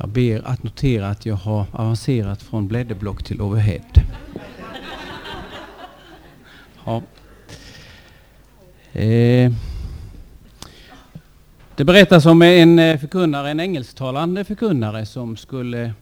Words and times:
Jag 0.00 0.08
ber 0.08 0.48
att 0.48 0.62
notera 0.62 1.08
att 1.08 1.26
jag 1.26 1.34
har 1.34 1.66
avancerat 1.72 2.42
från 2.42 2.68
blädderblock 2.68 3.22
till 3.22 3.40
overhead. 3.40 4.02
Ja. 6.84 7.02
Eh. 8.92 9.52
Det 11.76 11.84
berättas 11.84 12.26
om 12.26 12.42
en 12.42 12.78
eh, 12.78 12.98
förkunnare, 12.98 13.50
en 13.50 13.60
engelsktalande 13.60 14.44
förkunnare 14.44 15.06
som 15.06 15.36
skulle 15.36 15.92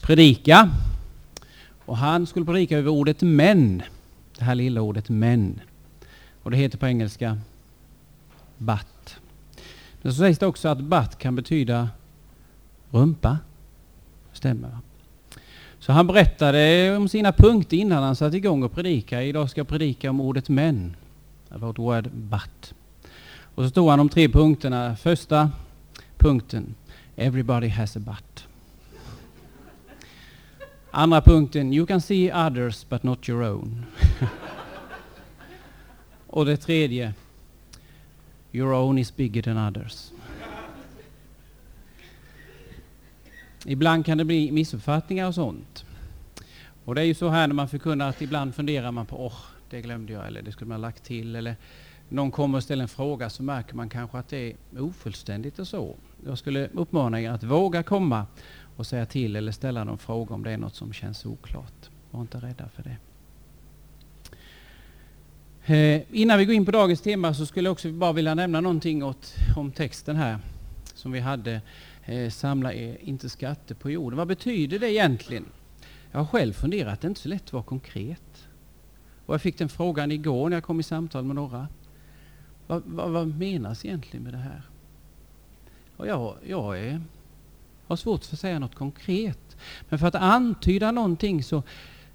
predika. 0.00 0.70
Och 1.84 1.96
han 1.96 2.26
skulle 2.26 2.46
predika 2.46 2.78
över 2.78 2.90
ordet 2.90 3.22
men. 3.22 3.82
Det 4.38 4.44
här 4.44 4.54
lilla 4.54 4.80
ordet 4.80 5.08
men. 5.08 5.60
Och 6.42 6.50
det 6.50 6.56
heter 6.56 6.78
på 6.78 6.86
engelska 6.86 7.38
but. 8.58 9.16
Men 10.02 10.12
så 10.12 10.18
sägs 10.18 10.38
det 10.38 10.46
också 10.46 10.68
att 10.68 10.80
but 10.80 11.18
kan 11.18 11.36
betyda 11.36 11.88
rumpa. 12.94 13.38
Stämmer 14.32 14.68
va? 14.68 14.80
Så 15.78 15.92
han 15.92 16.06
berättade 16.06 16.96
om 16.96 17.08
sina 17.08 17.32
punkter 17.32 17.76
innan 17.76 18.02
han 18.02 18.16
satte 18.16 18.36
igång 18.36 18.62
och 18.62 18.72
predika. 18.72 19.22
Idag 19.22 19.50
ska 19.50 19.60
jag 19.60 19.68
predika 19.68 20.10
om 20.10 20.20
ordet 20.20 20.48
men. 20.48 20.96
Vårt 21.48 21.78
word 21.78 22.10
but. 22.12 22.74
Och 23.54 23.64
så 23.64 23.70
stod 23.70 23.90
han 23.90 24.00
om 24.00 24.08
tre 24.08 24.28
punkterna. 24.28 24.96
Första 24.96 25.50
punkten. 26.18 26.74
Everybody 27.16 27.68
has 27.68 27.96
a 27.96 28.00
butt. 28.00 28.46
Andra 30.90 31.20
punkten. 31.20 31.72
You 31.72 31.86
can 31.86 32.00
see 32.00 32.32
others 32.32 32.86
but 32.88 33.02
not 33.02 33.28
your 33.28 33.42
own. 33.42 33.84
och 36.26 36.46
det 36.46 36.56
tredje. 36.56 37.14
Your 38.52 38.72
own 38.72 38.98
is 38.98 39.16
bigger 39.16 39.42
than 39.42 39.68
others. 39.68 40.13
Ibland 43.66 44.06
kan 44.06 44.18
det 44.18 44.24
bli 44.24 44.52
missuppfattningar 44.52 45.26
och 45.26 45.34
sånt. 45.34 45.84
Och 46.84 46.94
det 46.94 47.00
är 47.00 47.04
ju 47.04 47.14
så 47.14 47.28
här 47.28 47.46
när 47.46 47.54
man 47.54 47.68
förkunnar 47.68 48.08
att 48.08 48.22
ibland 48.22 48.54
funderar 48.54 48.92
man 48.92 49.06
på 49.06 49.16
åh, 49.16 49.32
oh, 49.32 49.38
det 49.70 49.80
glömde 49.80 50.12
jag 50.12 50.26
eller 50.26 50.42
det 50.42 50.52
skulle 50.52 50.68
man 50.68 50.80
ha 50.80 50.88
lagt 50.88 51.04
till 51.04 51.36
eller 51.36 51.56
någon 52.08 52.30
kommer 52.30 52.58
och 52.58 52.62
ställer 52.62 52.82
en 52.82 52.88
fråga 52.88 53.30
så 53.30 53.42
märker 53.42 53.74
man 53.74 53.88
kanske 53.88 54.18
att 54.18 54.28
det 54.28 54.36
är 54.36 54.80
ofullständigt 54.80 55.58
och 55.58 55.68
så. 55.68 55.96
Jag 56.26 56.38
skulle 56.38 56.68
uppmana 56.68 57.20
er 57.20 57.30
att 57.30 57.42
våga 57.42 57.82
komma 57.82 58.26
och 58.76 58.86
säga 58.86 59.06
till 59.06 59.36
eller 59.36 59.52
ställa 59.52 59.84
någon 59.84 59.98
fråga 59.98 60.34
om 60.34 60.42
det 60.42 60.50
är 60.50 60.58
något 60.58 60.74
som 60.74 60.92
känns 60.92 61.26
oklart. 61.26 61.90
Var 62.10 62.20
inte 62.20 62.38
rädda 62.38 62.68
för 62.68 62.82
det. 62.82 62.96
Eh, 65.66 66.02
innan 66.10 66.38
vi 66.38 66.44
går 66.44 66.54
in 66.54 66.64
på 66.64 66.70
dagens 66.70 67.00
tema 67.00 67.34
så 67.34 67.46
skulle 67.46 67.66
jag 67.66 67.72
också 67.72 67.92
bara 67.92 68.12
vilja 68.12 68.34
nämna 68.34 68.60
någonting 68.60 69.04
åt, 69.04 69.34
om 69.56 69.72
texten 69.72 70.16
här 70.16 70.38
som 70.94 71.12
vi 71.12 71.20
hade. 71.20 71.60
Eh, 72.04 72.30
samla 72.30 72.72
er 72.72 72.96
inte 73.00 73.28
skatter 73.28 73.74
på 73.74 73.90
jorden. 73.90 74.16
Vad 74.16 74.28
betyder 74.28 74.78
det 74.78 74.92
egentligen? 74.92 75.44
Jag 76.12 76.18
har 76.18 76.26
själv 76.26 76.52
funderat, 76.52 77.00
det 77.00 77.06
är 77.06 77.08
inte 77.08 77.20
så 77.20 77.28
lätt 77.28 77.44
att 77.44 77.52
vara 77.52 77.62
konkret. 77.62 78.48
Och 79.26 79.34
jag 79.34 79.42
fick 79.42 79.58
den 79.58 79.68
frågan 79.68 80.12
igår 80.12 80.48
när 80.48 80.56
jag 80.56 80.64
kom 80.64 80.80
i 80.80 80.82
samtal 80.82 81.24
med 81.24 81.36
några. 81.36 81.68
Vad, 82.66 82.82
vad, 82.86 83.10
vad 83.10 83.28
menas 83.28 83.84
egentligen 83.84 84.24
med 84.24 84.32
det 84.32 84.38
här? 84.38 84.62
Och 85.96 86.06
jag, 86.06 86.36
jag 86.46 86.78
är, 86.78 87.00
har 87.86 87.96
svårt 87.96 88.24
för 88.24 88.36
att 88.36 88.40
säga 88.40 88.58
något 88.58 88.74
konkret. 88.74 89.56
Men 89.88 89.98
för 89.98 90.06
att 90.06 90.14
antyda 90.14 90.90
någonting 90.90 91.42
så, 91.42 91.62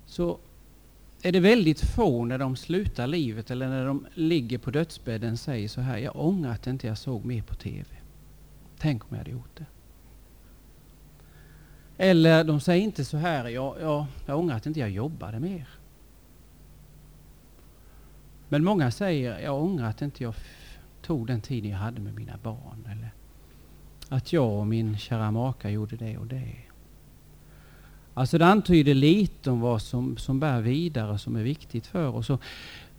så 0.05 0.39
är 1.21 1.31
det 1.31 1.39
väldigt 1.39 1.81
få 1.81 2.25
när 2.25 2.37
de 2.37 2.55
slutar 2.55 3.07
livet 3.07 3.51
eller 3.51 3.67
när 3.67 3.85
de 3.85 4.07
ligger 4.13 4.57
på 4.57 4.71
dödsbädden 4.71 5.37
säger 5.37 5.67
så 5.67 5.81
här. 5.81 5.97
Jag 5.97 6.15
ångrar 6.15 6.51
att 6.51 6.67
inte 6.67 6.87
jag 6.87 6.97
såg 6.97 7.25
mer 7.25 7.41
på 7.41 7.55
TV. 7.55 7.85
Tänk 8.77 9.03
om 9.03 9.09
jag 9.11 9.17
hade 9.17 9.31
gjort 9.31 9.57
det. 9.57 9.65
Eller 12.01 12.43
de 12.43 12.59
säger 12.59 12.83
inte 12.83 13.05
så 13.05 13.17
här. 13.17 13.47
Jag, 13.47 13.75
jag, 13.81 14.05
jag 14.25 14.39
ångrar 14.39 14.55
att 14.55 14.65
inte 14.65 14.79
jag 14.79 14.89
jobbade 14.89 15.39
mer. 15.39 15.67
Men 18.49 18.63
många 18.63 18.91
säger, 18.91 19.39
jag 19.39 19.63
ångrar 19.63 19.89
att 19.89 20.01
inte 20.01 20.23
jag 20.23 20.33
tog 21.01 21.27
den 21.27 21.41
tiden 21.41 21.71
jag 21.71 21.77
hade 21.77 22.01
med 22.01 22.13
mina 22.13 22.37
barn. 22.43 22.87
Eller 22.91 23.11
att 24.09 24.33
jag 24.33 24.59
och 24.59 24.67
min 24.67 24.97
kära 24.97 25.31
maka 25.31 25.69
gjorde 25.69 25.95
det 25.95 26.17
och 26.17 26.27
det. 26.27 26.55
Alltså 28.13 28.37
det 28.37 28.45
antyder 28.45 28.93
lite 28.93 29.51
om 29.51 29.59
vad 29.59 29.81
som, 29.81 30.17
som 30.17 30.39
bär 30.39 30.61
vidare, 30.61 31.17
som 31.17 31.35
är 31.35 31.43
viktigt 31.43 31.87
för 31.87 32.15
oss. 32.15 32.29
Och 32.29 32.41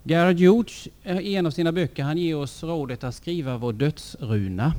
Gerhard 0.02 0.36
George 0.36 0.92
eh, 1.02 1.18
i 1.18 1.36
en 1.36 1.46
av 1.46 1.50
sina 1.50 1.72
böcker, 1.72 2.02
han 2.02 2.18
ger 2.18 2.36
oss 2.36 2.62
rådet 2.62 3.04
att 3.04 3.14
skriva 3.14 3.58
vår 3.58 3.72
dödsruna. 3.72 4.72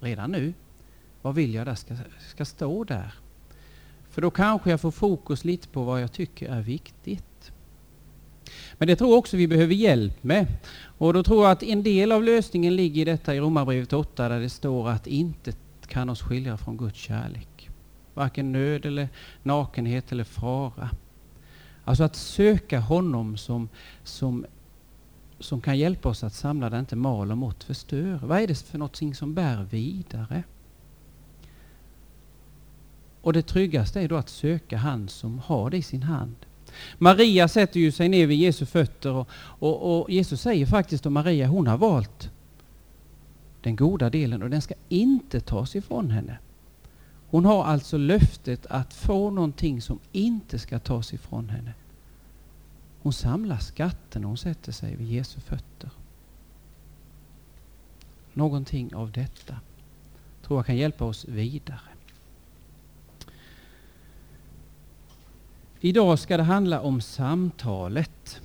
Redan 0.00 0.30
nu. 0.30 0.54
Vad 1.26 1.34
vill 1.34 1.54
jag 1.54 1.66
där 1.66 1.74
ska, 1.74 1.94
ska 2.28 2.44
stå 2.44 2.84
där? 2.84 3.14
För 4.10 4.22
då 4.22 4.30
kanske 4.30 4.70
jag 4.70 4.80
får 4.80 4.90
fokus 4.90 5.44
lite 5.44 5.68
på 5.68 5.82
vad 5.82 6.02
jag 6.02 6.12
tycker 6.12 6.48
är 6.48 6.60
viktigt. 6.60 7.52
Men 8.78 8.88
det 8.88 8.96
tror 8.96 9.10
jag 9.10 9.18
också 9.18 9.36
vi 9.36 9.48
behöver 9.48 9.74
hjälp 9.74 10.22
med. 10.22 10.46
Och 10.98 11.12
då 11.12 11.22
tror 11.22 11.42
jag 11.42 11.52
att 11.52 11.62
en 11.62 11.82
del 11.82 12.12
av 12.12 12.22
lösningen 12.22 12.76
ligger 12.76 13.02
i 13.02 13.04
detta 13.04 13.34
i 13.34 13.40
Romarbrevet 13.40 13.92
8 13.92 14.28
där 14.28 14.40
det 14.40 14.50
står 14.50 14.88
att 14.88 15.06
inte 15.06 15.52
kan 15.86 16.10
oss 16.10 16.22
skilja 16.22 16.56
från 16.56 16.76
Guds 16.76 16.98
kärlek. 16.98 17.70
Varken 18.14 18.52
nöd 18.52 18.86
eller 18.86 19.08
nakenhet 19.42 20.12
eller 20.12 20.24
fara. 20.24 20.90
Alltså 21.84 22.04
att 22.04 22.16
söka 22.16 22.80
honom 22.80 23.36
som, 23.36 23.68
som, 24.04 24.46
som 25.38 25.60
kan 25.60 25.78
hjälpa 25.78 26.08
oss 26.08 26.24
att 26.24 26.34
samla 26.34 26.70
där 26.70 26.80
inte 26.80 26.96
mal 26.96 27.30
och 27.30 27.38
mått 27.38 27.64
förstör. 27.64 28.20
Vad 28.22 28.40
är 28.40 28.46
det 28.46 28.58
för 28.58 28.78
någonting 28.78 29.14
som 29.14 29.34
bär 29.34 29.64
vidare? 29.70 30.42
Och 33.26 33.32
det 33.32 33.42
tryggaste 33.42 34.00
är 34.00 34.08
då 34.08 34.16
att 34.16 34.28
söka 34.28 34.76
han 34.76 35.08
som 35.08 35.38
har 35.38 35.70
det 35.70 35.76
i 35.76 35.82
sin 35.82 36.02
hand. 36.02 36.36
Maria 36.98 37.48
sätter 37.48 37.80
ju 37.80 37.92
sig 37.92 38.08
ner 38.08 38.26
vid 38.26 38.38
Jesu 38.38 38.66
fötter 38.66 39.12
och, 39.12 39.28
och, 39.38 40.00
och 40.00 40.10
Jesus 40.10 40.40
säger 40.40 40.66
faktiskt 40.66 41.06
om 41.06 41.12
Maria, 41.12 41.46
hon 41.46 41.66
har 41.66 41.78
valt 41.78 42.30
den 43.62 43.76
goda 43.76 44.10
delen 44.10 44.42
och 44.42 44.50
den 44.50 44.62
ska 44.62 44.74
inte 44.88 45.40
tas 45.40 45.76
ifrån 45.76 46.10
henne. 46.10 46.38
Hon 47.30 47.44
har 47.44 47.64
alltså 47.64 47.96
löftet 47.96 48.66
att 48.66 48.94
få 48.94 49.30
någonting 49.30 49.82
som 49.82 49.98
inte 50.12 50.58
ska 50.58 50.78
tas 50.78 51.12
ifrån 51.12 51.48
henne. 51.48 51.72
Hon 53.02 53.12
samlar 53.12 53.58
skatten 53.58 54.24
och 54.24 54.28
hon 54.28 54.38
sätter 54.38 54.72
sig 54.72 54.96
vid 54.96 55.08
Jesu 55.08 55.40
fötter. 55.40 55.90
Någonting 58.32 58.94
av 58.94 59.12
detta 59.12 59.56
tror 60.42 60.58
jag 60.58 60.66
kan 60.66 60.76
hjälpa 60.76 61.04
oss 61.04 61.24
vidare. 61.24 61.95
Idag 65.80 66.18
ska 66.18 66.36
det 66.36 66.42
handla 66.42 66.80
om 66.80 67.00
samtalet. 67.00 68.40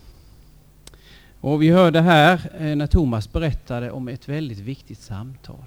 Och 1.42 1.62
vi 1.62 1.70
hörde 1.70 2.02
här 2.02 2.52
eh, 2.58 2.76
när 2.76 2.88
Thomas 2.88 3.32
berättade 3.32 3.92
om 3.92 4.08
ett 4.08 4.30
väldigt 4.30 4.60
viktigt 4.60 5.00
samtal. 5.00 5.66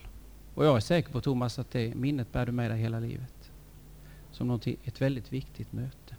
Och 0.54 0.64
jag 0.64 0.76
är 0.76 0.80
säker 0.80 1.12
på 1.12 1.20
Thomas 1.20 1.58
att 1.58 1.70
det 1.70 1.94
minnet 1.94 2.32
bär 2.32 2.46
du 2.46 2.52
med 2.52 2.70
dig 2.70 2.80
hela 2.80 3.00
livet. 3.00 3.50
Som 4.30 4.60
ett 4.84 5.00
väldigt 5.00 5.32
viktigt 5.32 5.72
möte. 5.72 6.16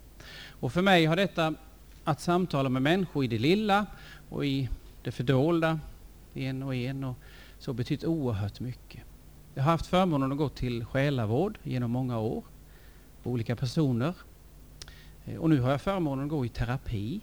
Och 0.49 0.73
för 0.73 0.81
mig 0.81 1.05
har 1.05 1.15
detta 1.15 1.53
att 2.03 2.21
samtala 2.21 2.69
med 2.69 2.81
människor 2.81 3.23
i 3.23 3.27
det 3.27 3.39
lilla 3.39 3.85
och 4.29 4.45
i 4.45 4.69
det 5.03 5.11
fördolda, 5.11 5.79
en 6.33 6.63
och 6.63 6.75
en, 6.75 7.03
och 7.03 7.15
så 7.59 7.73
betytt 7.73 8.03
oerhört 8.03 8.59
mycket. 8.59 9.01
Jag 9.53 9.63
har 9.63 9.71
haft 9.71 9.85
förmånen 9.85 10.31
att 10.31 10.37
gå 10.37 10.49
till 10.49 10.85
själavård 10.85 11.57
genom 11.63 11.91
många 11.91 12.19
år. 12.19 12.43
Olika 13.23 13.55
personer 13.55 14.13
Eh, 15.25 15.37
och 15.37 15.49
nu 15.49 15.61
har 15.61 15.71
jag 15.71 15.81
förmånen 15.81 16.25
att 16.25 16.29
gå 16.29 16.45
i 16.45 16.49
terapi. 16.49 17.21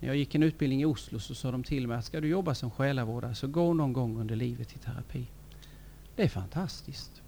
När 0.00 0.08
jag 0.08 0.16
gick 0.16 0.34
en 0.34 0.42
utbildning 0.42 0.82
i 0.82 0.84
Oslo 0.84 1.18
så 1.18 1.34
sa 1.34 1.50
de 1.50 1.64
till 1.64 1.88
mig 1.88 1.98
att 1.98 2.04
ska 2.04 2.20
du 2.20 2.28
jobba 2.28 2.54
som 2.54 2.70
själavårdare 2.70 3.34
så 3.34 3.46
gå 3.46 3.74
någon 3.74 3.92
gång 3.92 4.20
under 4.20 4.36
livet 4.36 4.72
i 4.72 4.78
terapi. 4.78 5.26
Det 6.16 6.22
är 6.22 6.28
fantastiskt. 6.28 7.22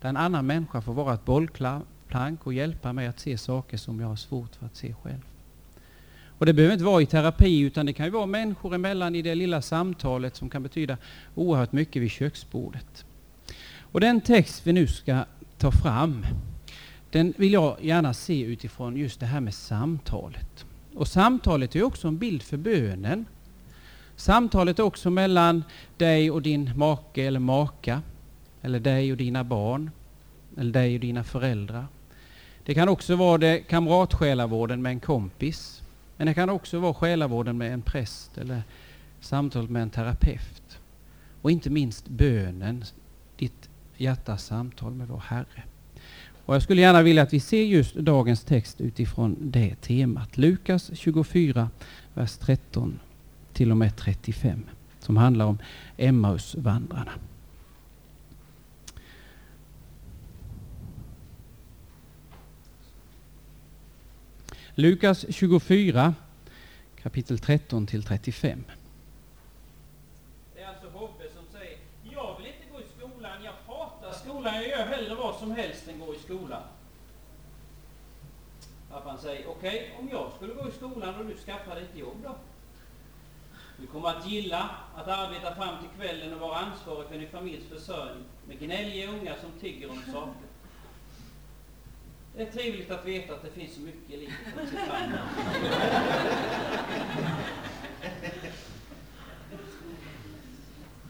Där 0.00 0.08
en 0.08 0.16
annan 0.16 0.46
människa 0.46 0.80
får 0.80 0.92
vara 0.94 1.14
ett 1.14 1.24
bollplank 1.24 2.46
och 2.46 2.54
hjälpa 2.54 2.92
mig 2.92 3.06
att 3.06 3.20
se 3.20 3.38
saker 3.38 3.76
som 3.76 4.00
jag 4.00 4.08
har 4.08 4.16
svårt 4.16 4.56
för 4.56 4.66
att 4.66 4.76
se 4.76 4.94
själv. 5.02 5.22
Och 6.38 6.46
det 6.46 6.52
behöver 6.52 6.72
inte 6.72 6.84
vara 6.84 7.02
i 7.02 7.06
terapi 7.06 7.60
utan 7.60 7.86
det 7.86 7.92
kan 7.92 8.06
ju 8.06 8.12
vara 8.12 8.26
människor 8.26 8.74
emellan 8.74 9.14
i 9.14 9.22
det 9.22 9.34
lilla 9.34 9.62
samtalet 9.62 10.36
som 10.36 10.50
kan 10.50 10.62
betyda 10.62 10.96
oerhört 11.34 11.72
mycket 11.72 12.02
vid 12.02 12.10
köksbordet. 12.10 13.04
Och 13.80 14.00
den 14.00 14.20
text 14.20 14.66
vi 14.66 14.72
nu 14.72 14.86
ska 14.86 15.24
ta 15.58 15.72
fram 15.72 16.26
den 17.10 17.34
vill 17.36 17.52
jag 17.52 17.76
gärna 17.80 18.14
se 18.14 18.40
utifrån 18.40 18.96
just 18.96 19.20
det 19.20 19.26
här 19.26 19.40
med 19.40 19.54
samtalet. 19.54 20.66
Och 20.94 21.08
samtalet 21.08 21.76
är 21.76 21.82
också 21.82 22.08
en 22.08 22.18
bild 22.18 22.42
för 22.42 22.56
bönen. 22.56 23.24
Samtalet 24.16 24.78
är 24.78 24.82
också 24.82 25.10
mellan 25.10 25.64
dig 25.96 26.30
och 26.30 26.42
din 26.42 26.72
make 26.76 27.22
eller 27.22 27.40
maka, 27.40 28.02
eller 28.62 28.80
dig 28.80 29.12
och 29.12 29.18
dina 29.18 29.44
barn, 29.44 29.90
eller 30.56 30.72
dig 30.72 30.94
och 30.94 31.00
dina 31.00 31.24
föräldrar. 31.24 31.86
Det 32.64 32.74
kan 32.74 32.88
också 32.88 33.16
vara 33.16 33.38
det 33.38 33.58
kamratsjälavården 33.58 34.82
med 34.82 34.90
en 34.90 35.00
kompis, 35.00 35.82
men 36.16 36.26
det 36.26 36.34
kan 36.34 36.50
också 36.50 36.78
vara 36.78 36.94
själavården 36.94 37.58
med 37.58 37.72
en 37.72 37.82
präst 37.82 38.38
eller 38.38 38.62
samtalet 39.20 39.70
med 39.70 39.82
en 39.82 39.90
terapeut. 39.90 40.78
Och 41.42 41.50
inte 41.50 41.70
minst 41.70 42.08
bönen, 42.08 42.84
ditt 43.36 43.68
hjärtas 43.96 44.44
samtal 44.44 44.92
med 44.92 45.08
vår 45.08 45.22
Herre. 45.26 45.62
Och 46.46 46.54
jag 46.54 46.62
skulle 46.62 46.80
gärna 46.80 47.02
vilja 47.02 47.22
att 47.22 47.32
vi 47.32 47.40
ser 47.40 47.62
just 47.62 47.94
dagens 47.94 48.44
text 48.44 48.80
utifrån 48.80 49.36
det 49.40 49.74
temat. 49.74 50.36
Lukas 50.36 50.90
24, 50.94 51.70
vers 52.14 52.36
13 52.36 53.00
till 53.52 53.70
och 53.70 53.76
med 53.76 53.96
35, 53.96 54.64
som 55.00 55.16
handlar 55.16 55.44
om 55.44 55.58
Emmausvandrarna. 55.96 57.12
Lukas 64.74 65.26
24, 65.28 66.14
kapitel 67.02 67.38
13 67.38 67.86
till 67.86 68.02
35. 68.02 68.64
Det 70.54 70.62
är 70.62 70.68
alltså 70.68 70.88
Hobbe 70.88 71.24
som 71.34 71.44
säger, 71.52 71.78
jag 72.10 72.36
vill 72.38 72.46
inte 72.46 72.72
gå 72.72 72.80
i 72.80 72.84
skolan, 72.96 73.44
jag 73.44 73.54
skolan, 74.46 74.62
jag 74.62 74.68
gör 74.70 74.86
hellre 74.86 75.14
vad 75.14 75.36
som 75.36 75.50
helst 75.50 75.88
än 75.88 75.98
gå 75.98 76.14
i 76.14 76.18
skolan. 76.18 76.62
Pappan 78.90 79.18
säger, 79.18 79.48
okej, 79.48 79.92
okay, 79.92 79.98
om 79.98 80.08
jag 80.08 80.32
skulle 80.36 80.54
gå 80.54 80.68
i 80.68 80.72
skolan 80.72 81.14
och 81.14 81.26
du 81.26 81.36
skaffar 81.36 81.74
dig 81.74 81.84
ett 81.84 81.98
jobb 81.98 82.16
då? 82.22 82.36
Du 83.78 83.86
kommer 83.86 84.08
att 84.08 84.26
gilla 84.26 84.70
att 84.96 85.08
arbeta 85.08 85.54
fram 85.54 85.78
till 85.78 85.88
kvällen 86.00 86.34
och 86.34 86.40
vara 86.40 86.58
ansvarig 86.58 87.08
för 87.08 87.18
din 87.18 87.28
familjs 87.28 87.68
försörjning 87.68 88.24
med 88.48 88.58
gnälliga 88.58 89.08
ungar 89.08 89.36
som 89.40 89.50
tigger 89.60 89.90
om 89.90 90.02
saker. 90.12 90.48
Det 92.36 92.42
är 92.42 92.52
trevligt 92.52 92.90
att 92.90 93.04
veta 93.04 93.34
att 93.34 93.42
det 93.42 93.50
finns 93.50 93.74
så 93.74 93.80
mycket 93.80 94.10
i 94.10 94.16
livet 94.16 94.36
att 94.62 94.68
se 94.68 94.76
fram 94.76 95.02
emot. 95.02 95.20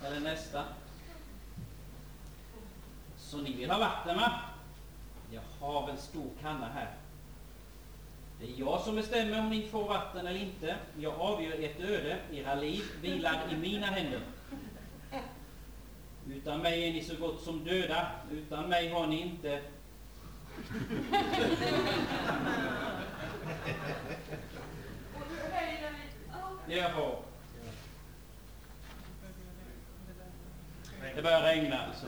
Eller 0.04 0.20
nästa. 0.20 0.64
Så 3.26 3.36
ni 3.36 3.52
vill 3.52 3.70
ha 3.70 3.78
vatten 3.78 4.16
va? 4.16 4.32
Jag 5.30 5.42
har 5.60 5.90
en 5.90 5.98
stor 5.98 6.30
kanna 6.42 6.68
här. 6.68 6.94
Det 8.40 8.46
är 8.46 8.60
jag 8.60 8.80
som 8.80 8.96
bestämmer 8.96 9.38
om 9.38 9.50
ni 9.50 9.68
får 9.68 9.88
vatten 9.88 10.26
eller 10.26 10.40
inte. 10.40 10.76
Jag 10.98 11.14
avgör 11.20 11.64
ert 11.64 11.80
öde. 11.80 12.18
Era 12.32 12.54
liv 12.54 12.82
vilar 13.02 13.42
i 13.52 13.56
mina 13.56 13.86
händer. 13.86 14.20
Utan 16.28 16.60
mig 16.60 16.88
är 16.88 16.92
ni 16.92 17.04
så 17.04 17.16
gott 17.16 17.42
som 17.42 17.64
döda. 17.64 18.10
Utan 18.30 18.68
mig 18.68 18.88
har 18.88 19.06
ni 19.06 19.20
inte 19.20 19.62
Jaha. 26.68 27.16
Det 31.14 31.22
börjar 31.22 31.42
regna 31.42 31.78
alltså. 31.78 32.06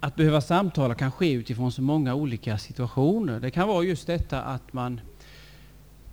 Att 0.00 0.16
behöva 0.16 0.40
samtala 0.40 0.94
kan 0.94 1.12
ske 1.12 1.32
utifrån 1.32 1.72
så 1.72 1.82
många 1.82 2.14
olika 2.14 2.58
situationer. 2.58 3.40
Det 3.40 3.50
kan 3.50 3.68
vara 3.68 3.84
just 3.84 4.06
detta 4.06 4.42
att 4.42 4.72
man 4.72 5.00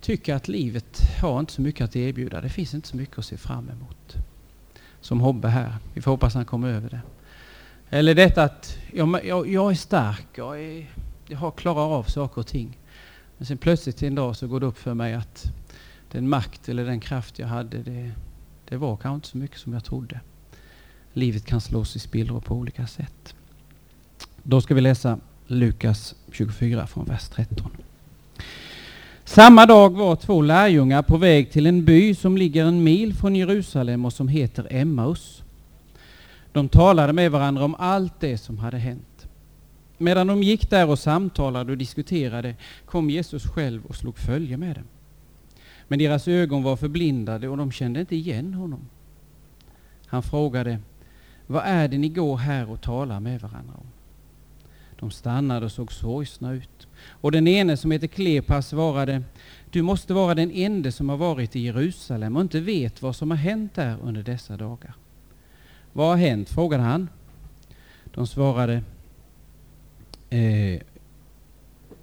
tycker 0.00 0.34
att 0.34 0.48
livet 0.48 1.00
har 1.20 1.40
inte 1.40 1.52
så 1.52 1.62
mycket 1.62 1.84
att 1.84 1.96
erbjuda. 1.96 2.40
Det 2.40 2.48
finns 2.48 2.74
inte 2.74 2.88
så 2.88 2.96
mycket 2.96 3.18
att 3.18 3.24
se 3.24 3.36
fram 3.36 3.70
emot 3.70 4.16
som 5.00 5.20
Hobbe 5.20 5.48
här. 5.48 5.76
Vi 5.94 6.02
får 6.02 6.10
hoppas 6.10 6.34
han 6.34 6.44
kommer 6.44 6.68
över 6.68 6.90
det. 6.90 7.00
Eller 7.90 8.14
detta 8.14 8.42
att 8.42 8.78
jag, 8.92 9.24
jag, 9.24 9.48
jag 9.48 9.70
är 9.70 9.74
stark, 9.74 10.26
jag, 10.34 10.62
är, 10.62 10.90
jag 11.28 11.38
har 11.38 11.50
klarar 11.50 11.98
av 11.98 12.02
saker 12.02 12.40
och 12.40 12.46
ting. 12.46 12.78
Men 13.36 13.46
sen 13.46 13.58
plötsligt 13.58 14.02
en 14.02 14.14
dag 14.14 14.36
så 14.36 14.46
går 14.46 14.60
det 14.60 14.66
upp 14.66 14.78
för 14.78 14.94
mig 14.94 15.14
att 15.14 15.52
den 16.10 16.28
makt 16.28 16.68
eller 16.68 16.84
den 16.84 17.00
kraft 17.00 17.38
jag 17.38 17.46
hade, 17.46 17.78
det, 17.78 18.12
det 18.68 18.76
var 18.76 18.96
kanske 18.96 19.14
inte 19.14 19.28
så 19.28 19.38
mycket 19.38 19.58
som 19.58 19.72
jag 19.72 19.84
trodde. 19.84 20.20
Livet 21.12 21.46
kan 21.46 21.60
slås 21.60 21.96
i 21.96 21.98
spillror 21.98 22.40
på 22.40 22.54
olika 22.54 22.86
sätt. 22.86 23.35
Då 24.48 24.60
ska 24.60 24.74
vi 24.74 24.80
läsa 24.80 25.18
Lukas 25.46 26.14
24 26.32 26.86
från 26.86 27.04
vers 27.04 27.28
13. 27.28 27.70
Samma 29.24 29.66
dag 29.66 29.90
var 29.90 30.16
två 30.16 30.42
lärjungar 30.42 31.02
på 31.02 31.16
väg 31.16 31.50
till 31.50 31.66
en 31.66 31.84
by 31.84 32.14
som 32.14 32.36
ligger 32.36 32.64
en 32.64 32.84
mil 32.84 33.14
från 33.14 33.36
Jerusalem 33.36 34.04
och 34.04 34.12
som 34.12 34.28
heter 34.28 34.66
Emmaus. 34.70 35.42
De 36.52 36.68
talade 36.68 37.12
med 37.12 37.30
varandra 37.30 37.64
om 37.64 37.74
allt 37.78 38.20
det 38.20 38.38
som 38.38 38.58
hade 38.58 38.78
hänt. 38.78 39.26
Medan 39.98 40.26
de 40.26 40.42
gick 40.42 40.70
där 40.70 40.88
och 40.88 40.98
samtalade 40.98 41.72
och 41.72 41.78
diskuterade 41.78 42.54
kom 42.84 43.10
Jesus 43.10 43.46
själv 43.46 43.86
och 43.86 43.96
slog 43.96 44.18
följe 44.18 44.56
med 44.56 44.74
dem. 44.74 44.84
Men 45.88 45.98
deras 45.98 46.28
ögon 46.28 46.62
var 46.62 46.76
förblindade 46.76 47.48
och 47.48 47.56
de 47.56 47.72
kände 47.72 48.00
inte 48.00 48.16
igen 48.16 48.54
honom. 48.54 48.80
Han 50.06 50.22
frågade, 50.22 50.78
vad 51.46 51.62
är 51.64 51.88
det 51.88 51.98
ni 51.98 52.08
går 52.08 52.36
här 52.36 52.70
och 52.70 52.80
talar 52.80 53.20
med 53.20 53.40
varandra 53.40 53.74
om? 53.78 53.86
De 55.00 55.10
stannade 55.10 55.66
och 55.66 55.72
såg 55.72 55.92
sorgsna 55.92 56.52
ut. 56.52 56.86
Och 57.08 57.32
den 57.32 57.48
ene 57.48 57.76
som 57.76 57.90
heter 57.90 58.06
Klepas 58.06 58.68
svarade, 58.68 59.22
du 59.70 59.82
måste 59.82 60.14
vara 60.14 60.34
den 60.34 60.50
ende 60.50 60.92
som 60.92 61.08
har 61.08 61.16
varit 61.16 61.56
i 61.56 61.60
Jerusalem 61.60 62.36
och 62.36 62.42
inte 62.42 62.60
vet 62.60 63.02
vad 63.02 63.16
som 63.16 63.30
har 63.30 63.38
hänt 63.38 63.74
där 63.74 63.96
under 64.02 64.22
dessa 64.22 64.56
dagar. 64.56 64.94
Vad 65.92 66.08
har 66.08 66.16
hänt? 66.16 66.48
frågade 66.48 66.82
han. 66.82 67.08
De 68.14 68.26
svarade, 68.26 68.82
eh, 70.30 70.72
eh 70.72 70.80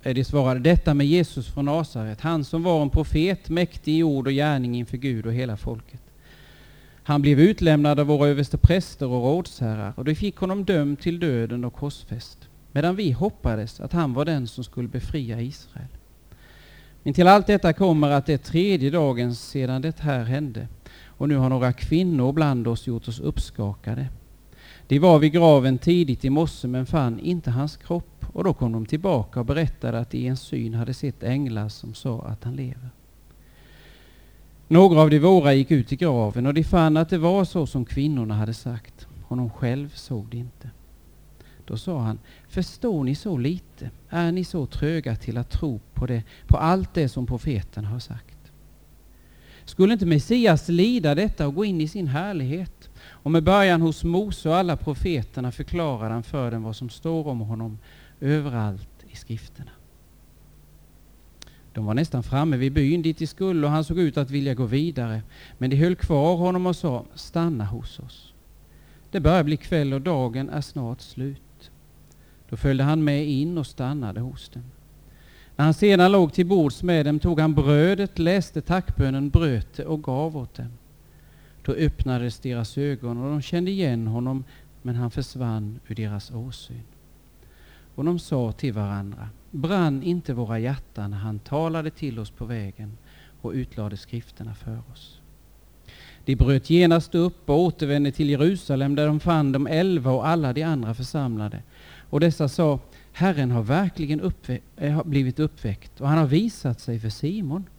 de 0.03 0.23
svarade 0.23 0.59
detta 0.59 0.93
med 0.93 1.07
Jesus 1.07 1.47
från 1.47 1.65
Nasaret, 1.65 2.21
han 2.21 2.43
som 2.43 2.63
var 2.63 2.81
en 2.81 2.89
profet, 2.89 3.49
mäktig 3.49 3.97
i 3.97 4.03
ord 4.03 4.27
och 4.27 4.33
gärning 4.33 4.75
inför 4.75 4.97
Gud 4.97 5.25
och 5.25 5.33
hela 5.33 5.57
folket. 5.57 6.01
Han 7.03 7.21
blev 7.21 7.39
utlämnad 7.39 7.99
av 7.99 8.07
våra 8.07 8.27
överste 8.27 8.57
präster 8.57 9.07
och 9.07 9.23
rådsherrar 9.23 9.93
och 9.95 10.05
de 10.05 10.15
fick 10.15 10.35
honom 10.35 10.63
dömd 10.63 10.99
till 10.99 11.19
döden 11.19 11.65
och 11.65 11.73
korsfäst 11.73 12.49
medan 12.73 12.95
vi 12.95 13.11
hoppades 13.11 13.79
att 13.79 13.93
han 13.93 14.13
var 14.13 14.25
den 14.25 14.47
som 14.47 14.63
skulle 14.63 14.87
befria 14.87 15.41
Israel. 15.41 15.87
Men 17.03 17.13
till 17.13 17.27
allt 17.27 17.47
detta 17.47 17.73
kommer 17.73 18.11
att 18.11 18.25
det 18.25 18.33
är 18.33 18.37
tredje 18.37 18.89
dagen 18.89 19.35
sedan 19.35 19.81
det 19.81 19.99
här 19.99 20.23
hände 20.23 20.67
och 21.05 21.29
nu 21.29 21.35
har 21.35 21.49
några 21.49 21.73
kvinnor 21.73 22.31
bland 22.31 22.67
oss 22.67 22.87
gjort 22.87 23.07
oss 23.07 23.19
uppskakade. 23.19 24.07
De 24.87 24.99
var 24.99 25.19
vid 25.19 25.31
graven 25.31 25.77
tidigt 25.77 26.25
i 26.25 26.29
morse 26.29 26.67
men 26.67 26.85
fann 26.85 27.19
inte 27.19 27.51
hans 27.51 27.77
kropp 27.77 28.25
och 28.33 28.43
då 28.43 28.53
kom 28.53 28.71
de 28.71 28.85
tillbaka 28.85 29.39
och 29.39 29.45
berättade 29.45 29.99
att 29.99 30.11
de 30.11 30.17
i 30.17 30.27
en 30.27 30.37
syn 30.37 30.73
hade 30.73 30.93
sett 30.93 31.23
änglar 31.23 31.69
som 31.69 31.93
sa 31.93 32.21
att 32.21 32.43
han 32.43 32.55
lever. 32.55 32.89
Några 34.67 35.01
av 35.01 35.09
de 35.09 35.19
våra 35.19 35.53
gick 35.53 35.71
ut 35.71 35.91
i 35.91 35.95
graven 35.95 36.45
och 36.45 36.53
de 36.53 36.63
fann 36.63 36.97
att 36.97 37.09
det 37.09 37.17
var 37.17 37.45
så 37.45 37.67
som 37.67 37.85
kvinnorna 37.85 38.33
hade 38.33 38.53
sagt. 38.53 39.07
Honom 39.23 39.49
själv 39.49 39.89
såg 39.89 40.25
de 40.25 40.37
inte. 40.37 40.69
Då 41.65 41.77
sa 41.77 41.99
han, 41.99 42.19
förstår 42.47 43.03
ni 43.03 43.15
så 43.15 43.37
lite? 43.37 43.89
Är 44.09 44.31
ni 44.31 44.43
så 44.43 44.65
tröga 44.65 45.15
till 45.15 45.37
att 45.37 45.49
tro 45.49 45.79
på, 45.93 46.05
det, 46.05 46.23
på 46.47 46.57
allt 46.57 46.93
det 46.93 47.09
som 47.09 47.25
profeten 47.25 47.85
har 47.85 47.99
sagt? 47.99 48.37
Skulle 49.65 49.93
inte 49.93 50.05
Messias 50.05 50.69
lida 50.69 51.15
detta 51.15 51.47
och 51.47 51.55
gå 51.55 51.65
in 51.65 51.81
i 51.81 51.87
sin 51.87 52.07
härlighet? 52.07 52.89
Och 53.05 53.31
med 53.31 53.43
början 53.43 53.81
hos 53.81 54.03
Mose 54.03 54.49
och 54.49 54.55
alla 54.55 54.77
profeterna 54.77 55.51
förklarar 55.51 56.09
han 56.09 56.23
för 56.23 56.51
dem 56.51 56.63
vad 56.63 56.75
som 56.75 56.89
står 56.89 57.27
om 57.27 57.39
honom 57.39 57.79
överallt 58.21 59.05
i 59.09 59.15
skrifterna. 59.15 59.71
De 61.73 61.85
var 61.85 61.93
nästan 61.93 62.23
framme 62.23 62.57
vid 62.57 62.73
byn 62.73 63.01
dit 63.01 63.17
de 63.17 63.27
skulle 63.27 63.67
och 63.67 63.73
han 63.73 63.83
såg 63.83 63.99
ut 63.99 64.17
att 64.17 64.29
vilja 64.29 64.53
gå 64.53 64.65
vidare. 64.65 65.21
Men 65.57 65.69
de 65.69 65.75
höll 65.75 65.95
kvar 65.95 66.35
honom 66.35 66.65
och 66.65 66.75
sa, 66.75 67.05
stanna 67.15 67.65
hos 67.65 67.99
oss. 67.99 68.33
Det 69.11 69.19
börjar 69.19 69.43
bli 69.43 69.57
kväll 69.57 69.93
och 69.93 70.01
dagen 70.01 70.49
är 70.49 70.61
snart 70.61 71.01
slut. 71.01 71.41
Då 72.53 72.57
följde 72.57 72.83
han 72.83 73.03
med 73.03 73.27
in 73.27 73.57
och 73.57 73.67
stannade 73.67 74.19
hos 74.19 74.49
dem. 74.49 74.63
När 75.55 75.65
han 75.65 75.73
sedan 75.73 76.11
låg 76.11 76.33
till 76.33 76.45
bords 76.45 76.83
med 76.83 77.05
dem 77.05 77.19
tog 77.19 77.39
han 77.39 77.53
brödet, 77.53 78.19
läste 78.19 78.61
tackbönen, 78.61 79.29
bröt 79.29 79.73
det 79.73 79.85
och 79.85 80.03
gav 80.03 80.37
åt 80.37 80.53
dem. 80.53 80.71
Då 81.65 81.71
öppnades 81.71 82.39
deras 82.39 82.77
ögon 82.77 83.17
och 83.17 83.29
de 83.29 83.41
kände 83.41 83.71
igen 83.71 84.07
honom, 84.07 84.43
men 84.81 84.95
han 84.95 85.11
försvann 85.11 85.79
ur 85.87 85.95
deras 85.95 86.31
åsyn. 86.31 86.83
Och 87.95 88.05
de 88.05 88.19
sa 88.19 88.51
till 88.51 88.73
varandra, 88.73 89.29
brann 89.51 90.03
inte 90.03 90.33
våra 90.33 90.59
hjärtan 90.59 91.11
när 91.11 91.17
han 91.17 91.39
talade 91.39 91.89
till 91.89 92.19
oss 92.19 92.31
på 92.31 92.45
vägen 92.45 92.97
och 93.41 93.51
utlade 93.51 93.97
skrifterna 93.97 94.55
för 94.55 94.81
oss? 94.91 95.19
De 96.25 96.35
bröt 96.35 96.69
genast 96.69 97.15
upp 97.15 97.49
och 97.49 97.59
återvände 97.59 98.11
till 98.11 98.29
Jerusalem 98.29 98.95
där 98.95 99.07
de 99.07 99.19
fann 99.19 99.51
de 99.51 99.67
elva 99.67 100.11
och 100.11 100.27
alla 100.27 100.53
de 100.53 100.63
andra 100.63 100.93
församlade 100.93 101.61
och 102.13 102.19
dessa 102.19 102.47
sa, 102.47 102.79
Herren 103.11 103.51
har 103.51 103.63
verkligen 103.63 104.21
uppvä 104.21 104.59
eh, 104.77 105.03
blivit 105.03 105.39
uppväckt 105.39 106.01
och 106.01 106.07
han 106.07 106.17
har 106.17 106.27
visat 106.27 106.79
sig 106.79 106.99
för 106.99 107.09
Simon. 107.09 107.69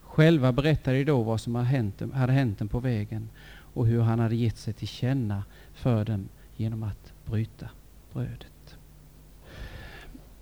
Själva 0.00 0.52
berättade 0.52 0.98
de 0.98 1.04
då 1.04 1.22
vad 1.22 1.40
som 1.40 1.54
hade 1.54 1.66
hänt, 1.66 2.02
hade 2.14 2.32
hänt 2.32 2.58
dem 2.58 2.68
på 2.68 2.80
vägen 2.80 3.28
och 3.74 3.86
hur 3.86 4.00
han 4.00 4.18
hade 4.18 4.36
gett 4.36 4.58
sig 4.58 4.72
till 4.72 4.88
känna 4.88 5.44
för 5.74 6.04
dem 6.04 6.28
genom 6.56 6.82
att 6.82 7.12
bryta 7.26 7.68
brödet. 8.12 8.76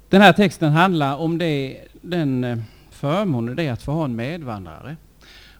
Den 0.08 0.20
här 0.20 0.32
texten 0.32 0.72
handlar 0.72 1.16
om 1.16 1.38
det, 1.38 1.80
den 2.02 2.44
eh, 2.44 2.58
förmånen 2.90 3.56
det 3.56 3.62
är 3.62 3.72
att 3.72 3.82
få 3.82 3.92
ha 3.92 4.04
en 4.04 4.16
medvandrare. 4.16 4.96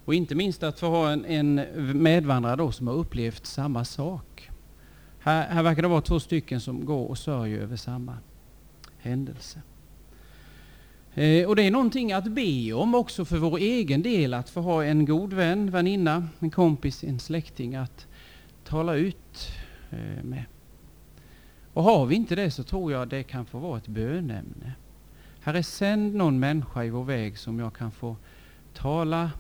Och 0.04 0.14
inte 0.14 0.34
minst 0.34 0.62
att 0.62 0.80
få 0.80 0.86
ha 0.86 1.10
en, 1.10 1.24
en 1.24 1.64
medvandrare 2.02 2.56
då 2.56 2.72
som 2.72 2.86
har 2.86 2.94
upplevt 2.94 3.46
samma 3.46 3.84
sak. 3.84 4.50
Här, 5.28 5.48
här 5.48 5.62
verkar 5.62 5.82
det 5.82 5.88
vara 5.88 6.00
två 6.00 6.20
stycken 6.20 6.60
som 6.60 6.84
går 6.84 7.06
och 7.08 7.18
sörjer 7.18 7.60
över 7.60 7.76
samma 7.76 8.18
händelse. 8.98 9.62
Eh, 11.14 11.48
och 11.48 11.56
det 11.56 11.62
är 11.62 11.70
någonting 11.70 12.12
att 12.12 12.32
be 12.32 12.72
om 12.72 12.94
också 12.94 13.24
för 13.24 13.36
vår 13.38 13.58
egen 13.58 14.02
del, 14.02 14.34
att 14.34 14.50
få 14.50 14.60
ha 14.60 14.84
en 14.84 15.04
god 15.04 15.32
vän, 15.32 15.70
väninna, 15.70 16.28
en 16.38 16.50
kompis, 16.50 17.04
en 17.04 17.18
släkting 17.18 17.74
att 17.74 18.06
tala 18.64 18.94
ut 18.94 19.48
eh, 19.90 20.24
med. 20.24 20.44
Och 21.72 21.82
har 21.82 22.06
vi 22.06 22.14
inte 22.14 22.34
det 22.34 22.50
så 22.50 22.62
tror 22.62 22.92
jag 22.92 23.08
det 23.08 23.22
kan 23.22 23.46
få 23.46 23.58
vara 23.58 23.78
ett 23.78 23.88
bönämne. 23.88 24.72
Herre, 25.40 25.62
sänd 25.62 26.14
någon 26.14 26.38
människa 26.38 26.84
i 26.84 26.90
vår 26.90 27.04
väg 27.04 27.38
som 27.38 27.58
jag 27.58 27.74
kan 27.74 27.90
få 27.90 28.16
tala 28.74 29.30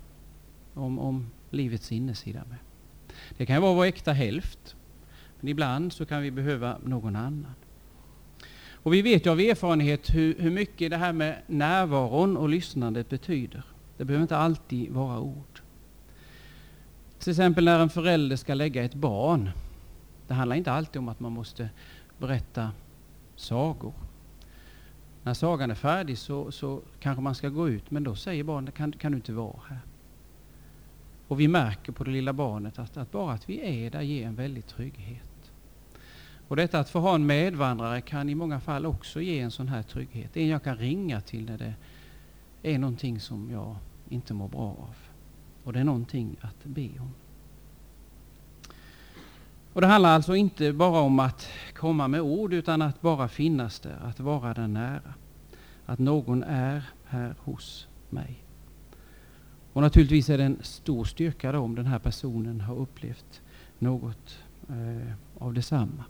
om, 0.74 0.98
om 0.98 1.30
livets 1.50 1.92
innesida 1.92 2.42
med. 2.48 2.58
Det 3.36 3.46
kan 3.46 3.62
vara 3.62 3.74
vår 3.74 3.84
äkta 3.84 4.12
hälft, 4.12 4.74
men 5.40 5.48
ibland 5.48 5.92
så 5.92 6.06
kan 6.06 6.22
vi 6.22 6.30
behöva 6.30 6.78
någon 6.84 7.16
annan. 7.16 7.54
Och 8.82 8.94
vi 8.94 9.02
vet 9.02 9.26
ju 9.26 9.30
av 9.30 9.40
erfarenhet 9.40 10.14
hur, 10.14 10.34
hur 10.38 10.50
mycket 10.50 10.90
det 10.90 10.96
här 10.96 11.12
med 11.12 11.38
närvaron 11.46 12.36
och 12.36 12.48
lyssnandet 12.48 13.08
betyder. 13.08 13.62
Det 13.96 14.04
behöver 14.04 14.22
inte 14.22 14.36
alltid 14.36 14.90
vara 14.90 15.20
ord. 15.20 15.60
Till 17.18 17.30
exempel 17.30 17.64
när 17.64 17.80
en 17.80 17.90
förälder 17.90 18.36
ska 18.36 18.54
lägga 18.54 18.84
ett 18.84 18.94
barn. 18.94 19.50
Det 20.26 20.34
handlar 20.34 20.56
inte 20.56 20.72
alltid 20.72 20.98
om 20.98 21.08
att 21.08 21.20
man 21.20 21.32
måste 21.32 21.70
berätta 22.18 22.70
sagor. 23.36 23.92
När 25.22 25.34
sagan 25.34 25.70
är 25.70 25.74
färdig 25.74 26.18
så, 26.18 26.52
så 26.52 26.80
kanske 27.00 27.22
man 27.22 27.34
ska 27.34 27.48
gå 27.48 27.68
ut, 27.68 27.90
men 27.90 28.04
då 28.04 28.14
säger 28.14 28.44
barnet 28.44 28.74
kan, 28.74 28.92
kan 28.92 29.12
du 29.12 29.16
inte 29.16 29.32
vara 29.32 29.60
här. 29.68 29.80
Och 31.28 31.40
vi 31.40 31.48
märker 31.48 31.92
på 31.92 32.04
det 32.04 32.10
lilla 32.10 32.32
barnet 32.32 32.78
att, 32.78 32.96
att 32.96 33.12
bara 33.12 33.32
att 33.32 33.48
vi 33.48 33.84
är 33.84 33.90
där 33.90 34.02
ger 34.02 34.26
en 34.26 34.34
väldig 34.34 34.66
trygghet. 34.66 35.27
Och 36.48 36.56
detta 36.56 36.78
att 36.78 36.90
få 36.90 37.00
ha 37.00 37.14
en 37.14 37.26
medvandrare 37.26 38.00
kan 38.00 38.28
i 38.28 38.34
många 38.34 38.60
fall 38.60 38.86
också 38.86 39.20
ge 39.20 39.40
en 39.40 39.50
sån 39.50 39.68
här 39.68 39.82
trygghet. 39.82 40.36
En 40.36 40.48
jag 40.48 40.62
kan 40.62 40.76
ringa 40.76 41.20
till 41.20 41.44
när 41.44 41.58
det 41.58 41.74
är 42.62 42.78
någonting 42.78 43.20
som 43.20 43.50
jag 43.50 43.76
inte 44.08 44.34
mår 44.34 44.48
bra 44.48 44.60
av. 44.60 44.94
Och 45.64 45.72
det 45.72 45.80
är 45.80 45.84
någonting 45.84 46.36
att 46.40 46.64
be 46.64 46.90
om. 46.98 47.14
Och 49.72 49.80
det 49.80 49.86
handlar 49.86 50.10
alltså 50.14 50.36
inte 50.36 50.72
bara 50.72 51.00
om 51.00 51.20
att 51.20 51.48
komma 51.74 52.08
med 52.08 52.20
ord 52.20 52.52
utan 52.52 52.82
att 52.82 53.00
bara 53.00 53.28
finnas 53.28 53.80
där, 53.80 53.98
att 54.04 54.20
vara 54.20 54.54
där 54.54 54.68
nära. 54.68 55.14
Att 55.86 55.98
någon 55.98 56.42
är 56.42 56.84
här 57.04 57.34
hos 57.38 57.88
mig. 58.10 58.44
Och 59.72 59.82
naturligtvis 59.82 60.28
är 60.28 60.38
det 60.38 60.44
en 60.44 60.58
stor 60.62 61.04
styrka 61.04 61.52
då 61.52 61.58
om 61.58 61.74
den 61.74 61.86
här 61.86 61.98
personen 61.98 62.60
har 62.60 62.76
upplevt 62.76 63.42
något 63.78 64.38
eh, 64.68 65.12
av 65.38 65.54
detsamma. 65.54 66.04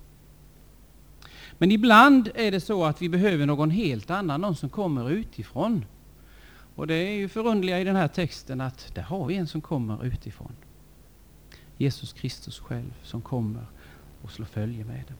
Men 1.58 1.72
ibland 1.72 2.30
är 2.34 2.50
det 2.50 2.60
så 2.60 2.84
att 2.84 3.02
vi 3.02 3.08
behöver 3.08 3.46
någon 3.46 3.70
helt 3.70 4.10
annan, 4.10 4.40
någon 4.40 4.56
som 4.56 4.68
kommer 4.68 5.10
utifrån. 5.10 5.84
Och 6.74 6.86
det 6.86 6.94
är 6.94 7.12
ju 7.12 7.28
förundliga 7.28 7.80
i 7.80 7.84
den 7.84 7.96
här 7.96 8.08
texten 8.08 8.60
att 8.60 8.94
där 8.94 9.02
har 9.02 9.26
vi 9.26 9.36
en 9.36 9.46
som 9.46 9.60
kommer 9.60 10.04
utifrån. 10.04 10.52
Jesus 11.76 12.12
Kristus 12.12 12.58
själv 12.58 12.94
som 13.02 13.20
kommer 13.20 13.66
och 14.22 14.30
slår 14.30 14.46
följe 14.46 14.84
med 14.84 15.04
dem. 15.08 15.16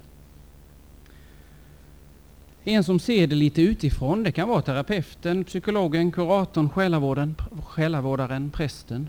En 2.65 2.85
som 2.85 2.99
ser 2.99 3.27
det 3.27 3.35
lite 3.35 3.63
utifrån, 3.63 4.23
det 4.23 4.33
kan 4.33 4.49
vara 4.49 4.63
terapeuten, 4.63 5.45
psykologen, 5.45 6.13
kuratorn, 6.13 6.71
själavårdaren, 6.71 7.35
själavårdaren 7.67 8.51
prästen, 8.51 9.09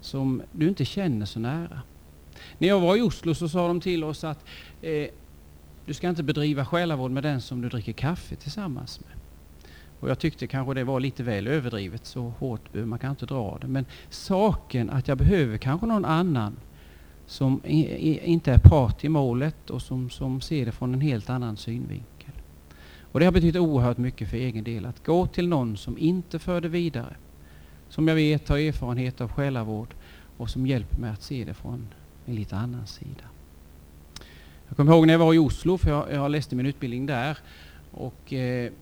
som 0.00 0.42
du 0.52 0.68
inte 0.68 0.84
känner 0.84 1.26
så 1.26 1.40
nära. 1.40 1.82
När 2.58 2.68
jag 2.68 2.80
var 2.80 2.96
i 2.96 3.00
Oslo 3.00 3.34
så 3.34 3.48
sa 3.48 3.68
de 3.68 3.80
till 3.80 4.04
oss 4.04 4.24
att 4.24 4.44
eh, 4.82 5.06
du 5.90 5.94
ska 5.94 6.08
inte 6.08 6.22
bedriva 6.22 6.64
själavård 6.64 7.10
med 7.10 7.22
den 7.22 7.40
som 7.40 7.60
du 7.60 7.68
dricker 7.68 7.92
kaffe 7.92 8.36
tillsammans 8.36 9.00
med. 9.00 9.12
Och 10.00 10.10
jag 10.10 10.18
tyckte 10.18 10.46
kanske 10.46 10.74
det 10.74 10.84
var 10.84 11.00
lite 11.00 11.22
väl 11.22 11.46
överdrivet, 11.46 12.06
så 12.06 12.22
hårt 12.38 12.76
eh, 12.76 12.84
man 12.84 12.98
kan 12.98 13.10
inte 13.10 13.26
dra 13.26 13.58
det. 13.60 13.66
Men 13.66 13.86
saken 14.10 14.90
att 14.90 15.08
jag 15.08 15.18
behöver 15.18 15.58
kanske 15.58 15.86
någon 15.86 16.04
annan 16.04 16.56
som 17.26 17.60
inte 17.64 18.52
är 18.52 18.58
part 18.58 19.04
i 19.04 19.08
målet 19.08 19.70
och 19.70 19.82
som, 19.82 20.10
som 20.10 20.40
ser 20.40 20.66
det 20.66 20.72
från 20.72 20.94
en 20.94 21.00
helt 21.00 21.30
annan 21.30 21.56
synvinkel. 21.56 22.32
Och 23.12 23.20
det 23.20 23.26
har 23.26 23.32
betytt 23.32 23.56
oerhört 23.56 23.98
mycket 23.98 24.30
för 24.30 24.36
egen 24.36 24.64
del 24.64 24.86
att 24.86 25.06
gå 25.06 25.26
till 25.26 25.48
någon 25.48 25.76
som 25.76 25.98
inte 25.98 26.38
för 26.38 26.60
det 26.60 26.68
vidare. 26.68 27.16
Som 27.88 28.08
jag 28.08 28.14
vet 28.14 28.48
har 28.48 28.58
erfarenhet 28.58 29.20
av 29.20 29.32
själavård 29.32 29.94
och 30.36 30.50
som 30.50 30.66
hjälper 30.66 30.96
mig 30.96 31.10
att 31.10 31.22
se 31.22 31.44
det 31.44 31.54
från 31.54 31.88
en 32.26 32.34
lite 32.34 32.56
annan 32.56 32.86
sida. 32.86 33.24
Jag 34.70 34.76
kommer 34.76 34.92
ihåg 34.92 35.06
när 35.06 35.14
jag 35.14 35.18
var 35.18 35.34
i 35.34 35.38
Oslo, 35.38 35.78
för 35.78 35.90
jag, 35.90 36.12
jag 36.12 36.30
läste 36.30 36.56
min 36.56 36.66
utbildning 36.66 37.06
där. 37.06 37.38
Och 37.90 38.32
eh, 38.32 38.72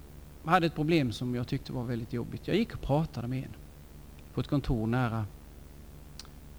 hade 0.44 0.66
ett 0.66 0.74
problem 0.74 1.12
som 1.12 1.34
jag 1.34 1.48
tyckte 1.48 1.72
var 1.72 1.84
väldigt 1.84 2.12
jobbigt. 2.12 2.48
Jag 2.48 2.56
gick 2.56 2.74
och 2.74 2.80
pratade 2.80 3.28
med 3.28 3.38
en 3.38 3.50
på 4.34 4.40
ett 4.40 4.46
kontor 4.46 4.86
nära 4.86 5.26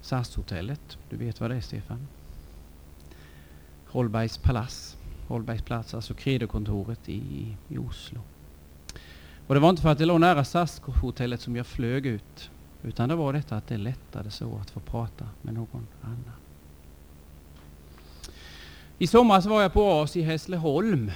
SAS-hotellet. 0.01 0.97
Du 1.09 1.17
vet 1.17 1.39
vad 1.39 1.49
det 1.49 1.55
är 1.55 1.61
Stefan? 1.61 2.07
Holbergs 3.85 4.37
palats. 4.37 4.97
Holbergs 5.27 5.61
plats, 5.61 5.93
alltså 5.93 6.13
Credo-kontoret 6.13 7.09
i, 7.09 7.55
i 7.67 7.77
Oslo. 7.77 8.21
Och 9.47 9.55
det 9.55 9.61
var 9.61 9.69
inte 9.69 9.81
för 9.81 9.89
att 9.89 9.97
det 9.97 10.05
låg 10.05 10.19
nära 10.19 10.45
SAS-hotellet 10.45 11.41
som 11.41 11.55
jag 11.55 11.67
flög 11.67 12.05
ut. 12.05 12.49
Utan 12.83 13.09
det 13.09 13.15
var 13.15 13.33
detta 13.33 13.57
att 13.57 13.67
det 13.67 13.77
lättade 13.77 14.31
så 14.31 14.57
att 14.57 14.69
få 14.69 14.79
prata 14.79 15.25
med 15.41 15.53
någon 15.53 15.87
annan. 16.01 16.39
I 19.01 19.07
somras 19.07 19.45
var 19.45 19.61
jag 19.61 19.73
på 19.73 19.91
AS 19.91 20.17
i 20.17 20.21
Hässleholm 20.21 21.11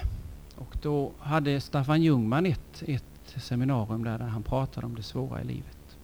och 0.56 0.78
då 0.82 1.12
hade 1.20 1.62
Staffan 1.62 2.02
Ljungman 2.02 2.46
ett, 2.46 2.84
ett 2.88 3.36
seminarium 3.38 4.04
där, 4.04 4.18
där 4.18 4.26
han 4.26 4.44
pratade 4.44 4.86
om 4.86 4.96
det 4.96 5.04
svåra 5.04 5.42
i 5.42 5.46
livet. 5.46 5.98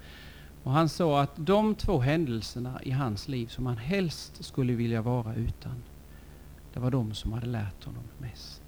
Och 0.64 0.72
han 0.72 0.90
sa 0.90 1.22
att 1.22 1.32
de 1.36 1.76
två 1.76 2.00
händelserna 2.00 2.84
i 2.84 2.92
hans 2.92 3.28
liv 3.28 3.48
som 3.48 3.66
han 3.66 3.78
helst 3.78 4.44
skulle 4.44 4.74
vilja 4.74 5.02
vara 5.02 5.36
utan, 5.36 5.84
det 6.74 6.80
var 6.80 6.92
de 6.92 7.14
som 7.14 7.34
hade 7.34 7.48
lärt 7.48 7.84
honom 7.84 8.04
mest. 8.18 8.62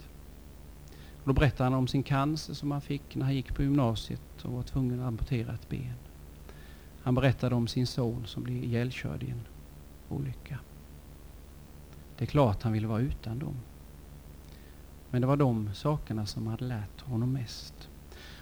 Och 0.92 1.28
då 1.28 1.34
berättade 1.34 1.64
han 1.64 1.74
om 1.74 1.88
sin 1.88 2.04
cancer 2.04 2.54
som 2.54 2.72
han 2.72 2.82
fick 2.82 3.16
när 3.16 3.26
han 3.26 3.36
gick 3.36 3.56
på 3.56 3.64
gymnasiet 3.64 4.44
och 4.44 4.52
var 4.52 4.64
tvungen 4.64 5.00
att 5.00 5.08
amputera 5.08 5.54
ett 5.54 5.70
ben. 5.70 5.96
Han 7.04 7.16
berättade 7.16 7.56
om 7.56 7.68
sin 7.68 7.88
son 7.88 8.24
som 8.26 8.44
blev 8.44 8.64
ihjälkörd 8.64 9.24
i 9.24 9.30
en 9.30 9.48
olycka. 10.10 10.60
Det 12.22 12.26
är 12.26 12.30
klart 12.30 12.64
han 12.64 12.74
ville 12.74 12.88
vara 12.88 13.02
utan 13.02 13.40
dem. 13.40 13.56
Men 15.10 15.22
det 15.22 15.28
var 15.28 15.38
de 15.38 15.70
sakerna 15.74 16.26
som 16.26 16.48
hade 16.48 16.66
lärt 16.66 17.02
honom 17.02 17.34
mest. 17.34 17.90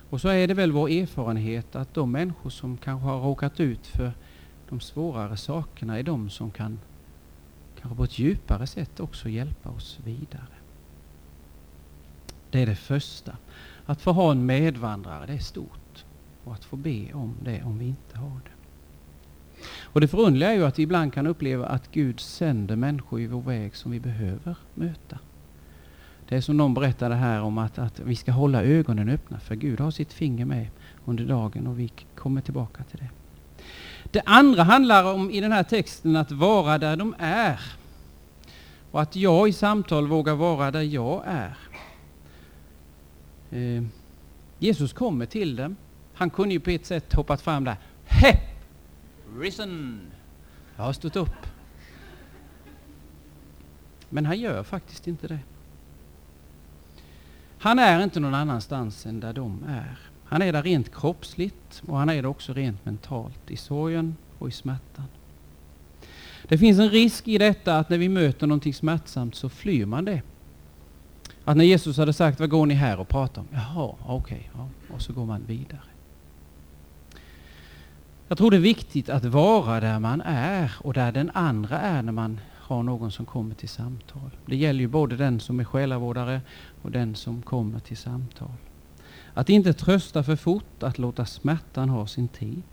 Och 0.10 0.22
så 0.22 0.28
är 0.28 0.48
det 0.48 0.54
väl 0.54 0.72
vår 0.72 0.90
erfarenhet 0.90 1.76
att 1.76 1.94
de 1.94 2.12
människor 2.12 2.50
som 2.50 2.78
kanske 2.78 3.08
har 3.08 3.22
råkat 3.22 3.60
ut 3.60 3.88
för 3.88 4.12
de 4.70 4.80
svårare 4.80 5.38
sakerna 5.38 6.00
är 6.00 6.04
de 6.04 6.30
som 6.30 6.52
kan 6.52 6.80
kanske 7.82 7.98
på 7.98 8.04
ett 8.04 8.20
djupare 8.20 8.68
sätt 8.68 9.00
också 9.00 9.30
hjälpa 9.30 9.70
oss 9.70 10.00
vidare. 10.04 10.56
Det 12.52 12.62
är 12.62 12.66
det 12.66 12.76
första. 12.76 13.38
Att 13.86 14.02
få 14.02 14.12
ha 14.12 14.32
en 14.32 14.46
medvandrare, 14.46 15.26
det 15.26 15.34
är 15.34 15.38
stort. 15.38 16.06
Och 16.44 16.54
att 16.54 16.66
få 16.66 16.76
be 16.76 17.14
om 17.14 17.36
det 17.44 17.64
om 17.64 17.78
vi 17.78 17.86
inte 17.86 18.18
har 18.18 18.40
det. 18.46 18.59
Och 19.84 20.02
det 20.02 20.08
förundliga 20.08 20.50
är 20.50 20.56
ju 20.56 20.66
att 20.66 20.80
vi 20.80 20.84
ibland 20.84 21.14
kan 21.14 21.28
uppleva 21.28 21.66
att 21.66 21.92
Gud 21.92 22.20
sänder 22.20 22.76
människor 22.76 23.22
i 23.22 23.28
vår 23.28 23.42
väg 23.42 23.76
som 23.76 23.92
vi 23.92 24.00
behöver 24.00 24.56
möta. 24.74 25.20
Det 26.30 26.36
är 26.36 26.42
som 26.42 26.58
någon 26.58 26.74
berättade 26.74 27.16
här 27.16 27.42
om 27.42 27.58
att, 27.58 27.80
att 27.80 28.00
vi 28.00 28.16
ska 28.16 28.32
hålla 28.32 28.64
ögonen 28.64 29.10
öppna 29.10 29.40
för 29.40 29.56
Gud 29.56 29.80
har 29.80 29.92
sitt 29.92 30.14
finger 30.14 30.46
med 30.46 30.68
under 31.06 31.26
dagen 31.26 31.68
och 31.68 31.80
vi 31.80 31.92
kommer 32.16 32.42
tillbaka 32.42 32.84
till 32.84 33.00
det. 33.00 33.10
Det 34.12 34.22
andra 34.26 34.64
handlar 34.64 35.14
om 35.14 35.32
i 35.32 35.42
den 35.42 35.52
här 35.52 35.64
texten 35.64 36.16
att 36.16 36.32
vara 36.32 36.78
där 36.78 36.96
de 36.96 37.16
är. 37.20 37.60
Och 38.92 39.02
att 39.02 39.16
jag 39.16 39.50
i 39.50 39.54
samtal 39.54 40.08
vågar 40.08 40.36
vara 40.36 40.72
där 40.72 40.82
jag 40.82 41.24
är. 41.26 41.58
Eh, 43.52 43.84
Jesus 44.60 44.94
kommer 44.94 45.26
till 45.26 45.56
dem. 45.56 45.76
Han 46.14 46.30
kunde 46.30 46.54
ju 46.54 46.60
på 46.60 46.70
ett 46.70 46.86
sätt 46.86 47.14
hoppat 47.14 47.42
fram 47.42 47.64
där. 47.64 47.76
He! 48.06 48.59
Risen. 49.40 50.02
Jag 50.76 50.84
har 50.84 50.94
stått 50.94 51.16
upp. 51.16 51.48
Men 54.10 54.26
han 54.26 54.40
gör 54.40 54.64
faktiskt 54.64 55.08
inte 55.08 55.28
det. 55.28 55.40
Han 57.60 57.80
är 57.80 58.04
inte 58.04 58.20
någon 58.20 58.34
annanstans 58.34 59.06
än 59.06 59.20
där 59.20 59.34
de 59.34 59.64
är. 59.68 60.00
Han 60.26 60.42
är 60.42 60.54
där 60.54 60.64
rent 60.64 60.96
kroppsligt 60.96 61.84
och 61.88 61.98
han 61.98 62.10
är 62.10 62.22
det 62.22 62.28
också 62.28 62.54
rent 62.54 62.86
mentalt, 62.86 63.52
i 63.52 63.58
sorgen 63.58 64.16
och 64.40 64.48
i 64.48 64.52
smärtan. 64.52 65.06
Det 66.48 66.58
finns 66.58 66.80
en 66.80 66.90
risk 66.90 67.28
i 67.28 67.38
detta 67.38 67.78
att 67.78 67.90
när 67.90 67.98
vi 67.98 68.10
möter 68.10 68.48
någonting 68.48 68.74
smärtsamt 68.74 69.36
så 69.36 69.50
flyr 69.50 69.86
man 69.86 70.06
det. 70.06 70.22
Att 71.46 71.58
när 71.58 71.66
Jesus 71.66 71.98
hade 71.98 72.14
sagt, 72.14 72.40
vad 72.40 72.50
går 72.50 72.66
ni 72.66 72.74
här 72.74 73.00
och 73.00 73.08
pratar 73.08 73.42
om? 73.42 73.48
Jaha, 73.52 73.96
okej, 74.06 74.16
okay, 74.16 74.40
ja. 74.54 74.96
och 74.96 75.02
så 75.02 75.14
går 75.14 75.26
man 75.26 75.44
vidare. 75.48 75.89
Jag 78.30 78.38
tror 78.38 78.52
det 78.52 78.58
är 78.58 78.62
viktigt 78.62 79.10
att 79.10 79.26
vara 79.26 79.80
där 79.80 80.00
man 80.00 80.22
är 80.22 80.72
och 80.80 80.94
där 80.94 81.12
den 81.12 81.32
andra 81.34 81.80
är 81.80 82.02
när 82.02 82.12
man 82.12 82.40
har 82.56 82.84
någon 82.84 83.12
som 83.12 83.26
kommer 83.26 83.56
till 83.56 83.70
samtal. 83.70 84.30
Det 84.46 84.56
gäller 84.56 84.80
ju 84.80 84.88
både 84.88 85.16
den 85.16 85.40
som 85.40 85.60
är 85.60 85.64
själavårdare 85.64 86.42
och 86.82 86.92
den 86.92 87.16
som 87.16 87.42
kommer 87.42 87.80
till 87.80 87.98
samtal. 87.98 88.52
Att 89.34 89.50
inte 89.50 89.74
trösta 89.74 90.24
för 90.24 90.36
fort, 90.36 90.84
att 90.84 90.98
låta 90.98 91.26
smärtan 91.26 91.90
ha 91.90 92.08
sin 92.08 92.28
tid. 92.28 92.64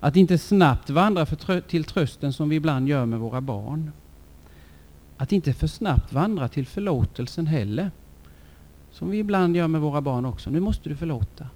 Att 0.00 0.16
inte 0.16 0.38
snabbt 0.38 0.90
vandra 0.90 1.26
trö 1.26 1.60
till 1.60 1.84
trösten 1.84 2.32
som 2.32 2.48
vi 2.48 2.56
ibland 2.56 2.88
gör 2.88 3.06
med 3.06 3.18
våra 3.18 3.40
barn. 3.40 3.92
Att 5.16 5.32
inte 5.32 5.52
för 5.52 5.66
snabbt 5.66 6.12
vandra 6.12 6.48
till 6.48 6.66
förlåtelsen 6.66 7.46
heller. 7.46 7.90
Som 8.90 9.10
vi 9.10 9.18
ibland 9.18 9.56
gör 9.56 9.68
med 9.68 9.80
våra 9.80 10.00
barn 10.00 10.24
också. 10.24 10.50
Nu 10.50 10.60
måste 10.60 10.88
du 10.88 10.96
förlåta. 10.96 11.46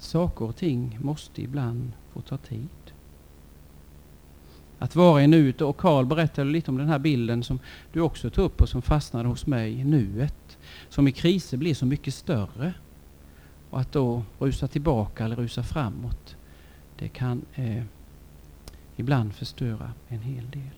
Att 0.00 0.04
saker 0.04 0.44
och 0.44 0.56
ting 0.56 0.98
måste 1.00 1.42
ibland 1.42 1.92
få 2.12 2.20
ta 2.20 2.36
tid. 2.36 2.68
Att 4.78 4.96
vara 4.96 5.22
i 5.22 5.26
nuet. 5.26 5.60
Och 5.60 5.76
Karl 5.76 6.06
berättade 6.06 6.50
lite 6.50 6.70
om 6.70 6.78
den 6.78 6.88
här 6.88 6.98
bilden 6.98 7.42
som 7.42 7.58
du 7.92 8.00
också 8.00 8.30
tog 8.30 8.44
upp 8.44 8.60
och 8.60 8.68
som 8.68 8.82
fastnade 8.82 9.28
hos 9.28 9.46
mig. 9.46 9.84
Nuet. 9.84 10.58
Som 10.88 11.08
i 11.08 11.12
kriser 11.12 11.56
blir 11.56 11.74
så 11.74 11.86
mycket 11.86 12.14
större. 12.14 12.74
Och 13.70 13.80
att 13.80 13.92
då 13.92 14.22
rusa 14.38 14.68
tillbaka 14.68 15.24
eller 15.24 15.36
rusa 15.36 15.62
framåt. 15.62 16.36
Det 16.98 17.08
kan 17.08 17.42
eh, 17.54 17.82
ibland 18.96 19.34
förstöra 19.34 19.92
en 20.08 20.20
hel 20.20 20.50
del. 20.50 20.70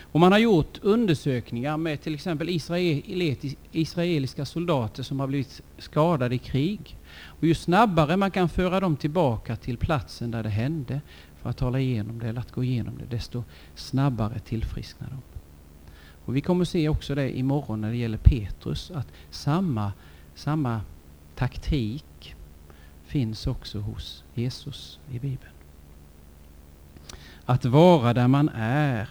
Och 0.00 0.20
man 0.20 0.32
har 0.32 0.38
gjort 0.38 0.78
undersökningar 0.82 1.76
med 1.76 2.00
till 2.00 2.14
exempel 2.14 2.60
israeliska 3.72 4.44
soldater 4.44 5.02
som 5.02 5.20
har 5.20 5.26
blivit 5.26 5.60
skadade 5.78 6.34
i 6.34 6.38
krig. 6.38 6.96
Och 7.40 7.46
ju 7.46 7.54
snabbare 7.54 8.16
man 8.16 8.30
kan 8.30 8.48
föra 8.48 8.80
dem 8.80 8.96
tillbaka 8.96 9.56
till 9.56 9.76
platsen 9.78 10.30
där 10.30 10.42
det 10.42 10.48
hände 10.48 11.00
för 11.42 11.50
att 11.50 11.56
tala 11.56 11.80
igenom 11.80 12.18
det 12.18 12.28
eller 12.28 12.40
att 12.40 12.52
gå 12.52 12.64
igenom 12.64 12.98
det, 12.98 13.16
desto 13.16 13.44
snabbare 13.74 14.38
tillfrisknar 14.38 15.08
de. 15.08 15.22
Och 16.24 16.36
vi 16.36 16.40
kommer 16.40 16.64
se 16.64 16.88
också 16.88 17.14
det 17.14 17.38
imorgon 17.38 17.80
när 17.80 17.90
det 17.90 17.96
gäller 17.96 18.18
Petrus, 18.18 18.90
att 18.90 19.06
samma, 19.30 19.92
samma 20.34 20.80
taktik 21.34 22.34
finns 23.04 23.46
också 23.46 23.78
hos 23.78 24.24
Jesus 24.34 24.98
i 25.10 25.18
Bibeln. 25.18 25.52
Att 27.44 27.64
vara 27.64 28.14
där 28.14 28.28
man 28.28 28.48
är. 28.54 29.08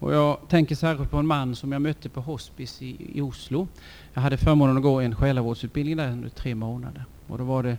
Och 0.00 0.14
jag 0.14 0.38
tänker 0.48 0.74
särskilt 0.74 1.10
på 1.10 1.16
en 1.16 1.26
man 1.26 1.56
som 1.56 1.72
jag 1.72 1.82
mötte 1.82 2.08
på 2.08 2.20
hospice 2.20 2.82
i, 2.82 3.18
i 3.18 3.20
Oslo. 3.20 3.68
Jag 4.14 4.22
hade 4.22 4.36
förmånen 4.36 4.76
att 4.76 4.82
gå 4.82 5.00
en 5.00 5.14
själavårdsutbildning 5.14 5.96
där 5.96 6.12
under 6.12 6.28
tre 6.28 6.54
månader. 6.54 7.04
Och 7.26 7.38
då 7.38 7.44
var 7.44 7.62
det 7.62 7.78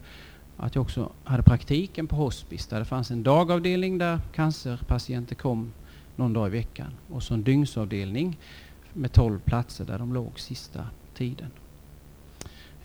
att 0.58 0.76
jag 0.76 0.82
också 0.82 1.12
hade 1.24 1.44
praktiken 1.44 2.08
på 2.08 2.16
hospice 2.16 2.68
där 2.68 2.80
det 2.80 2.86
fanns 2.86 3.12
en 3.12 3.24
dagavdelning 3.24 3.98
där 3.98 4.20
cancerpatienter 4.34 5.36
kom 5.36 5.74
någon 6.16 6.34
dag 6.34 6.48
i 6.48 6.52
veckan 6.52 6.94
och 7.10 7.24
så 7.24 7.34
en 7.34 7.44
dygnsavdelning 7.44 8.40
med 8.94 9.12
12 9.12 9.40
platser 9.40 9.86
där 9.86 10.00
de 10.00 10.14
låg 10.14 10.40
sista 10.40 10.88
tiden. 11.14 11.52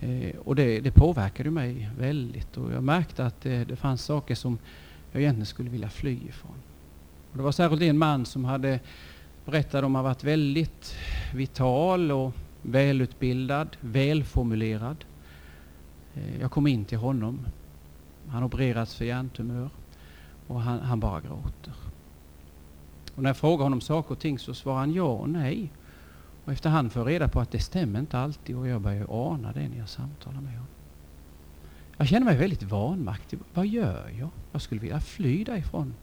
Eh, 0.01 0.37
och 0.45 0.57
det, 0.57 0.81
det 0.81 0.91
påverkade 0.91 1.51
mig 1.51 1.91
väldigt 1.99 2.57
och 2.57 2.73
jag 2.73 2.83
märkte 2.83 3.27
att 3.27 3.41
det, 3.41 3.65
det 3.65 3.77
fanns 3.77 4.05
saker 4.05 4.35
som 4.35 4.59
jag 5.13 5.23
egentligen 5.23 5.47
skulle 5.47 5.71
vilja 5.71 5.89
fly 5.89 6.19
ifrån. 6.29 6.57
Och 7.31 7.37
det 7.37 7.43
var 7.43 7.53
särskilt 7.53 7.83
en 7.83 7.99
man 7.99 8.27
som 8.27 8.45
hade 8.45 8.81
berättade 9.47 9.87
om 9.87 9.97
att 9.97 9.99
han 9.99 10.05
varit 10.05 10.25
väldigt 10.25 10.97
vital 11.35 12.13
och 12.13 12.33
välutbildad, 12.63 13.77
välformulerad. 13.81 15.05
Eh, 16.15 16.41
jag 16.41 16.51
kom 16.51 16.67
in 16.67 16.85
till 16.85 16.99
honom. 16.99 17.47
Han 18.29 18.43
opererats 18.43 18.95
för 18.95 19.05
hjärntumör 19.05 19.71
och 20.47 20.61
han, 20.61 20.81
han 20.81 21.01
bara 21.01 21.21
gråter. 21.21 21.75
Och 23.15 23.23
när 23.23 23.31
jag 23.31 23.37
frågar 23.37 23.65
honom 23.65 23.81
saker 23.81 24.11
och 24.11 24.19
ting 24.19 24.39
så 24.39 24.55
svarar 24.55 24.79
han 24.79 24.93
ja 24.93 25.05
och 25.05 25.29
nej. 25.29 25.73
Och 26.45 26.53
efterhand 26.53 26.93
får 26.93 27.03
jag 27.03 27.09
reda 27.11 27.29
på 27.29 27.41
att 27.41 27.51
det 27.51 27.59
stämmer 27.59 28.01
inte 28.01 28.19
alltid 28.19 28.57
och 28.57 28.69
jag 28.69 28.81
börjar 28.81 29.07
ana 29.33 29.53
det 29.53 29.69
när 29.69 29.79
jag 29.79 29.89
samtalar 29.89 30.41
med 30.41 30.53
honom. 30.53 30.67
Jag 31.97 32.09
känner 32.09 32.27
mig 32.27 32.37
väldigt 32.37 32.63
vanmaktig. 32.63 33.39
Vad 33.55 33.67
gör 33.67 34.09
jag? 34.19 34.31
Jag 34.53 34.63
skulle 34.63 34.81
vilja 34.81 35.01
fly 35.01 35.45
därifrån. 35.45 35.95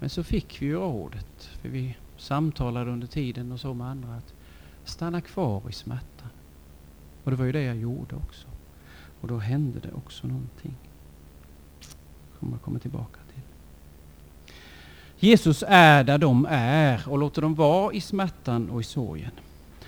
Men 0.00 0.10
så 0.10 0.22
fick 0.22 0.62
vi 0.62 0.66
ju 0.66 0.74
rådet, 0.74 1.50
för 1.62 1.68
vi 1.68 1.96
samtalade 2.16 2.90
under 2.90 3.06
tiden 3.06 3.52
och 3.52 3.60
så 3.60 3.74
med 3.74 3.86
andra, 3.86 4.14
att 4.14 4.34
stanna 4.84 5.20
kvar 5.20 5.62
i 5.68 5.72
smärtan. 5.72 6.28
Och 7.24 7.30
det 7.30 7.36
var 7.36 7.44
ju 7.44 7.52
det 7.52 7.62
jag 7.62 7.76
gjorde 7.76 8.16
också. 8.16 8.46
Och 9.20 9.28
då 9.28 9.38
hände 9.38 9.80
det 9.80 9.92
också 9.92 10.26
någonting. 10.26 10.74
Kommer 12.38 12.52
jag 12.52 12.62
komma 12.62 12.78
tillbaka 12.78 13.20
till. 13.34 13.42
Jesus 15.28 15.64
är 15.66 16.04
där 16.04 16.18
de 16.18 16.46
är 16.50 17.08
och 17.08 17.18
låter 17.18 17.42
dem 17.42 17.54
vara 17.54 17.92
i 17.92 18.00
smärtan 18.00 18.70
och 18.70 18.80
i 18.80 18.84
sorgen. 18.84 19.32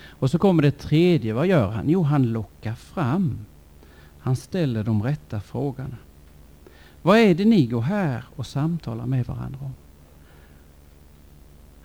Och 0.07 0.31
så 0.31 0.39
kommer 0.39 0.63
det 0.63 0.71
tredje. 0.71 1.33
Vad 1.33 1.47
gör 1.47 1.71
han? 1.71 1.89
Jo, 1.89 2.03
han 2.03 2.23
lockar 2.23 2.75
fram. 2.75 3.45
Han 4.19 4.35
ställer 4.35 4.83
de 4.83 5.03
rätta 5.03 5.41
frågorna. 5.41 5.97
Vad 7.01 7.17
är 7.17 7.35
det 7.35 7.45
ni 7.45 7.65
går 7.65 7.81
här 7.81 8.23
och 8.35 8.47
samtalar 8.47 9.05
med 9.05 9.25
varandra 9.25 9.59
om? 9.61 9.73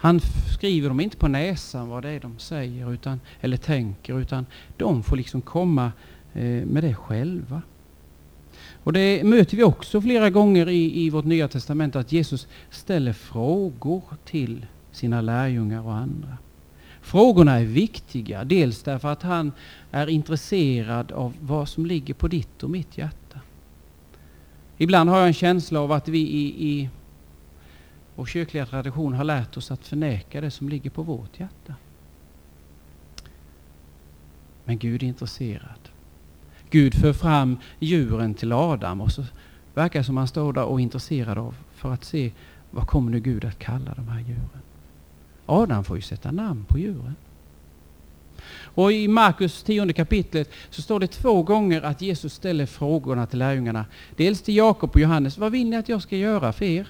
Han 0.00 0.20
skriver 0.56 0.88
dem 0.88 1.00
inte 1.00 1.16
på 1.16 1.28
näsan 1.28 1.88
vad 1.88 2.02
det 2.02 2.11
är 2.11 2.20
de 2.20 2.38
säger 2.38 2.92
utan, 2.92 3.20
eller 3.40 3.56
tänker, 3.56 4.20
utan 4.20 4.46
de 4.76 5.02
får 5.02 5.16
liksom 5.16 5.40
komma 5.42 5.92
eh, 6.34 6.66
med 6.66 6.84
det 6.84 6.94
själva. 6.94 7.62
Och 8.84 8.92
det 8.92 9.24
möter 9.24 9.56
vi 9.56 9.62
också 9.62 10.00
flera 10.00 10.30
gånger 10.30 10.68
i, 10.68 11.04
i 11.04 11.11
vårt 11.11 11.24
Nya 11.24 11.48
Testamente 11.48 11.98
att 11.98 12.12
Jesus 12.12 12.48
ställer 12.70 13.12
frågor 13.12 14.02
till 14.24 14.66
sina 14.92 15.20
lärjungar 15.20 15.87
och 15.87 15.94
andra. 15.94 16.37
Frågorna 17.00 17.61
är 17.61 17.64
viktiga, 17.64 18.44
dels 18.44 18.82
därför 18.82 19.08
att 19.08 19.22
han 19.22 19.52
är 19.90 20.06
intresserad 20.06 21.12
av 21.12 21.34
vad 21.40 21.68
som 21.68 21.87
ligger 21.87 22.14
på 22.14 22.28
ditt 22.28 22.62
och 22.62 22.70
mitt 22.70 22.98
hjärta. 22.98 23.40
Ibland 24.78 25.11
har 25.11 25.18
jag 25.18 25.26
en 25.26 25.34
känsla 25.34 25.80
av 25.80 25.92
att 25.92 26.08
vi 26.08 26.18
i, 26.18 26.68
i 26.68 26.90
vår 28.18 28.26
kyrkliga 28.26 28.66
tradition 28.66 29.14
har 29.14 29.24
lärt 29.24 29.57
oss 29.57 29.70
att 29.70 29.87
förneka 29.87 30.40
det 30.40 30.50
som 30.50 30.68
ligger 30.68 30.90
på 30.90 31.02
vårt 31.02 31.40
hjärta. 31.40 31.74
Men 34.64 34.78
Gud 34.78 35.02
är 35.02 35.07
intresserad. 35.07 35.88
Gud 36.70 36.94
för 36.94 37.12
fram 37.12 37.59
djuren 37.78 38.35
till 38.35 38.52
Adam 38.52 39.00
och 39.00 39.12
så 39.12 39.24
verkar 39.74 40.00
det 40.00 40.04
som 40.04 40.16
han 40.16 40.28
står 40.28 40.52
där 40.52 40.64
och 40.64 40.78
är 40.78 40.83
intresserad 40.83 41.38
av 41.38 41.54
för 41.74 41.92
att 41.92 42.04
se 42.04 42.33
vad 42.70 42.87
kommer 42.87 43.11
nu 43.11 43.20
Gud 43.20 43.44
att 43.44 43.59
kalla 43.59 43.94
de 43.94 44.09
här 44.09 44.20
djuren. 44.20 44.62
Adam 45.46 45.85
får 45.85 45.96
ju 45.96 46.02
sätta 46.02 46.31
namn 46.31 46.64
på 46.64 46.78
djuren. 46.78 47.16
Och 48.62 48.92
i 48.92 49.09
Markus 49.09 49.62
tionde 49.62 49.92
kapitlet 49.92 50.50
så 50.70 50.83
står 50.83 51.00
det 51.00 51.07
två 51.07 51.42
gånger 51.42 51.83
att 51.83 52.02
Jesus 52.02 52.35
ställer 52.35 52.66
frågorna 52.66 53.26
till 53.26 53.38
lärjungarna. 53.38 53.85
Dels 54.16 54.42
till 54.42 54.57
Jakob 54.57 54.90
och 54.90 55.00
Johannes. 55.00 55.38
Vad 55.38 55.52
vill 55.52 55.70
ni 55.70 55.76
att 55.76 55.88
jag 55.88 56.02
ska 56.02 56.16
göra 56.16 56.52
för 56.52 56.64
er? 56.64 56.88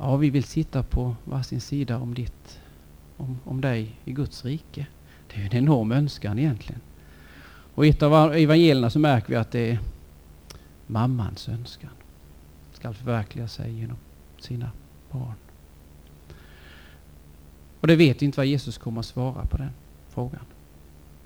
Ja, 0.00 0.16
vi 0.16 0.30
vill 0.30 0.44
sitta 0.44 0.82
på 0.82 1.16
varsin 1.24 1.60
sida 1.60 1.98
om 1.98 2.14
ditt, 2.14 2.60
om, 3.16 3.38
om 3.44 3.60
dig 3.60 4.00
i 4.04 4.12
Guds 4.12 4.44
rike. 4.44 4.86
Det 5.28 5.40
är 5.40 5.46
en 5.46 5.56
enorm 5.56 5.92
önskan 5.92 6.38
egentligen. 6.38 6.80
Och 7.74 7.86
i 7.86 7.88
ett 7.88 8.02
av 8.02 8.34
evangelierna 8.34 8.90
så 8.90 8.98
märker 8.98 9.28
vi 9.28 9.36
att 9.36 9.50
det 9.50 9.70
är 9.70 9.78
mammans 10.86 11.48
önskan. 11.48 11.90
Ska 12.72 12.92
förverkliga 12.92 13.48
sig 13.48 13.72
genom 13.72 13.96
sina 14.38 14.70
barn. 15.10 15.34
Och 17.80 17.86
det 17.86 17.96
vet 17.96 18.22
vi 18.22 18.26
inte 18.26 18.36
vad 18.36 18.46
Jesus 18.46 18.78
kommer 18.78 19.00
att 19.00 19.06
svara 19.06 19.46
på 19.46 19.56
den 19.56 19.70
frågan. 20.08 20.44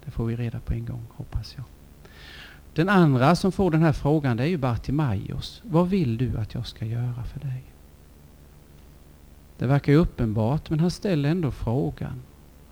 Det 0.05 0.11
får 0.11 0.27
vi 0.27 0.37
reda 0.37 0.61
på 0.61 0.73
en 0.73 0.87
gång, 0.87 1.05
hoppas 1.11 1.55
jag. 1.57 1.65
Den 2.75 2.89
andra 2.89 3.37
som 3.37 3.53
får 3.53 3.71
den 3.71 3.83
här 3.83 3.93
frågan 3.93 4.37
det 4.37 4.43
är 4.43 4.47
ju 4.49 4.59
Bartimaeus. 4.59 5.63
Vad 5.65 5.89
vill 5.89 6.17
du 6.17 6.39
att 6.39 6.55
jag 6.55 6.67
ska 6.67 6.85
göra 6.85 7.25
för 7.25 7.41
dig? 7.41 7.72
Det 9.63 9.69
verkar 9.69 9.93
ju 9.93 9.99
uppenbart, 9.99 10.71
men 10.71 10.81
han 10.81 10.91
ställer 10.91 11.29
ändå 11.29 11.51
frågan. 11.51 12.23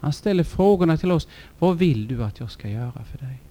Han 0.00 0.12
ställer 0.12 0.44
frågorna 0.44 0.96
till 0.96 1.10
oss. 1.10 1.28
Vad 1.58 1.78
vill 1.78 2.06
du 2.06 2.24
att 2.24 2.40
jag 2.40 2.50
ska 2.50 2.68
göra 2.68 3.04
för 3.04 3.18
dig? 3.18 3.42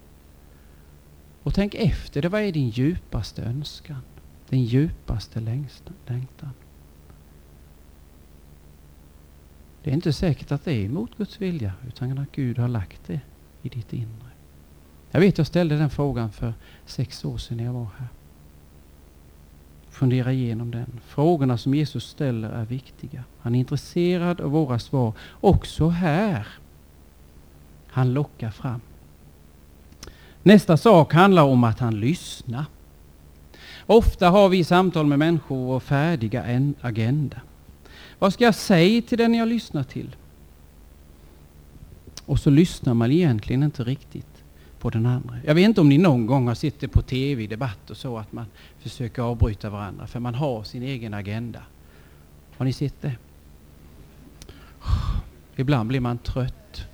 Och 1.42 1.54
tänk 1.54 1.74
efter, 1.74 2.22
det 2.22 2.28
vad 2.28 2.40
är 2.40 2.52
din 2.52 2.68
djupaste 2.68 3.42
önskan? 3.42 4.00
Din 4.48 4.64
djupaste 4.64 5.40
längtan? 5.40 6.52
Det 9.82 9.90
är 9.90 9.94
inte 9.94 10.12
säkert 10.12 10.52
att 10.52 10.64
det 10.64 10.72
är 10.72 10.84
emot 10.84 11.16
Guds 11.16 11.40
vilja, 11.40 11.72
utan 11.86 12.18
att 12.18 12.32
Gud 12.32 12.58
har 12.58 12.68
lagt 12.68 13.06
det 13.06 13.20
i 13.62 13.68
ditt 13.68 13.92
inre. 13.92 14.30
Jag 15.10 15.20
vet, 15.20 15.38
jag 15.38 15.46
ställde 15.46 15.76
den 15.76 15.90
frågan 15.90 16.32
för 16.32 16.54
sex 16.86 17.24
år 17.24 17.38
sedan 17.38 17.56
när 17.56 17.64
jag 17.64 17.72
var 17.72 17.88
här. 17.98 18.08
Fundera 20.00 20.32
igenom 20.32 20.70
den. 20.70 21.00
Frågorna 21.06 21.58
som 21.58 21.74
Jesus 21.74 22.04
ställer 22.04 22.50
är 22.50 22.64
viktiga. 22.64 23.24
Han 23.40 23.54
är 23.54 23.58
intresserad 23.58 24.40
av 24.40 24.50
våra 24.50 24.78
svar, 24.78 25.12
också 25.40 25.88
här. 25.88 26.46
Han 27.88 28.12
lockar 28.12 28.50
fram. 28.50 28.80
Nästa 30.42 30.76
sak 30.76 31.12
handlar 31.12 31.42
om 31.42 31.64
att 31.64 31.78
han 31.78 32.00
lyssnar. 32.00 32.64
Ofta 33.86 34.30
har 34.30 34.48
vi 34.48 34.64
samtal 34.64 35.06
med 35.06 35.18
människor 35.18 35.74
och 35.74 35.82
färdiga 35.82 36.44
en 36.44 36.74
agenda. 36.80 37.40
Vad 38.18 38.32
ska 38.32 38.44
jag 38.44 38.54
säga 38.54 39.02
till 39.02 39.18
den 39.18 39.34
jag 39.34 39.48
lyssnar 39.48 39.82
till? 39.82 40.16
Och 42.26 42.38
så 42.38 42.50
lyssnar 42.50 42.94
man 42.94 43.10
egentligen 43.10 43.62
inte 43.62 43.84
riktigt 43.84 44.29
på 44.80 44.90
den 44.90 45.06
andra. 45.06 45.36
Jag 45.44 45.54
vet 45.54 45.64
inte 45.64 45.80
om 45.80 45.88
ni 45.88 45.98
någon 45.98 46.26
gång 46.26 46.48
har 46.48 46.54
sett 46.54 46.80
det 46.80 46.88
på 46.88 47.02
tv, 47.02 47.46
debatt 47.46 47.90
och 47.90 47.96
så, 47.96 48.18
att 48.18 48.32
man 48.32 48.46
försöker 48.78 49.22
avbryta 49.22 49.70
varandra 49.70 50.06
för 50.06 50.20
man 50.20 50.34
har 50.34 50.62
sin 50.62 50.82
egen 50.82 51.14
agenda. 51.14 51.62
Har 52.56 52.64
ni 52.64 52.72
sett 52.72 53.02
det? 53.02 53.12
Ibland 55.56 55.88
blir 55.88 56.00
man 56.00 56.18
trött. 56.18 56.86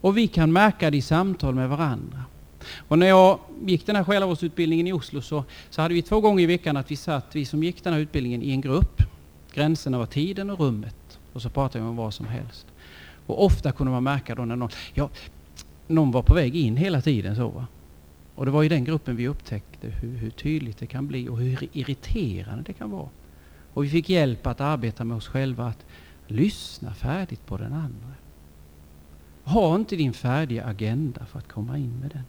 Och 0.00 0.16
vi 0.16 0.28
kan 0.28 0.52
märka 0.52 0.90
det 0.90 0.96
i 0.96 1.02
samtal 1.02 1.54
med 1.54 1.68
varandra. 1.68 2.24
Och 2.88 2.98
när 2.98 3.06
jag 3.06 3.38
gick 3.66 3.86
den 3.86 3.96
här 3.96 4.04
själavårdsutbildningen 4.04 4.86
i 4.86 4.92
Oslo 4.92 5.22
så, 5.22 5.44
så 5.70 5.82
hade 5.82 5.94
vi 5.94 6.02
två 6.02 6.20
gånger 6.20 6.42
i 6.42 6.46
veckan 6.46 6.76
att 6.76 6.90
vi 6.90 6.96
satt, 6.96 7.26
vi 7.32 7.44
som 7.44 7.62
gick 7.62 7.84
den 7.84 7.92
här 7.92 8.00
utbildningen, 8.00 8.42
i 8.42 8.50
en 8.50 8.60
grupp. 8.60 9.02
Gränserna 9.52 9.98
var 9.98 10.06
tiden 10.06 10.50
och 10.50 10.60
rummet. 10.60 11.18
Och 11.32 11.42
så 11.42 11.50
pratade 11.50 11.84
vi 11.84 11.90
om 11.90 11.96
vad 11.96 12.14
som 12.14 12.26
helst. 12.26 12.66
Och 13.26 13.44
ofta 13.44 13.72
kunde 13.72 13.92
man 13.92 14.02
märka 14.02 14.34
då 14.34 14.44
när 14.44 14.56
någon, 14.56 14.70
ja, 14.94 15.10
någon 15.88 16.10
var 16.10 16.22
på 16.22 16.34
väg 16.34 16.56
in 16.56 16.76
hela 16.76 17.00
tiden. 17.00 17.36
så 17.36 17.48
va? 17.48 17.66
Och 18.34 18.44
det 18.44 18.50
var 18.50 18.64
i 18.64 18.68
den 18.68 18.84
gruppen 18.84 19.16
vi 19.16 19.28
upptäckte 19.28 19.88
hur, 19.88 20.16
hur 20.16 20.30
tydligt 20.30 20.78
det 20.78 20.86
kan 20.86 21.06
bli 21.06 21.28
och 21.28 21.38
hur 21.38 21.68
irriterande 21.72 22.62
det 22.66 22.72
kan 22.72 22.90
vara. 22.90 23.08
Och 23.74 23.84
vi 23.84 23.88
fick 23.88 24.08
hjälp 24.08 24.46
att 24.46 24.60
arbeta 24.60 25.04
med 25.04 25.16
oss 25.16 25.28
själva, 25.28 25.66
att 25.66 25.86
lyssna 26.26 26.94
färdigt 26.94 27.46
på 27.46 27.56
den 27.56 27.72
andra. 27.72 28.12
Ha 29.44 29.74
inte 29.74 29.96
din 29.96 30.12
färdiga 30.12 30.64
agenda 30.64 31.26
för 31.26 31.38
att 31.38 31.48
komma 31.48 31.78
in 31.78 31.98
med 32.00 32.10
den. 32.10 32.24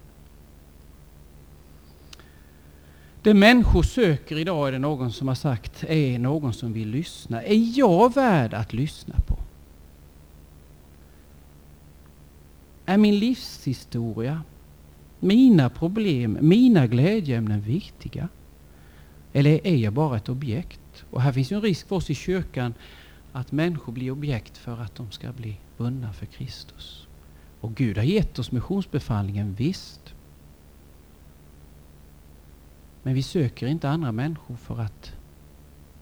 Det 3.22 3.34
människor 3.34 3.84
söker 3.84 4.38
idag, 4.38 4.68
är 4.68 4.72
det 4.72 4.80
någon 4.80 5.12
som 5.12 5.28
har 5.28 5.36
sagt, 5.36 5.84
är 5.84 6.20
någon 6.20 6.54
som 6.54 6.74
vill 6.74 6.90
lyssna. 6.90 7.44
Är 7.44 7.78
jag 7.80 8.14
värd 8.16 8.54
att 8.54 8.74
lyssna 8.74 9.16
på? 9.28 9.38
Är 12.90 12.98
min 12.98 13.20
livshistoria, 13.20 14.42
mina 15.20 15.70
problem, 15.70 16.38
mina 16.42 16.88
glädjeämnen 16.88 17.62
viktiga? 17.62 18.30
Eller 19.34 19.68
är 19.68 19.76
jag 19.76 19.94
bara 19.94 20.18
ett 20.18 20.30
objekt? 20.30 21.06
Och 21.12 21.22
här 21.22 21.32
finns 21.32 21.52
ju 21.52 21.56
en 21.56 21.62
risk 21.62 21.88
för 21.88 21.96
oss 21.96 22.10
i 22.10 22.16
kyrkan 22.16 22.74
att 23.32 23.52
människor 23.52 23.94
blir 23.94 24.12
objekt 24.12 24.58
för 24.58 24.82
att 24.82 24.96
de 24.96 25.12
ska 25.12 25.32
bli 25.32 25.58
bundna 25.78 26.14
för 26.14 26.26
Kristus. 26.26 27.08
Och 27.62 27.76
Gud 27.76 27.98
har 27.98 28.04
gett 28.04 28.40
oss 28.40 28.52
missionsbefallningen, 28.52 29.54
visst. 29.54 30.14
Men 33.04 33.14
vi 33.14 33.24
söker 33.24 33.68
inte 33.68 33.90
andra 33.90 34.12
människor 34.12 34.56
för 34.56 34.80
att 34.80 35.14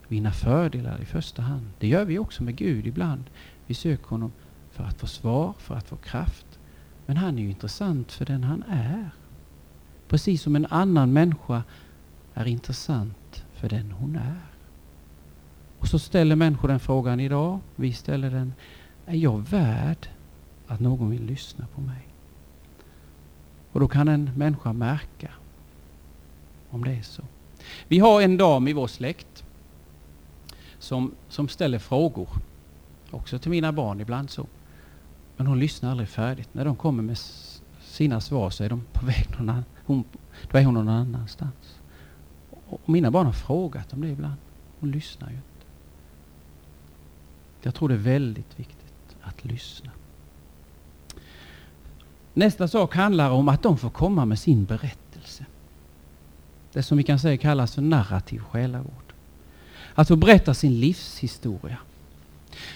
vinna 0.07 0.31
fördelar 0.31 1.01
i 1.01 1.05
första 1.05 1.41
hand. 1.41 1.69
Det 1.79 1.87
gör 1.87 2.05
vi 2.05 2.19
också 2.19 2.43
med 2.43 2.55
Gud 2.55 2.87
ibland. 2.87 3.23
Vi 3.65 3.73
söker 3.73 4.07
honom 4.07 4.31
för 4.71 4.83
att 4.83 4.99
få 4.99 5.07
svar, 5.07 5.53
för 5.57 5.75
att 5.75 5.87
få 5.87 5.95
kraft. 5.95 6.46
Men 7.07 7.17
han 7.17 7.37
är 7.37 7.41
ju 7.41 7.49
intressant 7.49 8.11
för 8.11 8.25
den 8.25 8.43
han 8.43 8.63
är. 8.63 9.09
Precis 10.07 10.41
som 10.41 10.55
en 10.55 10.65
annan 10.65 11.13
människa 11.13 11.63
är 12.33 12.47
intressant 12.47 13.45
för 13.53 13.69
den 13.69 13.91
hon 13.91 14.15
är. 14.15 14.41
Och 15.79 15.87
så 15.87 15.99
ställer 15.99 16.35
människor 16.35 16.67
den 16.67 16.79
frågan 16.79 17.19
idag. 17.19 17.59
Vi 17.75 17.93
ställer 17.93 18.31
den. 18.31 18.53
Är 19.05 19.15
jag 19.15 19.49
värd 19.49 20.07
att 20.67 20.79
någon 20.79 21.09
vill 21.09 21.25
lyssna 21.25 21.67
på 21.75 21.81
mig? 21.81 22.07
Och 23.71 23.79
då 23.79 23.87
kan 23.87 24.07
en 24.07 24.31
människa 24.35 24.73
märka 24.73 25.31
om 26.69 26.83
det 26.83 26.91
är 26.91 27.01
så. 27.01 27.23
Vi 27.87 27.99
har 27.99 28.21
en 28.21 28.37
dam 28.37 28.67
i 28.67 28.73
vår 28.73 28.87
släkt 28.87 29.43
som, 30.79 31.11
som 31.29 31.47
ställer 31.47 31.79
frågor. 31.79 32.29
Också 33.11 33.39
till 33.39 33.51
mina 33.51 33.71
barn 33.71 34.01
ibland 34.01 34.29
så. 34.29 34.47
Men 35.37 35.47
hon 35.47 35.59
lyssnar 35.59 35.91
aldrig 35.91 36.09
färdigt. 36.09 36.49
När 36.51 36.65
de 36.65 36.75
kommer 36.75 37.03
med 37.03 37.17
sina 37.81 38.21
svar 38.21 38.49
så 38.49 38.63
är 38.63 38.69
de 38.69 38.83
på 38.93 39.05
väg 39.05 39.27
någon 39.37 39.49
annan, 39.49 39.65
hon, 39.85 40.03
då 40.51 40.57
är 40.57 40.65
hon 40.65 40.73
någon 40.73 40.89
annanstans. 40.89 41.79
Och 42.65 42.89
mina 42.89 43.11
barn 43.11 43.25
har 43.25 43.33
frågat 43.33 43.93
om 43.93 44.01
det 44.01 44.07
ibland. 44.07 44.35
Hon 44.79 44.91
lyssnar 44.91 45.29
ju 45.29 45.35
inte. 45.35 45.47
Jag 47.61 47.75
tror 47.75 47.89
det 47.89 47.95
är 47.95 47.99
väldigt 47.99 48.59
viktigt 48.59 49.17
att 49.21 49.45
lyssna. 49.45 49.91
Nästa 52.33 52.67
sak 52.67 52.95
handlar 52.95 53.31
om 53.31 53.49
att 53.49 53.63
de 53.63 53.77
får 53.77 53.89
komma 53.89 54.25
med 54.25 54.39
sin 54.39 54.65
berättelse. 54.65 55.45
Det 56.73 56.83
som 56.83 56.97
vi 56.97 57.03
kan 57.03 57.19
säga 57.19 57.37
kallas 57.37 57.75
för 57.75 57.81
narrativ 57.81 58.39
själavård. 58.39 59.13
Att 59.95 60.07
få 60.07 60.15
berätta 60.15 60.53
sin 60.53 60.79
livshistoria. 60.79 61.77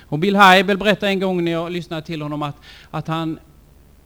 Och 0.02 0.20
Bill 0.20 0.36
Hybel 0.36 0.78
berättade 0.78 1.12
en 1.12 1.20
gång 1.20 1.44
när 1.44 1.52
jag 1.52 1.72
lyssnade 1.72 2.02
till 2.02 2.22
honom 2.22 2.44
att, 2.44 2.56
att 2.91 3.08
han, 3.08 3.39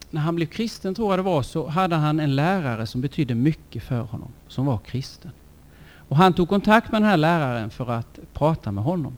när 0.09 0.21
han 0.21 0.35
blev 0.35 0.45
kristen 0.45 0.95
tror 0.95 1.11
jag 1.11 1.19
det 1.19 1.23
var, 1.23 1.43
så 1.43 1.67
hade 1.67 1.95
han 1.95 2.19
en 2.19 2.35
lärare 2.35 2.87
som 2.87 3.01
betydde 3.01 3.35
mycket 3.35 3.83
för 3.83 3.99
honom, 3.99 4.31
som 4.47 4.65
var 4.65 4.77
kristen. 4.77 5.31
Och 6.07 6.17
han 6.17 6.33
tog 6.33 6.49
kontakt 6.49 6.91
med 6.91 7.01
den 7.01 7.09
här 7.09 7.17
läraren 7.17 7.69
för 7.69 7.91
att 7.91 8.19
prata 8.33 8.71
med 8.71 8.83
honom. 8.83 9.17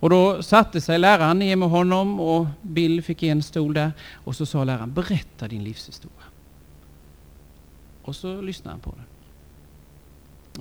Och 0.00 0.10
då 0.10 0.42
satte 0.42 0.80
sig 0.80 0.98
läraren 0.98 1.38
ner 1.38 1.56
med 1.56 1.70
honom 1.70 2.20
och 2.20 2.46
Bill 2.62 3.02
fick 3.02 3.22
en 3.22 3.42
stol 3.42 3.74
där. 3.74 3.92
Och 4.12 4.36
så 4.36 4.46
sa 4.46 4.64
läraren, 4.64 4.92
berätta 4.92 5.48
din 5.48 5.64
livshistoria. 5.64 6.24
Och 8.02 8.16
så 8.16 8.40
lyssnade 8.40 8.72
han 8.72 8.80
på 8.80 8.90
den. 8.90 9.04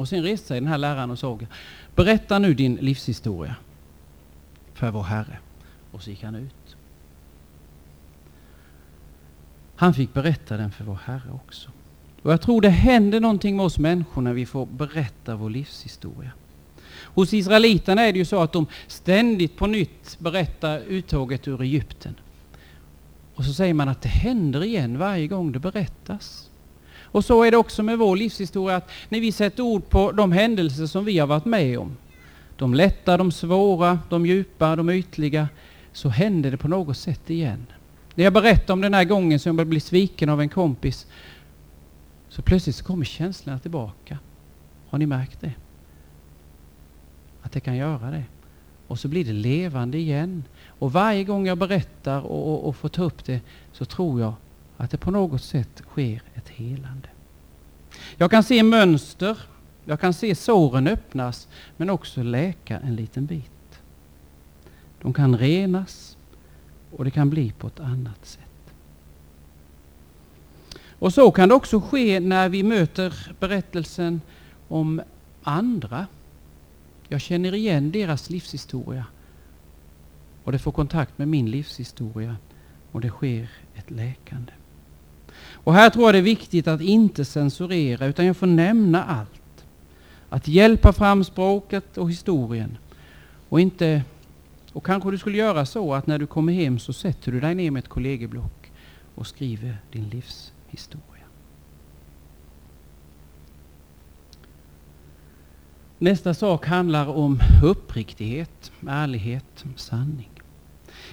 Och 0.02 0.10
sen 0.10 0.24
reste 0.24 0.48
sig 0.48 0.60
den 0.60 0.70
här 0.70 0.78
läraren 0.78 1.12
och 1.12 1.20
sa, 1.20 1.40
berätta 1.96 2.40
nu 2.40 2.54
din 2.54 2.76
livshistoria 2.76 3.56
för 4.76 4.92
vår 4.92 5.04
Herre. 5.04 5.38
Och 5.92 6.04
så 6.04 6.10
gick 6.10 6.24
han 6.24 6.36
ut. 6.36 6.76
Han 9.76 9.94
fick 9.94 10.14
berätta 10.14 10.58
den 10.58 10.72
för 10.72 10.84
vår 10.84 11.00
Herre 11.06 11.32
också. 11.34 11.70
Och 12.22 12.32
jag 12.32 12.42
tror 12.42 12.62
det 12.62 12.70
händer 12.70 13.20
någonting 13.20 13.56
med 13.56 13.66
oss 13.66 13.80
människor 13.80 14.22
när 14.22 14.34
vi 14.34 14.46
får 14.46 14.66
berätta 14.66 15.36
vår 15.36 15.50
livshistoria. 15.50 16.32
Hos 17.04 17.34
israeliterna 17.34 18.02
är 18.02 18.14
det 18.14 18.20
ju 18.20 18.26
så 18.26 18.42
att 18.42 18.52
de 18.52 18.66
ständigt 18.88 19.58
på 19.58 19.68
nytt 19.68 20.18
berättar 20.20 20.80
uttåget 20.80 21.48
ur 21.48 21.62
Egypten. 21.62 22.16
Och 23.36 23.46
så 23.46 23.54
säger 23.54 23.74
man 23.74 23.90
att 23.90 24.02
det 24.02 24.10
händer 24.10 24.64
igen 24.64 24.98
varje 24.98 25.28
gång 25.28 25.52
det 25.52 25.60
berättas. 25.60 26.50
Och 26.98 27.26
så 27.26 27.44
är 27.44 27.52
det 27.52 27.58
också 27.58 27.84
med 27.84 27.98
vår 27.98 28.16
livshistoria, 28.16 28.76
att 28.76 28.90
när 29.10 29.20
vi 29.20 29.32
sätter 29.32 29.64
ord 29.64 29.90
på 29.90 30.12
de 30.12 30.32
händelser 30.32 30.86
som 30.86 31.06
vi 31.06 31.20
har 31.20 31.28
varit 31.28 31.46
med 31.46 31.80
om, 31.80 31.98
de 32.58 32.74
lätta, 32.74 33.18
de 33.18 33.32
svåra, 33.32 34.00
de 34.10 34.26
djupa, 34.26 34.76
de 34.76 34.90
ytliga, 34.90 35.50
så 35.92 36.10
händer 36.10 36.52
det 36.52 36.58
på 36.58 36.68
något 36.68 36.98
sätt 36.98 37.30
igen. 37.30 37.66
När 38.16 38.24
jag 38.24 38.34
berättar 38.34 38.74
om 38.74 38.82
den 38.82 38.94
här 38.94 39.04
gången 39.04 39.40
som 39.40 39.58
jag 39.58 39.68
blev 39.68 39.80
sviken 39.80 40.30
av 40.30 40.42
en 40.42 40.50
kompis, 40.50 41.08
så 42.30 42.42
plötsligt 42.42 42.76
så 42.76 42.86
kommer 42.86 43.06
känslorna 43.06 43.60
tillbaka. 43.60 44.20
Har 44.90 44.98
ni 44.98 45.06
märkt 45.06 45.42
det? 45.42 45.54
Att 47.42 47.52
det 47.52 47.60
kan 47.60 47.76
göra 47.76 48.12
det. 48.12 48.24
Och 48.88 49.00
så 49.00 49.08
blir 49.08 49.26
det 49.26 49.34
levande 49.34 49.98
igen. 49.98 50.44
Och 50.68 50.92
varje 50.92 51.24
gång 51.24 51.48
jag 51.48 51.58
berättar 51.58 52.22
och, 52.22 52.54
och, 52.54 52.68
och 52.68 52.76
får 52.76 52.90
ta 52.90 53.04
upp 53.04 53.26
det 53.26 53.42
så 53.72 53.86
tror 53.86 54.22
jag 54.22 54.34
att 54.78 54.92
det 54.92 54.98
på 54.98 55.12
något 55.12 55.44
sätt 55.44 55.82
sker 55.88 56.22
ett 56.34 56.50
helande. 56.50 57.10
Jag 58.18 58.32
kan 58.32 58.44
se 58.44 58.64
mönster 58.64 59.38
jag 59.86 60.00
kan 60.00 60.14
se 60.14 60.36
såren 60.36 60.88
öppnas 60.88 61.48
men 61.78 61.90
också 61.90 62.24
läka 62.24 62.80
en 62.80 62.96
liten 62.96 63.26
bit. 63.26 63.80
De 65.02 65.14
kan 65.14 65.38
renas 65.38 66.18
och 66.92 67.06
det 67.06 67.12
kan 67.12 67.30
bli 67.30 67.52
på 67.52 67.68
ett 67.68 67.80
annat 67.80 68.26
sätt. 68.26 68.42
Och 71.00 71.14
så 71.14 71.32
kan 71.32 71.50
det 71.50 71.56
också 71.56 71.82
ske 71.82 72.20
när 72.20 72.50
vi 72.50 72.64
möter 72.64 73.36
berättelsen 73.40 74.22
om 74.68 75.02
andra. 75.44 76.08
Jag 77.08 77.22
känner 77.22 77.54
igen 77.54 77.92
deras 77.92 78.30
livshistoria 78.30 79.06
och 80.44 80.52
det 80.52 80.60
får 80.60 80.72
kontakt 80.72 81.18
med 81.18 81.28
min 81.28 81.52
livshistoria 81.52 82.36
och 82.92 83.02
det 83.02 83.10
sker 83.10 83.50
ett 83.76 83.92
läkande. 83.92 84.52
Och 85.54 85.74
här 85.74 85.90
tror 85.90 86.06
jag 86.06 86.14
det 86.14 86.20
är 86.20 86.22
viktigt 86.22 86.68
att 86.68 86.82
inte 86.82 87.26
censurera 87.26 88.06
utan 88.06 88.26
jag 88.26 88.38
får 88.38 88.48
nämna 88.48 89.04
allt 89.04 89.42
att 90.30 90.48
hjälpa 90.48 90.94
fram 90.94 91.24
språket 91.24 91.98
och 91.98 92.10
historien. 92.10 92.78
Och, 93.50 93.60
inte, 93.60 94.04
och 94.74 94.86
kanske 94.86 95.12
du 95.12 95.18
skulle 95.18 95.38
göra 95.38 95.66
så 95.66 95.94
att 95.94 96.08
när 96.08 96.20
du 96.20 96.28
kommer 96.28 96.54
hem 96.54 96.80
så 96.80 96.94
sätter 96.94 97.32
du 97.32 97.40
dig 97.40 97.56
ner 97.56 97.72
med 97.72 97.80
ett 97.84 97.90
kollegieblock 97.90 98.72
och 99.16 99.28
skriver 99.28 99.78
din 99.92 100.10
livshistoria. 100.10 101.06
Nästa 105.98 106.34
sak 106.34 106.66
handlar 106.66 107.08
om 107.08 107.40
uppriktighet, 107.64 108.72
ärlighet, 108.88 109.66
sanning. 109.76 110.30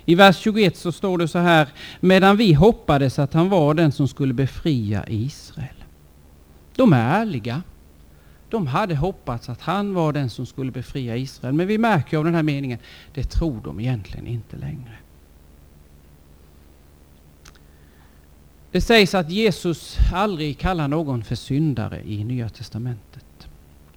I 0.04 0.14
vers 0.14 0.38
21 0.38 0.76
så 0.76 0.92
står 0.92 1.18
det 1.18 1.28
så 1.28 1.38
här, 1.38 1.68
medan 2.00 2.36
vi 2.36 2.52
hoppades 2.52 3.18
att 3.18 3.34
han 3.34 3.48
var 3.48 3.74
den 3.74 3.92
som 3.92 4.08
skulle 4.08 4.34
befria 4.34 5.04
Israel. 5.08 5.84
De 6.76 6.92
är 6.92 7.20
ärliga 7.20 7.62
de 8.52 8.66
hade 8.66 8.96
hoppats 8.96 9.48
att 9.48 9.60
han 9.60 9.94
var 9.94 10.12
den 10.12 10.30
som 10.30 10.46
skulle 10.46 10.70
befria 10.70 11.16
Israel. 11.16 11.54
Men 11.54 11.66
vi 11.66 11.78
märker 11.78 12.18
av 12.18 12.24
den 12.24 12.34
här 12.34 12.42
meningen, 12.42 12.78
det 13.14 13.24
tror 13.24 13.60
de 13.64 13.80
egentligen 13.80 14.26
inte 14.26 14.56
längre. 14.56 14.96
Det 18.70 18.80
sägs 18.80 19.14
att 19.14 19.30
Jesus 19.30 19.98
aldrig 20.12 20.58
kallar 20.58 20.88
någon 20.88 21.24
för 21.24 21.34
syndare 21.34 22.02
i 22.06 22.24
Nya 22.24 22.48
Testamentet. 22.48 23.48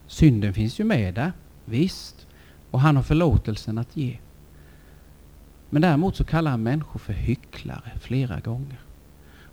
Synden 0.07 0.53
finns 0.53 0.79
ju 0.79 0.83
med 0.83 1.13
där, 1.13 1.31
visst, 1.65 2.27
och 2.71 2.79
han 2.79 2.95
har 2.95 3.03
förlåtelsen 3.03 3.77
att 3.77 3.97
ge. 3.97 4.17
Men 5.69 5.81
däremot 5.81 6.15
så 6.15 6.23
kallar 6.23 6.51
han 6.51 6.63
människor 6.63 6.99
för 6.99 7.13
hycklare 7.13 7.91
flera 8.01 8.39
gånger. 8.39 8.79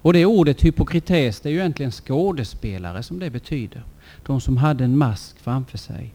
Och 0.03 0.13
det 0.13 0.27
ordet 0.27 0.65
hypokrites, 0.65 1.41
det 1.41 1.49
är 1.49 1.53
ju 1.53 1.59
egentligen 1.59 1.93
skådespelare 1.93 3.03
som 3.03 3.19
det 3.19 3.31
betyder. 3.31 3.83
De 4.27 4.41
som 4.41 4.57
hade 4.57 4.85
en 4.85 4.99
mask 4.99 5.39
framför 5.39 5.79
sig 5.79 6.15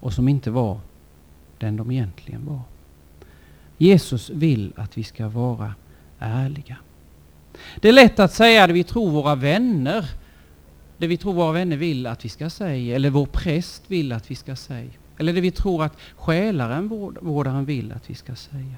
och 0.00 0.12
som 0.12 0.28
inte 0.28 0.50
var 0.50 0.80
den 1.58 1.76
de 1.76 1.90
egentligen 1.90 2.46
var. 2.46 2.60
Jesus 3.78 4.30
vill 4.30 4.72
att 4.76 4.98
vi 4.98 5.04
ska 5.04 5.28
vara 5.28 5.74
ärliga. 6.18 6.76
Det 7.80 7.88
är 7.88 7.92
lätt 7.92 8.18
att 8.18 8.32
säga 8.32 8.66
det 8.66 8.72
vi 8.72 8.84
tror 8.84 9.10
våra 9.10 9.34
vänner, 9.34 10.10
det 10.98 11.06
vi 11.06 11.16
tror 11.16 11.32
våra 11.32 11.52
vänner 11.52 11.76
vill 11.76 12.06
att 12.06 12.24
vi 12.24 12.28
ska 12.28 12.50
säga, 12.50 12.96
eller 12.96 13.10
vår 13.10 13.26
präst 13.26 13.82
vill 13.86 14.12
att 14.12 14.30
vi 14.30 14.34
ska 14.34 14.56
säga. 14.56 14.90
Eller 15.18 15.32
det 15.32 15.40
vi 15.40 15.50
tror 15.50 15.84
att 15.84 15.96
själaren, 16.16 16.88
vårdaren 17.20 17.64
vill 17.64 17.92
att 17.92 18.10
vi 18.10 18.14
ska 18.14 18.34
säga. 18.34 18.76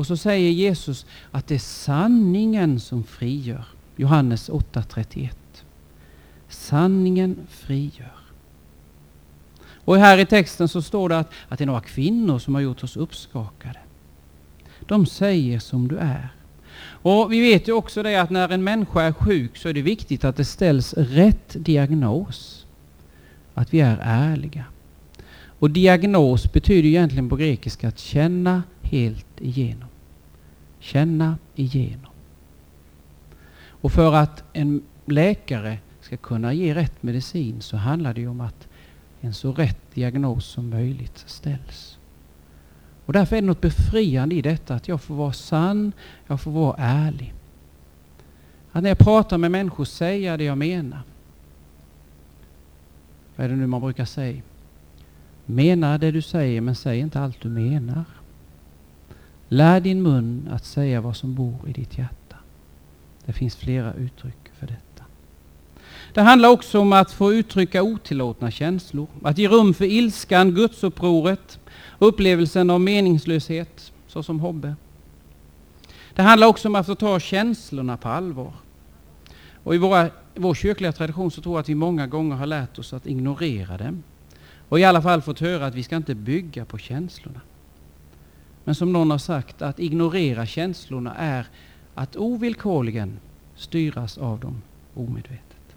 Och 0.00 0.06
så 0.06 0.16
säger 0.16 0.50
Jesus 0.50 1.06
att 1.30 1.46
det 1.46 1.54
är 1.54 1.58
sanningen 1.58 2.80
som 2.80 3.04
frigör. 3.04 3.64
Johannes 3.96 4.50
8.31. 4.50 5.30
Sanningen 6.48 7.36
frigör. 7.48 8.16
Och 9.84 9.96
här 9.96 10.18
i 10.18 10.26
texten 10.26 10.68
så 10.68 10.82
står 10.82 11.08
det 11.08 11.18
att, 11.18 11.30
att 11.48 11.58
det 11.58 11.64
är 11.64 11.66
några 11.66 11.80
kvinnor 11.80 12.38
som 12.38 12.54
har 12.54 12.60
gjort 12.60 12.84
oss 12.84 12.96
uppskakade. 12.96 13.78
De 14.80 15.06
säger 15.06 15.58
som 15.58 15.88
du 15.88 15.96
är. 15.96 16.28
Och 16.82 17.32
vi 17.32 17.40
vet 17.40 17.68
ju 17.68 17.72
också 17.72 18.02
det 18.02 18.16
att 18.16 18.30
när 18.30 18.48
en 18.48 18.64
människa 18.64 19.02
är 19.02 19.12
sjuk 19.12 19.56
så 19.56 19.68
är 19.68 19.72
det 19.72 19.82
viktigt 19.82 20.24
att 20.24 20.36
det 20.36 20.44
ställs 20.44 20.94
rätt 20.94 21.56
diagnos. 21.58 22.66
Att 23.54 23.74
vi 23.74 23.80
är 23.80 23.98
ärliga. 24.02 24.64
Och 25.58 25.70
diagnos 25.70 26.52
betyder 26.52 26.88
egentligen 26.88 27.28
på 27.28 27.36
grekiska 27.36 27.88
att 27.88 27.98
känna 27.98 28.62
helt 28.82 29.40
igenom. 29.40 29.89
Känna 30.80 31.38
igenom. 31.54 32.12
Och 33.68 33.92
för 33.92 34.14
att 34.14 34.44
en 34.52 34.82
läkare 35.04 35.78
ska 36.00 36.16
kunna 36.16 36.52
ge 36.52 36.74
rätt 36.74 37.02
medicin 37.02 37.60
så 37.60 37.76
handlar 37.76 38.14
det 38.14 38.26
om 38.26 38.40
att 38.40 38.68
en 39.20 39.34
så 39.34 39.52
rätt 39.52 39.94
diagnos 39.94 40.46
som 40.46 40.70
möjligt 40.70 41.24
ställs. 41.26 41.98
Och 43.06 43.12
därför 43.12 43.36
är 43.36 43.40
det 43.40 43.46
något 43.46 43.60
befriande 43.60 44.34
i 44.34 44.42
detta 44.42 44.74
att 44.74 44.88
jag 44.88 45.02
får 45.02 45.14
vara 45.14 45.32
sann, 45.32 45.92
jag 46.26 46.40
får 46.40 46.50
vara 46.50 46.76
ärlig. 46.78 47.34
Att 48.72 48.82
när 48.82 48.90
jag 48.90 48.98
pratar 48.98 49.38
med 49.38 49.50
människor 49.50 49.84
säga 49.84 50.36
det 50.36 50.44
jag 50.44 50.58
menar. 50.58 51.00
Vad 53.36 53.44
är 53.44 53.50
det 53.50 53.56
nu 53.56 53.66
man 53.66 53.80
brukar 53.80 54.04
säga? 54.04 54.42
Mena 55.46 55.98
det 55.98 56.10
du 56.10 56.22
säger 56.22 56.60
men 56.60 56.74
säg 56.74 56.98
inte 56.98 57.20
allt 57.20 57.40
du 57.40 57.48
menar. 57.48 58.04
Lär 59.52 59.80
din 59.80 60.02
mun 60.02 60.48
att 60.52 60.64
säga 60.64 61.00
vad 61.00 61.16
som 61.16 61.34
bor 61.34 61.54
i 61.66 61.72
ditt 61.72 61.98
hjärta. 61.98 62.36
Det 63.24 63.32
finns 63.32 63.56
flera 63.56 63.94
uttryck 63.94 64.50
för 64.58 64.66
detta. 64.66 65.04
Det 66.14 66.20
handlar 66.20 66.48
också 66.48 66.80
om 66.80 66.92
att 66.92 67.12
få 67.12 67.32
uttrycka 67.32 67.82
otillåtna 67.82 68.50
känslor. 68.50 69.06
Att 69.22 69.38
ge 69.38 69.48
rum 69.48 69.74
för 69.74 69.84
ilskan, 69.84 70.50
gudsupproret, 70.50 71.58
upplevelsen 71.98 72.70
av 72.70 72.80
meningslöshet, 72.80 73.92
såsom 74.06 74.40
Hobbe. 74.40 74.74
Det 76.14 76.22
handlar 76.22 76.46
också 76.46 76.68
om 76.68 76.74
att 76.74 76.86
få 76.86 76.94
ta 76.94 77.20
känslorna 77.20 77.96
på 77.96 78.08
allvar. 78.08 78.52
Och 79.64 79.74
i 79.74 79.78
våra, 79.78 80.10
vår 80.34 80.54
kyrkliga 80.54 80.92
tradition 80.92 81.30
så 81.30 81.42
tror 81.42 81.54
jag 81.54 81.60
att 81.60 81.68
vi 81.68 81.74
många 81.74 82.06
gånger 82.06 82.36
har 82.36 82.46
lärt 82.46 82.78
oss 82.78 82.92
att 82.92 83.06
ignorera 83.06 83.76
dem. 83.76 84.02
Och 84.68 84.80
i 84.80 84.84
alla 84.84 85.02
fall 85.02 85.22
fått 85.22 85.40
höra 85.40 85.66
att 85.66 85.74
vi 85.74 85.82
ska 85.82 85.96
inte 85.96 86.14
bygga 86.14 86.64
på 86.64 86.78
känslorna. 86.78 87.40
Men 88.70 88.74
som 88.74 88.92
någon 88.92 89.10
har 89.10 89.18
sagt, 89.18 89.62
att 89.62 89.80
ignorera 89.80 90.46
känslorna 90.46 91.14
är 91.14 91.46
att 91.94 92.16
ovillkorligen 92.16 93.20
styras 93.56 94.18
av 94.18 94.40
dem 94.40 94.62
omedvetet. 94.94 95.76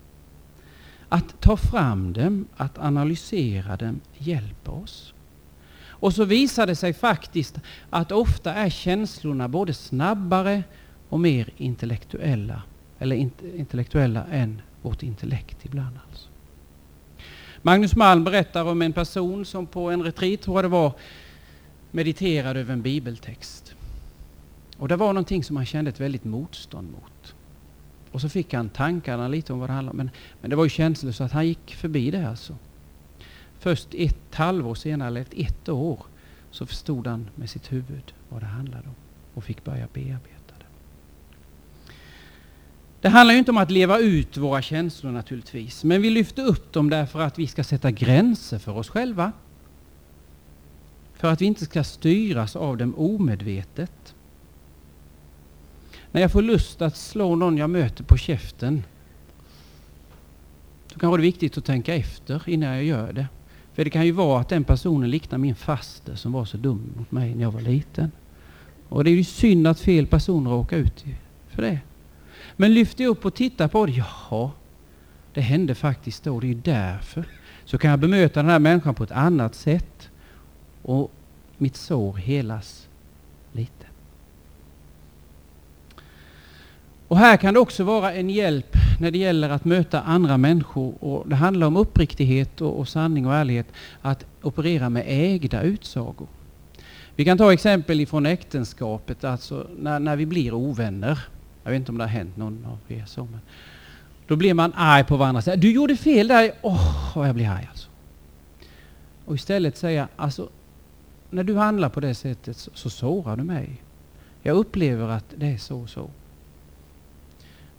Att 1.09 1.41
ta 1.41 1.57
fram 1.57 2.13
dem, 2.13 2.47
att 2.57 2.77
analysera 2.77 3.77
dem, 3.77 3.99
hjälper 4.17 4.83
oss. 4.83 5.13
Och 5.85 6.13
så 6.13 6.25
visar 6.25 6.67
det 6.67 6.75
sig 6.75 6.93
faktiskt 6.93 7.59
att 7.89 8.11
ofta 8.11 8.53
är 8.53 8.69
känslorna 8.69 9.47
både 9.47 9.73
snabbare 9.73 10.63
och 11.09 11.19
mer 11.19 11.49
intellektuella, 11.57 12.61
eller 12.99 13.15
intellektuella 13.55 14.25
än 14.31 14.61
vårt 14.81 15.03
intellekt 15.03 15.65
ibland. 15.65 15.99
Alltså. 16.09 16.29
Magnus 17.61 17.95
Malm 17.95 18.23
berättar 18.23 18.63
om 18.65 18.81
en 18.81 18.93
person 18.93 19.45
som 19.45 19.67
på 19.67 19.89
en 19.89 20.03
retreat, 20.03 20.41
tror 20.41 20.57
jag 20.57 20.63
det 20.63 20.69
var, 20.69 20.93
mediterade 21.93 22.59
över 22.59 22.73
en 22.73 22.81
bibeltext. 22.81 23.75
Och 24.77 24.87
det 24.87 24.95
var 24.95 25.13
någonting 25.13 25.43
som 25.43 25.55
han 25.55 25.65
kände 25.65 25.89
ett 25.89 25.99
väldigt 25.99 26.23
motstånd 26.23 26.91
mot. 26.91 27.35
Och 28.11 28.21
så 28.21 28.29
fick 28.29 28.53
han 28.53 28.69
tankarna 28.69 29.27
lite 29.27 29.53
om 29.53 29.59
vad 29.59 29.69
det 29.69 29.73
handlade 29.73 29.91
om. 29.91 29.97
Men, 29.97 30.09
men 30.41 30.49
det 30.49 30.55
var 30.55 30.63
ju 30.63 30.69
känslor 30.69 31.11
så 31.11 31.23
att 31.23 31.31
han 31.31 31.47
gick 31.47 31.75
förbi 31.75 32.11
det 32.11 32.29
alltså. 32.29 32.57
Först 33.59 33.87
ett 33.93 34.35
halvår 34.35 34.75
senare, 34.75 35.07
eller 35.07 35.21
ett, 35.21 35.33
ett 35.33 35.69
år, 35.69 35.99
så 36.51 36.65
förstod 36.65 37.07
han 37.07 37.29
med 37.35 37.49
sitt 37.49 37.71
huvud 37.71 38.13
vad 38.29 38.41
det 38.41 38.45
handlade 38.45 38.87
om 38.87 38.95
och 39.33 39.43
fick 39.43 39.63
börja 39.63 39.87
bearbeta 39.93 40.53
det. 40.59 40.65
Det 43.01 43.09
handlar 43.09 43.33
ju 43.33 43.39
inte 43.39 43.51
om 43.51 43.57
att 43.57 43.71
leva 43.71 43.99
ut 43.99 44.37
våra 44.37 44.61
känslor 44.61 45.11
naturligtvis, 45.11 45.83
men 45.83 46.01
vi 46.01 46.09
lyfter 46.09 46.45
upp 46.45 46.73
dem 46.73 46.89
därför 46.89 47.21
att 47.21 47.39
vi 47.39 47.47
ska 47.47 47.63
sätta 47.63 47.91
gränser 47.91 48.59
för 48.59 48.77
oss 48.77 48.89
själva. 48.89 49.31
För 51.23 51.31
att 51.31 51.41
vi 51.41 51.45
inte 51.45 51.65
ska 51.65 51.83
styras 51.83 52.55
av 52.55 52.77
dem 52.77 52.95
omedvetet. 52.95 54.15
När 56.11 56.21
jag 56.21 56.31
får 56.31 56.41
lust 56.41 56.81
att 56.81 56.97
slå 56.97 57.35
någon 57.35 57.57
jag 57.57 57.69
möter 57.69 58.03
på 58.03 58.17
käften, 58.17 58.83
så 60.87 60.99
kan 60.99 61.07
det 61.07 61.11
vara 61.11 61.21
viktigt 61.21 61.57
att 61.57 61.65
tänka 61.65 61.95
efter 61.95 62.49
innan 62.49 62.69
jag 62.69 62.83
gör 62.83 63.13
det. 63.13 63.27
För 63.73 63.83
det 63.83 63.89
kan 63.89 64.05
ju 64.05 64.11
vara 64.11 64.41
att 64.41 64.49
den 64.49 64.63
personen 64.63 65.09
liknar 65.09 65.37
min 65.37 65.55
faster 65.55 66.15
som 66.15 66.31
var 66.31 66.45
så 66.45 66.57
dum 66.57 66.93
mot 66.97 67.11
mig 67.11 67.35
när 67.35 67.41
jag 67.41 67.51
var 67.51 67.61
liten. 67.61 68.11
Och 68.89 69.03
det 69.03 69.09
är 69.09 69.15
ju 69.15 69.23
synd 69.23 69.67
att 69.67 69.79
fel 69.79 70.07
person 70.07 70.47
råkar 70.47 70.77
ut 70.77 71.05
för 71.49 71.61
det. 71.61 71.79
Men 72.55 72.73
lyfter 72.73 73.03
jag 73.03 73.11
upp 73.11 73.25
och 73.25 73.33
tittar 73.33 73.67
på 73.67 73.85
det, 73.85 73.91
jaha, 73.91 74.51
det 75.33 75.41
hände 75.41 75.75
faktiskt 75.75 76.23
då, 76.23 76.39
det 76.39 76.47
är 76.47 76.53
ju 76.53 76.61
därför. 76.63 77.25
Så 77.65 77.77
kan 77.77 77.91
jag 77.91 77.99
bemöta 77.99 78.41
den 78.41 78.51
här 78.51 78.59
människan 78.59 78.95
på 78.95 79.03
ett 79.03 79.11
annat 79.11 79.55
sätt 79.55 80.09
och 80.83 81.11
mitt 81.57 81.75
sår 81.75 82.13
helas 82.13 82.87
lite. 83.51 83.85
Och 87.07 87.17
här 87.17 87.37
kan 87.37 87.53
det 87.53 87.59
också 87.59 87.83
vara 87.83 88.13
en 88.13 88.29
hjälp 88.29 88.75
när 88.99 89.11
det 89.11 89.17
gäller 89.17 89.49
att 89.49 89.65
möta 89.65 90.01
andra 90.01 90.37
människor. 90.37 90.93
Och 91.03 91.29
det 91.29 91.35
handlar 91.35 91.67
om 91.67 91.77
uppriktighet 91.77 92.61
och, 92.61 92.79
och 92.79 92.87
sanning 92.87 93.25
och 93.27 93.33
ärlighet. 93.33 93.67
Att 94.01 94.25
operera 94.41 94.89
med 94.89 95.03
ägda 95.07 95.61
utsagor. 95.61 96.27
Vi 97.15 97.25
kan 97.25 97.37
ta 97.37 97.53
exempel 97.53 97.99
ifrån 97.99 98.25
äktenskapet, 98.25 99.23
alltså 99.23 99.67
när, 99.79 99.99
när 99.99 100.15
vi 100.15 100.25
blir 100.25 100.53
ovänner. 100.53 101.19
Jag 101.63 101.71
vet 101.71 101.79
inte 101.79 101.91
om 101.91 101.97
det 101.97 102.03
har 102.03 102.09
hänt 102.09 102.37
någon 102.37 102.65
av 102.65 102.97
er 102.97 103.05
så. 103.05 103.25
Men 103.25 103.39
då 104.27 104.35
blir 104.35 104.53
man 104.53 104.73
arg 104.75 105.03
på 105.03 105.17
varandra. 105.17 105.41
Säger, 105.41 105.57
du 105.57 105.71
gjorde 105.71 105.95
fel 105.95 106.27
där. 106.27 106.51
Åh, 106.61 107.17
oh, 107.17 107.27
jag 107.27 107.35
blir 107.35 107.49
arg 107.49 107.67
alltså. 107.69 107.89
Och 109.25 109.35
istället 109.35 109.77
säga, 109.77 110.07
alltså 110.15 110.49
när 111.33 111.43
du 111.43 111.55
handlar 111.55 111.89
på 111.89 111.99
det 111.99 112.15
sättet 112.15 112.57
så, 112.57 112.71
så 112.73 112.89
sårar 112.89 113.37
du 113.37 113.43
mig. 113.43 113.81
Jag 114.41 114.57
upplever 114.57 115.09
att 115.09 115.25
det 115.35 115.45
är 115.45 115.57
så 115.57 115.79
och 115.79 115.89
så. 115.89 116.09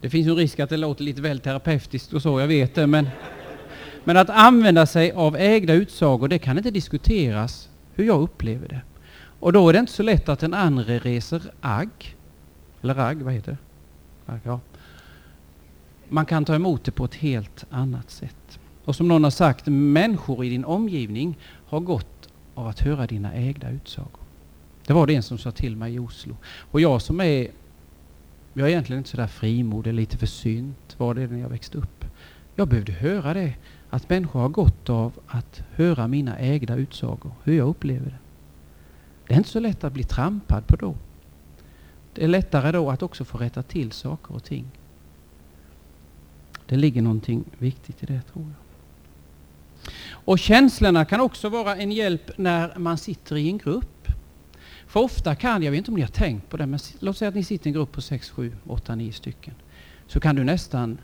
Det 0.00 0.10
finns 0.10 0.28
en 0.28 0.36
risk 0.36 0.60
att 0.60 0.70
det 0.70 0.76
låter 0.76 1.04
lite 1.04 1.22
väl 1.22 1.40
terapeutiskt 1.40 2.12
och 2.12 2.22
så, 2.22 2.40
jag 2.40 2.48
vet 2.48 2.74
det, 2.74 2.86
men, 2.86 3.08
men 4.04 4.16
att 4.16 4.30
använda 4.30 4.86
sig 4.86 5.12
av 5.12 5.36
ägda 5.36 5.72
utsagor, 5.74 6.28
det 6.28 6.38
kan 6.38 6.58
inte 6.58 6.70
diskuteras 6.70 7.68
hur 7.94 8.04
jag 8.04 8.20
upplever 8.20 8.68
det. 8.68 8.80
Och 9.40 9.52
då 9.52 9.68
är 9.68 9.72
det 9.72 9.78
inte 9.78 9.92
så 9.92 10.02
lätt 10.02 10.28
att 10.28 10.38
den 10.38 10.54
andra 10.54 10.84
reser 10.84 11.42
agg, 11.60 12.16
eller 12.82 12.94
ragg, 12.94 13.22
vad 13.22 13.32
heter 13.32 13.56
det? 14.26 14.40
Ja. 14.44 14.60
Man 16.08 16.26
kan 16.26 16.44
ta 16.44 16.54
emot 16.54 16.84
det 16.84 16.92
på 16.92 17.04
ett 17.04 17.14
helt 17.14 17.64
annat 17.70 18.10
sätt. 18.10 18.58
Och 18.84 18.96
som 18.96 19.08
någon 19.08 19.24
har 19.24 19.30
sagt, 19.30 19.66
människor 19.66 20.44
i 20.44 20.48
din 20.48 20.64
omgivning 20.64 21.38
har 21.66 21.80
gått 21.80 22.13
av 22.54 22.66
att 22.66 22.80
höra 22.80 23.06
dina 23.06 23.32
ägda 23.32 23.70
utsagor. 23.70 24.20
Det 24.86 24.92
var 24.92 25.06
det 25.06 25.14
en 25.14 25.22
som 25.22 25.38
sa 25.38 25.50
till 25.50 25.76
mig 25.76 25.94
i 25.94 25.98
Oslo. 25.98 26.36
Och 26.70 26.80
jag 26.80 27.02
som 27.02 27.20
är 27.20 27.50
jag 28.56 28.66
är 28.66 28.70
egentligen 28.70 28.98
inte 28.98 29.10
så 29.10 29.16
där 29.16 29.26
frimodig, 29.26 29.94
lite 29.94 30.18
försynt, 30.18 30.94
var 30.98 31.14
det 31.14 31.26
när 31.26 31.40
jag 31.40 31.48
växte 31.48 31.78
upp. 31.78 32.04
Jag 32.54 32.68
behövde 32.68 32.92
höra 32.92 33.34
det, 33.34 33.54
att 33.90 34.08
människor 34.08 34.40
har 34.40 34.48
gott 34.48 34.90
av 34.90 35.12
att 35.26 35.62
höra 35.70 36.08
mina 36.08 36.38
ägda 36.38 36.76
utsagor, 36.76 37.32
hur 37.44 37.56
jag 37.56 37.68
upplever 37.68 38.06
det. 38.06 38.18
Det 39.26 39.34
är 39.34 39.38
inte 39.38 39.50
så 39.50 39.60
lätt 39.60 39.84
att 39.84 39.92
bli 39.92 40.04
trampad 40.04 40.66
på 40.66 40.76
då. 40.76 40.96
Det 42.12 42.24
är 42.24 42.28
lättare 42.28 42.72
då 42.72 42.90
att 42.90 43.02
också 43.02 43.24
få 43.24 43.38
rätta 43.38 43.62
till 43.62 43.92
saker 43.92 44.34
och 44.34 44.44
ting. 44.44 44.64
Det 46.66 46.76
ligger 46.76 47.02
någonting 47.02 47.44
viktigt 47.58 48.02
i 48.02 48.06
det 48.06 48.20
tror 48.32 48.44
jag. 48.44 48.63
Och 50.11 50.38
känslorna 50.38 51.05
kan 51.05 51.20
också 51.20 51.49
vara 51.49 51.77
en 51.77 51.92
hjälp 51.92 52.38
när 52.38 52.79
man 52.79 52.99
sitter 52.99 53.37
i 53.37 53.49
en 53.49 53.59
grupp. 53.59 54.09
För 54.87 55.01
ofta 55.01 55.35
kan, 55.35 55.62
jag 55.62 55.70
vet 55.70 55.79
inte 55.79 55.90
om 55.90 55.94
ni 55.94 56.03
har 56.03 56.09
tänkt 56.09 56.49
på 56.49 56.57
det, 56.57 56.66
men 56.66 56.81
låt 56.99 57.16
säga 57.16 57.29
att 57.29 57.35
ni 57.35 57.44
sitter 57.44 57.66
i 57.66 57.68
en 57.68 57.75
grupp 57.75 57.92
på 57.92 58.01
6, 58.01 58.31
7, 58.31 58.53
8, 58.66 58.94
9 58.94 59.12
stycken. 59.12 59.55
Så 60.07 60.20
kan 60.20 60.37
du 60.37 60.44
nästan 60.44 60.99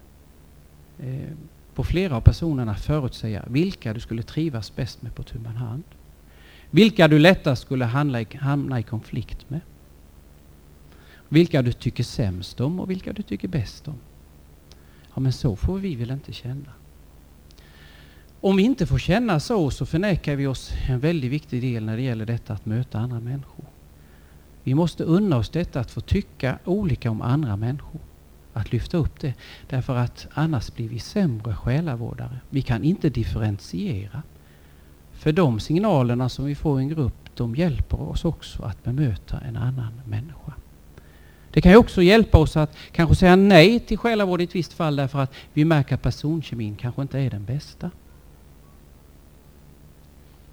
eh, 0.98 1.30
på 1.74 1.84
flera 1.84 2.16
av 2.16 2.20
personerna 2.20 2.74
förutsäga 2.74 3.44
vilka 3.46 3.94
du 3.94 4.00
skulle 4.00 4.22
trivas 4.22 4.76
bäst 4.76 5.02
med 5.02 5.14
på 5.14 5.22
tu 5.22 5.38
hand. 5.44 5.84
Vilka 6.70 7.08
du 7.08 7.18
lättast 7.18 7.62
skulle 7.62 7.84
hamna 7.84 8.20
i, 8.20 8.26
hamna 8.40 8.80
i 8.80 8.82
konflikt 8.82 9.50
med. 9.50 9.60
Vilka 11.28 11.62
du 11.62 11.72
tycker 11.72 12.04
sämst 12.04 12.60
om 12.60 12.80
och 12.80 12.90
vilka 12.90 13.12
du 13.12 13.22
tycker 13.22 13.48
bäst 13.48 13.88
om. 13.88 13.98
Ja, 15.14 15.20
men 15.20 15.32
så 15.32 15.56
får 15.56 15.78
vi 15.78 15.94
väl 15.94 16.10
inte 16.10 16.32
känna. 16.32 16.72
Om 18.42 18.56
vi 18.56 18.62
inte 18.62 18.86
får 18.86 18.98
känna 18.98 19.40
så, 19.40 19.70
så 19.70 19.86
förnekar 19.86 20.36
vi 20.36 20.46
oss 20.46 20.72
en 20.88 21.00
väldigt 21.00 21.30
viktig 21.30 21.62
del 21.62 21.84
när 21.84 21.96
det 21.96 22.02
gäller 22.02 22.26
detta 22.26 22.52
att 22.52 22.66
möta 22.66 22.98
andra 22.98 23.20
människor. 23.20 23.64
Vi 24.62 24.74
måste 24.74 25.04
unna 25.04 25.36
oss 25.36 25.48
detta 25.48 25.80
att 25.80 25.90
få 25.90 26.00
tycka 26.00 26.58
olika 26.64 27.10
om 27.10 27.22
andra 27.22 27.56
människor. 27.56 28.00
Att 28.52 28.72
lyfta 28.72 28.96
upp 28.96 29.20
det. 29.20 29.34
Därför 29.68 29.96
att 29.96 30.26
annars 30.32 30.74
blir 30.74 30.88
vi 30.88 30.98
sämre 30.98 31.54
själavårdare. 31.54 32.40
Vi 32.50 32.62
kan 32.62 32.84
inte 32.84 33.10
differentiera. 33.10 34.22
För 35.12 35.32
de 35.32 35.60
signalerna 35.60 36.28
som 36.28 36.44
vi 36.44 36.54
får 36.54 36.80
i 36.80 36.82
en 36.82 36.88
grupp, 36.88 37.30
de 37.34 37.56
hjälper 37.56 38.00
oss 38.00 38.24
också 38.24 38.62
att 38.62 38.84
bemöta 38.84 39.40
en 39.40 39.56
annan 39.56 40.00
människa. 40.04 40.52
Det 41.50 41.60
kan 41.60 41.72
ju 41.72 41.78
också 41.78 42.02
hjälpa 42.02 42.38
oss 42.38 42.56
att 42.56 42.76
kanske 42.92 43.14
säga 43.14 43.36
nej 43.36 43.80
till 43.80 43.98
själavård 43.98 44.40
i 44.40 44.44
ett 44.44 44.54
visst 44.54 44.72
fall 44.72 44.96
därför 44.96 45.18
att 45.18 45.32
vi 45.52 45.64
märker 45.64 45.94
att 45.94 46.02
personkemin 46.02 46.76
kanske 46.76 47.02
inte 47.02 47.18
är 47.18 47.30
den 47.30 47.44
bästa. 47.44 47.90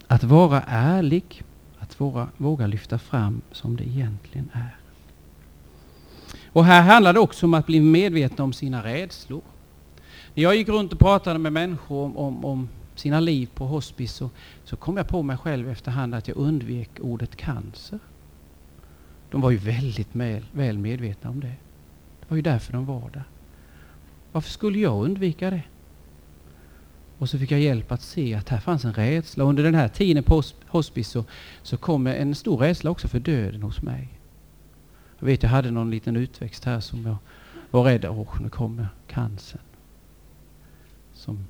Att 0.07 0.23
vara 0.23 0.61
ärlig, 0.67 1.43
att 1.79 2.01
våga, 2.01 2.27
våga 2.37 2.67
lyfta 2.67 2.99
fram 2.99 3.41
som 3.51 3.75
det 3.75 3.83
egentligen 3.83 4.49
är. 4.53 4.75
Och 6.45 6.65
här 6.65 6.81
handlar 6.81 7.13
det 7.13 7.19
också 7.19 7.45
om 7.45 7.53
att 7.53 7.65
bli 7.65 7.79
medveten 7.79 8.45
om 8.45 8.53
sina 8.53 8.83
rädslor. 8.83 9.41
När 10.33 10.43
jag 10.43 10.55
gick 10.55 10.69
runt 10.69 10.93
och 10.93 10.99
pratade 10.99 11.39
med 11.39 11.53
människor 11.53 12.05
om, 12.05 12.17
om, 12.17 12.45
om 12.45 12.69
sina 12.95 13.19
liv 13.19 13.49
på 13.53 13.65
hospice 13.65 14.13
så, 14.13 14.29
så 14.63 14.75
kom 14.75 14.97
jag 14.97 15.07
på 15.07 15.23
mig 15.23 15.37
själv 15.37 15.69
efterhand 15.69 16.15
att 16.15 16.27
jag 16.27 16.37
undvek 16.37 16.89
ordet 16.99 17.35
cancer. 17.35 17.99
De 19.31 19.41
var 19.41 19.51
ju 19.51 19.57
väldigt 19.57 20.15
väl, 20.15 20.45
väl 20.51 20.77
medvetna 20.77 21.29
om 21.29 21.39
det. 21.39 21.55
Det 22.19 22.27
var 22.27 22.35
ju 22.35 22.41
därför 22.41 22.73
de 22.73 22.85
var 22.85 23.09
där. 23.13 23.23
Varför 24.31 24.49
skulle 24.49 24.79
jag 24.79 25.03
undvika 25.03 25.49
det? 25.49 25.63
Och 27.17 27.29
så 27.29 27.39
fick 27.39 27.51
jag 27.51 27.59
hjälp 27.59 27.91
att 27.91 28.01
se 28.01 28.33
att 28.33 28.49
här 28.49 28.59
fanns 28.59 28.85
en 28.85 28.93
rädsla. 28.93 29.43
Under 29.43 29.63
den 29.63 29.75
här 29.75 29.87
tiden 29.87 30.23
på 30.23 30.43
hospice 30.67 31.09
så, 31.09 31.25
så 31.63 31.77
kom 31.77 32.07
en 32.07 32.35
stor 32.35 32.57
rädsla 32.57 32.91
också 32.91 33.07
för 33.07 33.19
döden 33.19 33.63
hos 33.63 33.81
mig. 33.81 34.09
Jag 35.19 35.25
vet, 35.25 35.43
jag 35.43 35.49
hade 35.49 35.71
någon 35.71 35.91
liten 35.91 36.15
utväxt 36.15 36.65
här 36.65 36.79
som 36.79 37.05
jag 37.05 37.17
var 37.71 37.83
rädd, 37.83 38.05
åh, 38.05 38.41
nu 38.41 38.49
kommer 38.49 38.87
cancern. 39.07 39.61
Som 41.13 41.47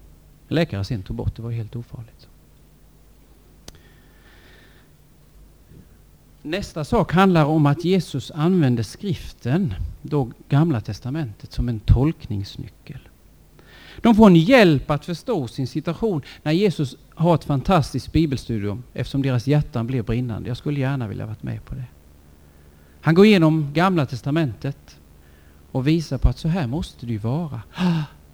läkare 0.47 0.83
sen 0.83 1.03
tog 1.03 1.15
bort, 1.15 1.35
det 1.35 1.41
var 1.41 1.51
helt 1.51 1.75
ofarligt. 1.75 2.27
Nästa 6.41 6.85
sak 6.85 7.13
handlar 7.13 7.45
om 7.45 7.65
att 7.65 7.85
Jesus 7.85 8.31
använde 8.31 8.83
skriften, 8.83 9.73
då 10.01 10.31
Gamla 10.49 10.81
Testamentet, 10.81 11.51
som 11.51 11.69
en 11.69 11.79
tolkningsnyckel. 11.79 13.06
De 14.01 14.15
får 14.15 14.27
en 14.27 14.35
hjälp 14.35 14.91
att 14.91 15.05
förstå 15.05 15.47
sin 15.47 15.67
situation 15.67 16.21
när 16.43 16.51
Jesus 16.51 16.95
har 17.15 17.35
ett 17.35 17.43
fantastiskt 17.43 18.11
bibelstudium 18.11 18.83
eftersom 18.93 19.21
deras 19.21 19.47
hjärtan 19.47 19.87
blir 19.87 20.01
brinnande. 20.01 20.49
Jag 20.49 20.57
skulle 20.57 20.79
gärna 20.79 21.07
vilja 21.07 21.25
varit 21.25 21.43
med 21.43 21.65
på 21.65 21.75
det. 21.75 21.85
Han 23.01 23.15
går 23.15 23.25
igenom 23.25 23.73
Gamla 23.73 24.05
Testamentet 24.05 24.99
och 25.71 25.87
visar 25.87 26.17
på 26.17 26.29
att 26.29 26.37
så 26.37 26.47
här 26.47 26.67
måste 26.67 27.05
det 27.05 27.11
ju 27.11 27.17
vara. 27.17 27.61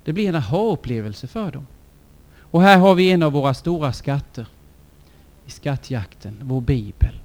Det 0.04 0.14
blir 0.14 0.30
en 0.30 0.36
aha-upplevelse 0.36 1.28
för 1.28 1.52
dem. 1.52 1.68
Och 2.40 2.62
här 2.62 2.78
har 2.78 2.96
vi 2.96 3.12
en 3.12 3.24
av 3.24 3.32
våra 3.32 3.54
stora 3.54 3.94
skatter 3.94 4.48
i 5.46 5.52
skattjakten, 5.52 6.38
vår 6.42 6.62
bibel, 6.62 7.20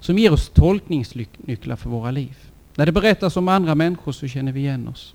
som 0.00 0.18
ger 0.18 0.32
oss 0.32 0.48
tolkningsnycklar 0.48 1.76
för 1.76 1.90
våra 1.90 2.10
liv. 2.10 2.36
När 2.74 2.86
det 2.86 2.92
berättas 2.92 3.36
om 3.36 3.48
andra 3.48 3.74
människor 3.74 4.12
så 4.12 4.28
känner 4.28 4.52
vi 4.52 4.60
igen 4.60 4.88
oss. 4.88 5.14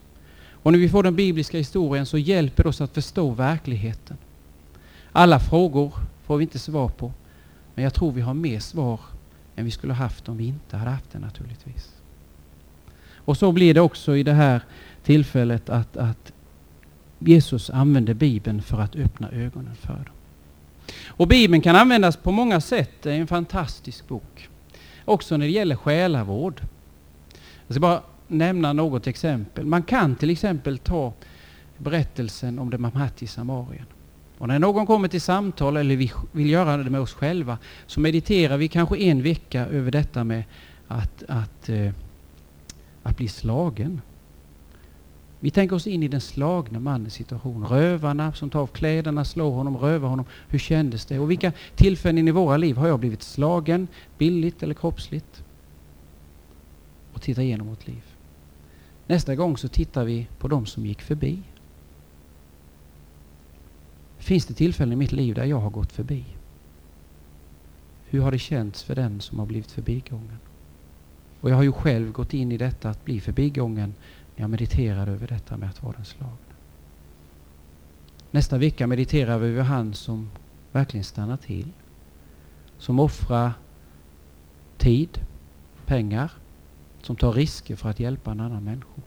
Och 0.63 0.71
när 0.71 0.79
vi 0.79 0.89
får 0.89 1.03
den 1.03 1.15
bibliska 1.15 1.57
historien 1.57 2.05
så 2.05 2.17
hjälper 2.17 2.63
det 2.63 2.69
oss 2.69 2.81
att 2.81 2.93
förstå 2.93 3.29
verkligheten. 3.29 4.17
Alla 5.11 5.39
frågor 5.39 5.93
får 6.25 6.37
vi 6.37 6.43
inte 6.43 6.59
svar 6.59 6.89
på, 6.89 7.13
men 7.75 7.83
jag 7.83 7.93
tror 7.93 8.11
vi 8.11 8.21
har 8.21 8.33
mer 8.33 8.59
svar 8.59 8.99
än 9.55 9.65
vi 9.65 9.71
skulle 9.71 9.93
haft 9.93 10.29
om 10.29 10.37
vi 10.37 10.45
inte 10.45 10.77
hade 10.77 10.91
haft 10.91 11.11
det 11.11 11.19
naturligtvis. 11.19 11.89
Och 13.15 13.37
så 13.37 13.51
blir 13.51 13.73
det 13.73 13.81
också 13.81 14.17
i 14.17 14.23
det 14.23 14.33
här 14.33 14.61
tillfället 15.03 15.69
att, 15.69 15.97
att 15.97 16.33
Jesus 17.19 17.69
använder 17.69 18.13
Bibeln 18.13 18.61
för 18.61 18.81
att 18.81 18.95
öppna 18.95 19.31
ögonen 19.31 19.75
för 19.75 19.93
dem. 19.93 20.15
Och 21.07 21.27
Bibeln 21.27 21.61
kan 21.61 21.75
användas 21.75 22.17
på 22.17 22.31
många 22.31 22.61
sätt. 22.61 22.91
Det 23.01 23.11
är 23.11 23.19
en 23.19 23.27
fantastisk 23.27 24.07
bok. 24.07 24.49
Också 25.05 25.37
när 25.37 25.45
det 25.45 25.51
gäller 25.51 25.75
själavård. 25.75 26.61
Jag 27.67 27.73
ska 27.75 27.79
bara 27.79 28.01
nämna 28.29 28.73
något 28.73 29.07
exempel. 29.07 29.65
Man 29.65 29.83
kan 29.83 30.15
till 30.15 30.29
exempel 30.29 30.77
ta 30.77 31.13
berättelsen 31.77 32.59
om 32.59 32.69
den 32.69 32.81
barmhärtige 32.81 33.27
samarien. 33.31 33.85
Och 34.37 34.47
när 34.47 34.59
någon 34.59 34.85
kommer 34.85 35.07
till 35.07 35.21
samtal 35.21 35.77
eller 35.77 35.95
vi 35.95 36.11
vill 36.31 36.49
göra 36.49 36.77
det 36.77 36.89
med 36.89 37.01
oss 37.01 37.13
själva 37.13 37.57
så 37.87 37.99
mediterar 37.99 38.57
vi 38.57 38.67
kanske 38.67 38.97
en 38.97 39.23
vecka 39.23 39.65
över 39.65 39.91
detta 39.91 40.23
med 40.23 40.43
att, 40.87 41.23
att, 41.27 41.69
eh, 41.69 41.91
att 43.03 43.17
bli 43.17 43.27
slagen. 43.27 44.01
Vi 45.39 45.51
tänker 45.51 45.75
oss 45.75 45.87
in 45.87 46.03
i 46.03 46.07
den 46.07 46.21
slagna 46.21 46.79
mannens 46.79 47.13
situation. 47.13 47.65
Rövarna 47.65 48.33
som 48.33 48.49
tar 48.49 48.59
av 48.59 48.67
kläderna, 48.67 49.25
slår 49.25 49.51
honom, 49.51 49.77
rövar 49.77 50.09
honom. 50.09 50.25
Hur 50.47 50.59
kändes 50.59 51.05
det? 51.05 51.19
Och 51.19 51.31
vilka 51.31 51.51
tillfällen 51.75 52.27
i 52.27 52.31
våra 52.31 52.57
liv 52.57 52.77
har 52.77 52.87
jag 52.87 52.99
blivit 52.99 53.23
slagen, 53.23 53.87
bildligt 54.17 54.63
eller 54.63 54.73
kroppsligt? 54.73 55.43
Och 57.13 57.21
titta 57.21 57.41
igenom 57.43 57.67
vårt 57.67 57.87
liv. 57.87 58.08
Nästa 59.09 59.35
gång 59.35 59.57
så 59.57 59.67
tittar 59.67 60.05
vi 60.05 60.27
på 60.39 60.47
de 60.47 60.65
som 60.65 60.85
gick 60.85 61.01
förbi. 61.01 61.39
Finns 64.17 64.45
det 64.45 64.53
tillfällen 64.53 64.93
i 64.93 64.95
mitt 64.95 65.11
liv 65.11 65.35
där 65.35 65.45
jag 65.45 65.59
har 65.59 65.69
gått 65.69 65.91
förbi? 65.91 66.25
Hur 68.05 68.21
har 68.21 68.31
det 68.31 68.39
känts 68.39 68.83
för 68.83 68.95
den 68.95 69.21
som 69.21 69.39
har 69.39 69.45
blivit 69.45 69.71
förbigången? 69.71 70.39
Och 71.41 71.49
jag 71.49 71.55
har 71.55 71.63
ju 71.63 71.71
själv 71.71 72.11
gått 72.11 72.33
in 72.33 72.51
i 72.51 72.57
detta 72.57 72.89
att 72.89 73.05
bli 73.05 73.19
förbigången 73.21 73.93
när 74.35 74.43
jag 74.43 74.49
mediterar 74.49 75.07
över 75.07 75.27
detta 75.27 75.57
med 75.57 75.69
att 75.69 75.83
vara 75.83 75.95
den 75.95 76.05
slagne. 76.05 76.37
Nästa 78.31 78.57
vecka 78.57 78.87
mediterar 78.87 79.37
vi 79.37 79.47
över 79.47 79.63
han 79.63 79.93
som 79.93 80.29
verkligen 80.71 81.03
stannar 81.03 81.37
till. 81.37 81.67
Som 82.77 82.99
offrar 82.99 83.53
tid, 84.77 85.19
pengar, 85.85 86.31
som 87.01 87.15
tar 87.15 87.33
risker 87.33 87.75
för 87.75 87.89
att 87.89 87.99
hjälpa 87.99 88.31
en 88.31 88.39
annan 88.39 88.63
människa. 88.63 89.01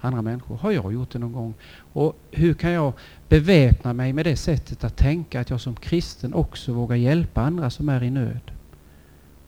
Andra 0.00 0.22
människor. 0.22 0.56
Har 0.56 0.70
jag 0.70 0.92
gjort 0.92 1.10
det 1.10 1.18
någon 1.18 1.32
gång? 1.32 1.54
Och 1.92 2.18
hur 2.30 2.54
kan 2.54 2.70
jag 2.70 2.92
beväpna 3.28 3.92
mig 3.92 4.12
med 4.12 4.26
det 4.26 4.36
sättet 4.36 4.84
att 4.84 4.96
tänka 4.96 5.40
att 5.40 5.50
jag 5.50 5.60
som 5.60 5.76
kristen 5.76 6.34
också 6.34 6.72
vågar 6.72 6.96
hjälpa 6.96 7.42
andra 7.42 7.70
som 7.70 7.88
är 7.88 8.02
i 8.02 8.10
nöd? 8.10 8.50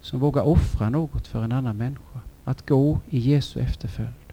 Som 0.00 0.20
vågar 0.20 0.42
offra 0.42 0.90
något 0.90 1.26
för 1.26 1.44
en 1.44 1.52
annan 1.52 1.76
människa. 1.76 2.20
Att 2.44 2.68
gå 2.68 3.00
i 3.10 3.18
Jesu 3.18 3.60
efterföljd. 3.60 4.28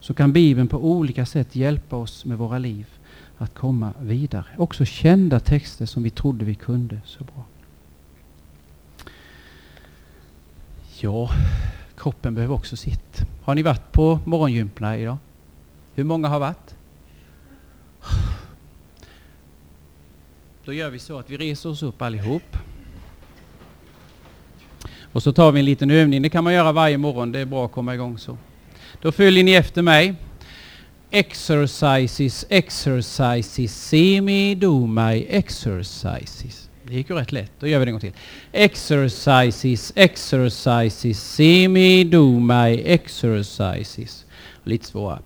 Så 0.00 0.14
kan 0.14 0.32
Bibeln 0.32 0.68
på 0.68 0.78
olika 0.78 1.26
sätt 1.26 1.56
hjälpa 1.56 1.96
oss 1.96 2.24
med 2.24 2.38
våra 2.38 2.58
liv 2.58 2.86
att 3.38 3.54
komma 3.54 3.92
vidare. 4.00 4.46
Också 4.56 4.84
kända 4.84 5.40
texter 5.40 5.86
som 5.86 6.02
vi 6.02 6.10
trodde 6.10 6.44
vi 6.44 6.54
kunde 6.54 7.00
så 7.04 7.24
bra. 7.24 7.44
Ja, 11.04 11.30
kroppen 11.96 12.34
behöver 12.34 12.54
också 12.54 12.76
sitt. 12.76 13.24
Har 13.42 13.54
ni 13.54 13.62
varit 13.62 13.92
på 13.92 14.20
morgongympla 14.24 14.98
idag? 14.98 15.16
Hur 15.94 16.04
många 16.04 16.28
har 16.28 16.38
varit? 16.38 16.74
Då 20.64 20.72
gör 20.72 20.90
vi 20.90 20.98
så 20.98 21.18
att 21.18 21.30
vi 21.30 21.36
reser 21.36 21.68
oss 21.68 21.82
upp 21.82 22.02
allihop. 22.02 22.56
Och 25.12 25.22
så 25.22 25.32
tar 25.32 25.52
vi 25.52 25.60
en 25.60 25.66
liten 25.66 25.90
övning. 25.90 26.22
Det 26.22 26.30
kan 26.30 26.44
man 26.44 26.54
göra 26.54 26.72
varje 26.72 26.98
morgon. 26.98 27.32
Det 27.32 27.40
är 27.40 27.46
bra 27.46 27.64
att 27.64 27.72
komma 27.72 27.94
igång 27.94 28.18
så. 28.18 28.38
Då 29.00 29.12
följer 29.12 29.44
ni 29.44 29.52
efter 29.52 29.82
mig. 29.82 30.14
exercises, 31.10 32.46
exercises, 32.48 33.88
see 33.88 34.20
me 34.20 34.54
do 34.54 34.86
my 34.86 35.26
exercises. 35.28 36.68
Det 36.92 36.98
gick 36.98 37.10
ju 37.10 37.16
rätt 37.16 37.32
lätt. 37.32 37.52
Då 37.60 37.66
gör 37.66 37.78
vi 37.78 37.84
det 37.84 37.88
en 37.88 37.92
gång 37.92 38.00
till. 38.00 38.12
Exercises, 38.52 39.92
exercises, 39.96 41.34
see 41.34 41.68
me 41.68 42.04
do 42.04 42.40
my 42.40 42.82
exercises. 42.84 44.24
Lite 44.64 44.86
svårare. 44.86 45.18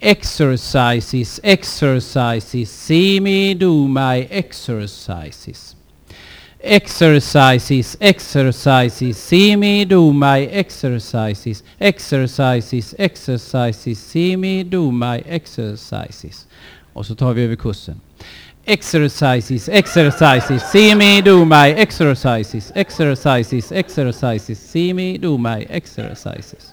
Exercises, 0.00 1.40
exercises, 1.42 2.70
see 2.70 3.20
me 3.20 3.54
do 3.54 3.88
my 3.88 4.28
exercises. 4.30 5.76
Exercises, 6.60 7.96
exercises, 8.00 9.18
see 9.18 9.56
me 9.56 9.84
do 9.84 10.12
my 10.12 10.46
exercises. 10.46 11.64
Exercises, 11.78 12.94
exercises, 12.98 13.98
see 13.98 14.36
me 14.36 14.64
do 14.64 14.90
my 14.90 15.22
exercises. 15.26 16.46
Och 16.92 17.06
så 17.06 17.14
tar 17.14 17.32
vi 17.32 17.42
över 17.42 17.56
kursen. 17.56 18.00
Exercises, 18.66 19.68
exercises, 19.68 20.62
see 20.62 20.94
me 20.94 21.20
do 21.20 21.44
my 21.44 21.70
exercises. 21.72 22.72
Exercises, 22.74 23.72
exercises, 23.72 24.58
see 24.58 24.94
me 24.94 25.18
do 25.18 25.38
my 25.38 25.66
exercises. 25.70 26.72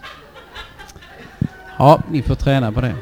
Ja, 1.78 2.04
ni 2.12 2.22
får 2.22 2.36
träna 2.36 2.72
på 2.72 2.82
det. 2.82 2.96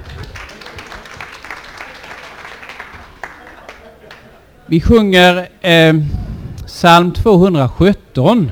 Vi 4.65 4.81
sjunger 4.81 5.49
eh, 5.61 5.95
psalm 6.65 7.13
217. 7.13 8.51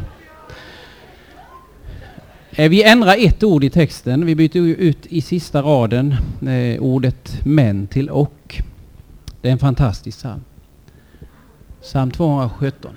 Eh, 2.52 2.70
vi 2.70 2.84
ändrar 2.84 3.16
ett 3.20 3.44
ord 3.44 3.64
i 3.64 3.70
texten. 3.70 4.26
Vi 4.26 4.36
byter 4.36 4.58
ut 4.58 5.06
i 5.06 5.22
sista 5.22 5.62
raden 5.62 6.16
eh, 6.48 6.82
ordet 6.82 7.40
men 7.44 7.88
till 7.88 8.10
och. 8.10 8.62
Det 9.42 9.48
är 9.48 9.52
en 9.52 9.60
fantastisk 9.60 10.18
psalm. 10.18 10.44
Psalm 11.82 12.12
217. 12.12 12.96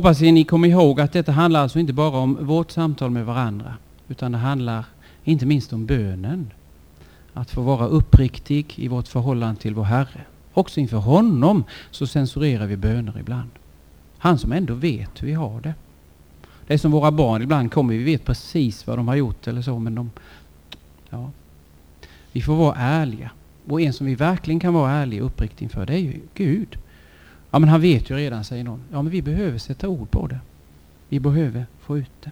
Hoppas 0.00 0.16
att 0.16 0.34
ni 0.34 0.44
kommer 0.44 0.68
ihåg 0.68 1.00
att 1.00 1.12
detta 1.12 1.32
handlar 1.32 1.60
alltså 1.60 1.78
inte 1.78 1.92
bara 1.92 2.18
om 2.18 2.46
vårt 2.46 2.70
samtal 2.70 3.10
med 3.10 3.26
varandra, 3.26 3.74
utan 4.08 4.32
det 4.32 4.38
handlar 4.38 4.84
inte 5.24 5.46
minst 5.46 5.72
om 5.72 5.86
bönen. 5.86 6.52
Att 7.34 7.50
få 7.50 7.62
vara 7.62 7.86
uppriktig 7.86 8.74
i 8.76 8.88
vårt 8.88 9.08
förhållande 9.08 9.60
till 9.60 9.74
vår 9.74 9.84
Herre. 9.84 10.20
Också 10.52 10.80
inför 10.80 10.96
honom 10.96 11.64
så 11.90 12.06
censurerar 12.06 12.66
vi 12.66 12.76
böner 12.76 13.18
ibland. 13.18 13.50
Han 14.18 14.38
som 14.38 14.52
ändå 14.52 14.74
vet 14.74 15.22
hur 15.22 15.26
vi 15.26 15.34
har 15.34 15.60
det. 15.60 15.74
Det 16.66 16.74
är 16.74 16.78
som 16.78 16.90
våra 16.90 17.10
barn, 17.10 17.42
ibland 17.42 17.72
kommer 17.72 17.94
vi 17.94 18.04
vet 18.04 18.24
precis 18.24 18.86
vad 18.86 18.98
de 18.98 19.08
har 19.08 19.14
gjort 19.14 19.46
eller 19.46 19.62
så, 19.62 19.78
men 19.78 19.94
de... 19.94 20.10
Ja. 21.10 21.30
Vi 22.32 22.42
får 22.42 22.54
vara 22.54 22.76
ärliga. 22.76 23.30
Och 23.68 23.80
en 23.80 23.92
som 23.92 24.06
vi 24.06 24.14
verkligen 24.14 24.60
kan 24.60 24.74
vara 24.74 24.92
ärlig 24.92 25.20
och 25.20 25.26
uppriktig 25.26 25.64
inför, 25.64 25.86
det 25.86 25.94
är 25.94 25.98
ju 25.98 26.20
Gud. 26.34 26.78
Ja, 27.50 27.58
men 27.58 27.68
han 27.68 27.80
vet 27.80 28.10
ju 28.10 28.16
redan, 28.16 28.44
säger 28.44 28.64
någon. 28.64 28.82
Ja, 28.92 29.02
men 29.02 29.12
vi 29.12 29.22
behöver 29.22 29.58
sätta 29.58 29.88
ord 29.88 30.10
på 30.10 30.26
det. 30.26 30.38
Vi 31.08 31.20
behöver 31.20 31.66
få 31.80 31.98
ut 31.98 32.10
det. 32.24 32.30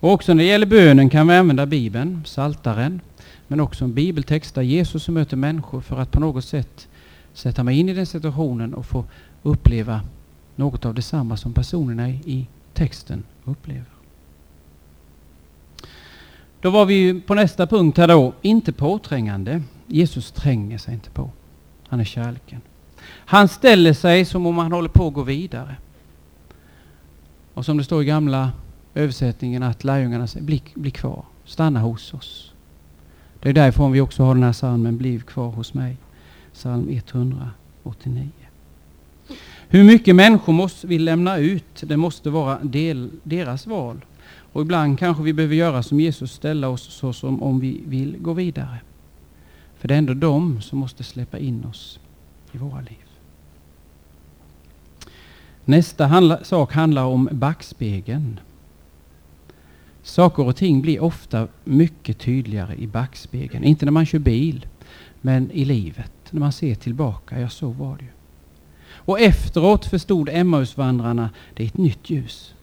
Och 0.00 0.12
också 0.12 0.34
när 0.34 0.44
det 0.44 0.48
gäller 0.48 0.66
bönen 0.66 1.10
kan 1.10 1.28
vi 1.28 1.34
använda 1.34 1.66
Bibeln, 1.66 2.22
Saltaren, 2.26 3.00
men 3.48 3.60
också 3.60 3.84
en 3.84 3.94
bibeltext 3.94 4.54
där 4.54 4.62
Jesus 4.62 5.08
möter 5.08 5.36
människor 5.36 5.80
för 5.80 5.98
att 5.98 6.10
på 6.10 6.20
något 6.20 6.44
sätt 6.44 6.88
sätta 7.32 7.64
mig 7.64 7.78
in 7.78 7.88
i 7.88 7.94
den 7.94 8.06
situationen 8.06 8.74
och 8.74 8.86
få 8.86 9.04
uppleva 9.42 10.00
något 10.56 10.84
av 10.84 10.94
detsamma 10.94 11.36
som 11.36 11.52
personerna 11.52 12.08
i 12.10 12.46
texten 12.74 13.22
upplever. 13.44 13.84
Då 16.60 16.70
var 16.70 16.86
vi 16.86 17.20
på 17.20 17.34
nästa 17.34 17.66
punkt 17.66 17.98
här 17.98 18.08
då, 18.08 18.32
inte 18.42 18.72
påträngande. 18.72 19.62
Jesus 19.86 20.32
tränger 20.32 20.78
sig 20.78 20.94
inte 20.94 21.10
på. 21.10 21.30
Han 21.88 22.00
är 22.00 22.04
kärleken. 22.04 22.60
Han 23.06 23.48
ställer 23.48 23.92
sig 23.92 24.24
som 24.24 24.46
om 24.46 24.58
han 24.58 24.72
håller 24.72 24.88
på 24.88 25.06
att 25.06 25.14
gå 25.14 25.22
vidare. 25.22 25.76
Och 27.54 27.64
som 27.64 27.76
det 27.76 27.84
står 27.84 28.02
i 28.02 28.04
gamla 28.04 28.52
översättningen 28.94 29.62
att 29.62 29.84
lärjungarna 29.84 30.26
säger, 30.26 30.46
bli, 30.46 30.62
bli 30.74 30.90
kvar, 30.90 31.24
stanna 31.44 31.80
hos 31.80 32.14
oss. 32.14 32.52
Det 33.40 33.48
är 33.48 33.52
därifrån 33.52 33.92
vi 33.92 34.00
också 34.00 34.22
har 34.22 34.34
den 34.34 34.42
här 34.42 34.52
psalmen, 34.52 34.96
bliv 34.96 35.20
kvar 35.22 35.50
hos 35.50 35.74
mig. 35.74 35.96
Psalm 36.52 36.88
189. 36.90 38.30
Hur 39.68 39.84
mycket 39.84 40.16
människor 40.16 40.52
måste 40.52 40.86
vi 40.86 40.98
lämna 40.98 41.36
ut? 41.36 41.82
Det 41.82 41.96
måste 41.96 42.30
vara 42.30 42.58
del, 42.62 43.10
deras 43.22 43.66
val. 43.66 44.04
Och 44.52 44.62
ibland 44.62 44.98
kanske 44.98 45.22
vi 45.22 45.32
behöver 45.32 45.54
göra 45.54 45.82
som 45.82 46.00
Jesus, 46.00 46.32
ställa 46.32 46.68
oss 46.68 46.82
så 46.82 47.12
som 47.12 47.42
om 47.42 47.60
vi 47.60 47.82
vill 47.86 48.16
gå 48.18 48.32
vidare. 48.32 48.78
För 49.78 49.88
det 49.88 49.94
är 49.94 49.98
ändå 49.98 50.14
de 50.14 50.60
som 50.60 50.78
måste 50.78 51.04
släppa 51.04 51.38
in 51.38 51.64
oss 51.64 52.00
i 52.52 52.58
våra 52.58 52.80
liv. 52.80 53.04
Nästa 55.64 56.06
handla, 56.06 56.44
sak 56.44 56.72
handlar 56.72 57.04
om 57.04 57.28
backspegeln. 57.32 58.40
Saker 60.02 60.46
och 60.46 60.56
ting 60.56 60.82
blir 60.82 61.02
ofta 61.02 61.48
mycket 61.64 62.18
tydligare 62.18 62.76
i 62.76 62.86
backspegeln. 62.86 63.64
Inte 63.64 63.84
när 63.84 63.92
man 63.92 64.06
kör 64.06 64.18
bil, 64.18 64.66
men 65.20 65.50
i 65.50 65.64
livet. 65.64 66.12
När 66.30 66.40
man 66.40 66.52
ser 66.52 66.74
tillbaka. 66.74 67.40
Ja, 67.40 67.48
så 67.48 67.68
var 67.68 67.96
det 67.96 68.04
ju. 68.04 68.10
Och 68.92 69.20
efteråt 69.20 69.86
förstod 69.86 70.28
Emmausvandrarna, 70.28 71.30
det 71.54 71.62
är 71.62 71.66
ett 71.66 71.78
nytt 71.78 72.10
ljus. 72.10 72.54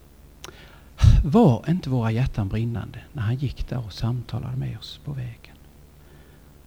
Var 1.24 1.64
inte 1.68 1.90
våra 1.90 2.10
hjärtan 2.10 2.48
brinnande 2.48 2.98
när 3.12 3.22
han 3.22 3.36
gick 3.36 3.68
där 3.68 3.86
och 3.86 3.92
samtalade 3.92 4.56
med 4.56 4.78
oss 4.78 5.00
på 5.04 5.12
vägen? 5.12 5.56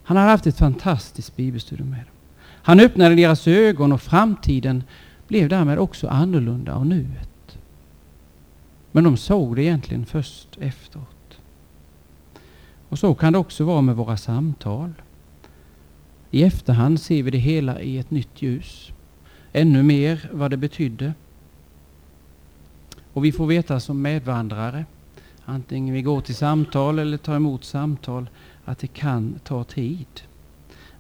Han 0.04 0.18
hade 0.18 0.30
haft 0.30 0.48
ett 0.48 0.58
fantastiskt 0.58 1.36
bibelstudium 1.36 1.90
med 1.90 2.00
dem. 2.00 2.11
Han 2.64 2.80
öppnade 2.80 3.16
deras 3.16 3.48
ögon 3.48 3.92
och 3.92 4.02
framtiden 4.02 4.84
blev 5.28 5.50
därmed 5.50 5.80
också 5.80 6.08
annorlunda 6.08 6.74
av 6.74 6.86
nuet. 6.86 7.58
Men 8.92 9.04
de 9.04 9.18
såg 9.18 9.56
det 9.56 9.64
egentligen 9.64 10.06
först 10.06 10.58
efteråt. 10.62 11.38
Och 12.90 13.00
så 13.00 13.16
kan 13.16 13.34
det 13.34 13.40
också 13.40 13.64
vara 13.64 13.82
med 13.82 13.96
våra 13.96 14.18
samtal. 14.18 14.94
I 16.32 16.44
efterhand 16.44 17.02
ser 17.02 17.24
vi 17.24 17.32
det 17.32 17.38
hela 17.38 17.82
i 17.82 17.98
ett 17.98 18.12
nytt 18.12 18.42
ljus. 18.42 18.92
Ännu 19.54 19.84
mer 19.84 20.30
vad 20.34 20.52
det 20.52 20.58
betydde. 20.58 21.14
Och 23.14 23.26
vi 23.26 23.32
får 23.32 23.48
veta 23.48 23.80
som 23.80 24.02
medvandrare, 24.02 24.86
antingen 25.46 25.94
vi 25.94 26.02
går 26.02 26.22
till 26.22 26.36
samtal 26.36 27.00
eller 27.00 27.18
tar 27.18 27.36
emot 27.36 27.64
samtal, 27.64 28.30
att 28.66 28.80
det 28.80 28.88
kan 28.88 29.40
ta 29.44 29.64
tid. 29.64 30.22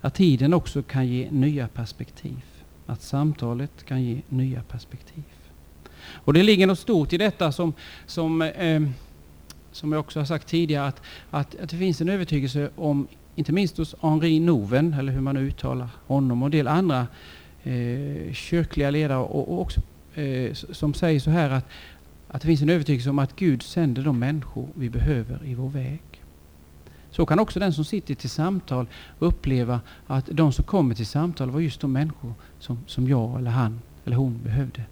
Att 0.02 0.14
tiden 0.14 0.54
också 0.54 0.84
kan 0.84 1.08
ge 1.08 1.32
nya 1.32 1.68
perspektiv. 1.68 2.41
Att 2.86 3.02
samtalet 3.02 3.86
kan 3.86 4.04
ge 4.04 4.22
nya 4.30 4.62
perspektiv. 4.62 5.24
Och 6.08 6.34
det 6.34 6.43
ligger 6.43 6.68
något 6.68 6.80
stort 6.80 7.14
i 7.14 7.18
detta 7.18 7.52
som, 7.52 7.74
som, 8.06 8.41
eh, 8.41 8.82
som 9.72 9.91
jag 9.91 9.99
också 9.99 10.20
har 10.20 10.26
sagt 10.26 10.47
tidigare, 10.47 10.88
att, 10.88 11.02
att, 11.30 11.60
att 11.60 11.70
det 11.70 11.78
finns 11.78 12.02
en 12.02 12.10
övertygelse 12.10 12.70
om, 12.76 13.08
inte 13.36 13.52
minst 13.52 13.78
hos 13.78 13.95
Henri 14.02 14.39
Nouwen, 14.39 14.93
eller 14.93 15.14
hur 15.14 15.22
man 15.22 15.36
nu 15.36 15.41
uttalar 15.41 15.89
honom, 16.08 16.41
och 16.41 16.47
en 16.47 16.52
del 16.52 16.68
andra 16.68 17.08
eh, 17.64 18.34
kyrkliga 18.34 18.89
ledare, 18.89 19.20
och, 19.20 19.54
och 19.54 19.62
också, 19.62 19.82
eh, 20.16 20.54
som 20.54 20.93
säger 20.93 21.20
så 21.20 21.30
här 21.30 21.49
att, 21.49 21.66
att 22.28 22.41
det 22.41 22.47
finns 22.47 22.62
en 22.62 22.70
övertygelse 22.70 23.10
om 23.10 23.20
att 23.20 23.36
Gud 23.36 23.64
sänder 23.64 24.02
de 24.02 24.20
människor 24.20 24.68
vi 24.74 24.89
behöver 24.89 25.45
i 25.45 25.56
vår 25.56 25.70
väg. 25.70 26.02
Så 27.12 27.26
kan 27.26 27.39
också 27.39 27.59
den 27.59 27.74
som 27.74 27.86
sitter 27.86 28.16
till 28.16 28.30
samtal 28.30 28.88
uppleva 29.20 29.82
att 30.07 30.26
de 30.32 30.51
som 30.51 30.66
kommer 30.66 30.95
till 30.95 31.05
samtal 31.05 31.51
var 31.51 31.59
just 31.59 31.82
de 31.82 31.91
människor 31.91 32.34
som, 32.59 32.80
som 32.88 33.07
jag 33.07 33.39
eller 33.39 33.51
han 33.51 33.82
eller 34.05 34.16
hon 34.16 34.39
behövde. 34.43 34.84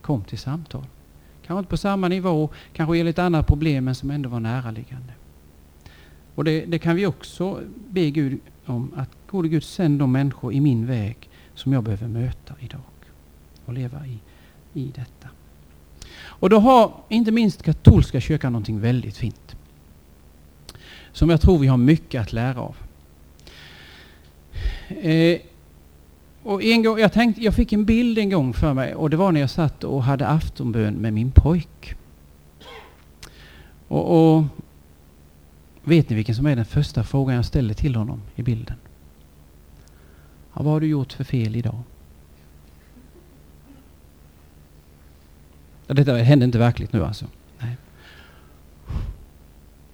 Kom 0.00 0.24
till 0.24 0.38
samtal. 0.38 0.84
Kanske 1.46 1.58
inte 1.58 1.70
på 1.70 1.76
samma 1.76 2.08
nivå, 2.08 2.48
kanske 2.72 2.96
gäller 2.96 3.10
ett 3.10 3.18
annat 3.18 3.46
problem 3.46 3.84
men 3.84 3.94
som 3.94 4.10
ändå 4.10 4.28
var 4.28 4.40
näraliggande. 4.40 5.12
Och 6.34 6.44
det, 6.44 6.64
det, 6.64 6.78
kan 6.78 6.96
vi 6.96 7.06
också 7.06 7.60
be 7.88 8.10
Gud 8.10 8.40
om 8.66 8.92
att 8.96 9.10
gode 9.26 9.48
Gud 9.48 9.64
sänd 9.64 9.98
de 9.98 10.12
människor 10.12 10.52
i 10.52 10.60
min 10.60 10.86
väg 10.86 11.28
som 11.54 11.72
jag 11.72 11.84
behöver 11.84 12.08
möta 12.08 12.54
idag 12.60 12.80
och 13.64 13.72
leva 13.72 14.06
i, 14.06 14.18
i 14.72 14.92
detta. 14.94 15.28
Och 16.22 16.50
då 16.50 16.58
har 16.58 16.92
inte 17.08 17.32
minst 17.32 17.62
katolska 17.62 18.20
kyrkan 18.20 18.52
någonting 18.52 18.80
väldigt 18.80 19.16
fint 19.16 19.56
som 21.12 21.30
jag 21.30 21.40
tror 21.40 21.58
vi 21.58 21.66
har 21.66 21.76
mycket 21.76 22.22
att 22.22 22.32
lära 22.32 22.60
av. 22.60 22.76
Eh, 24.88 25.40
och 26.42 26.62
en 26.62 26.82
gång, 26.82 26.98
jag, 26.98 27.12
tänkte, 27.12 27.42
jag 27.42 27.54
fick 27.54 27.72
en 27.72 27.84
bild 27.84 28.18
en 28.18 28.30
gång 28.30 28.52
för 28.52 28.74
mig 28.74 28.94
och 28.94 29.10
det 29.10 29.16
var 29.16 29.32
när 29.32 29.40
jag 29.40 29.50
satt 29.50 29.84
och 29.84 30.02
hade 30.02 30.26
aftonbön 30.26 30.94
med 30.94 31.12
min 31.12 31.32
pojk. 31.32 31.94
Och, 33.88 34.36
och 34.36 34.44
Vet 35.82 36.10
ni 36.10 36.16
vilken 36.16 36.34
som 36.34 36.46
är 36.46 36.56
den 36.56 36.64
första 36.64 37.04
frågan 37.04 37.36
jag 37.36 37.44
ställer 37.44 37.74
till 37.74 37.96
honom 37.96 38.22
i 38.34 38.42
bilden? 38.42 38.76
Ja, 40.54 40.62
vad 40.62 40.72
har 40.72 40.80
du 40.80 40.86
gjort 40.86 41.12
för 41.12 41.24
fel 41.24 41.56
idag? 41.56 41.82
Ja, 45.86 45.94
detta 45.94 46.16
hände 46.16 46.44
inte 46.44 46.58
verkligt 46.58 46.92
nu 46.92 47.04
alltså. 47.04 47.26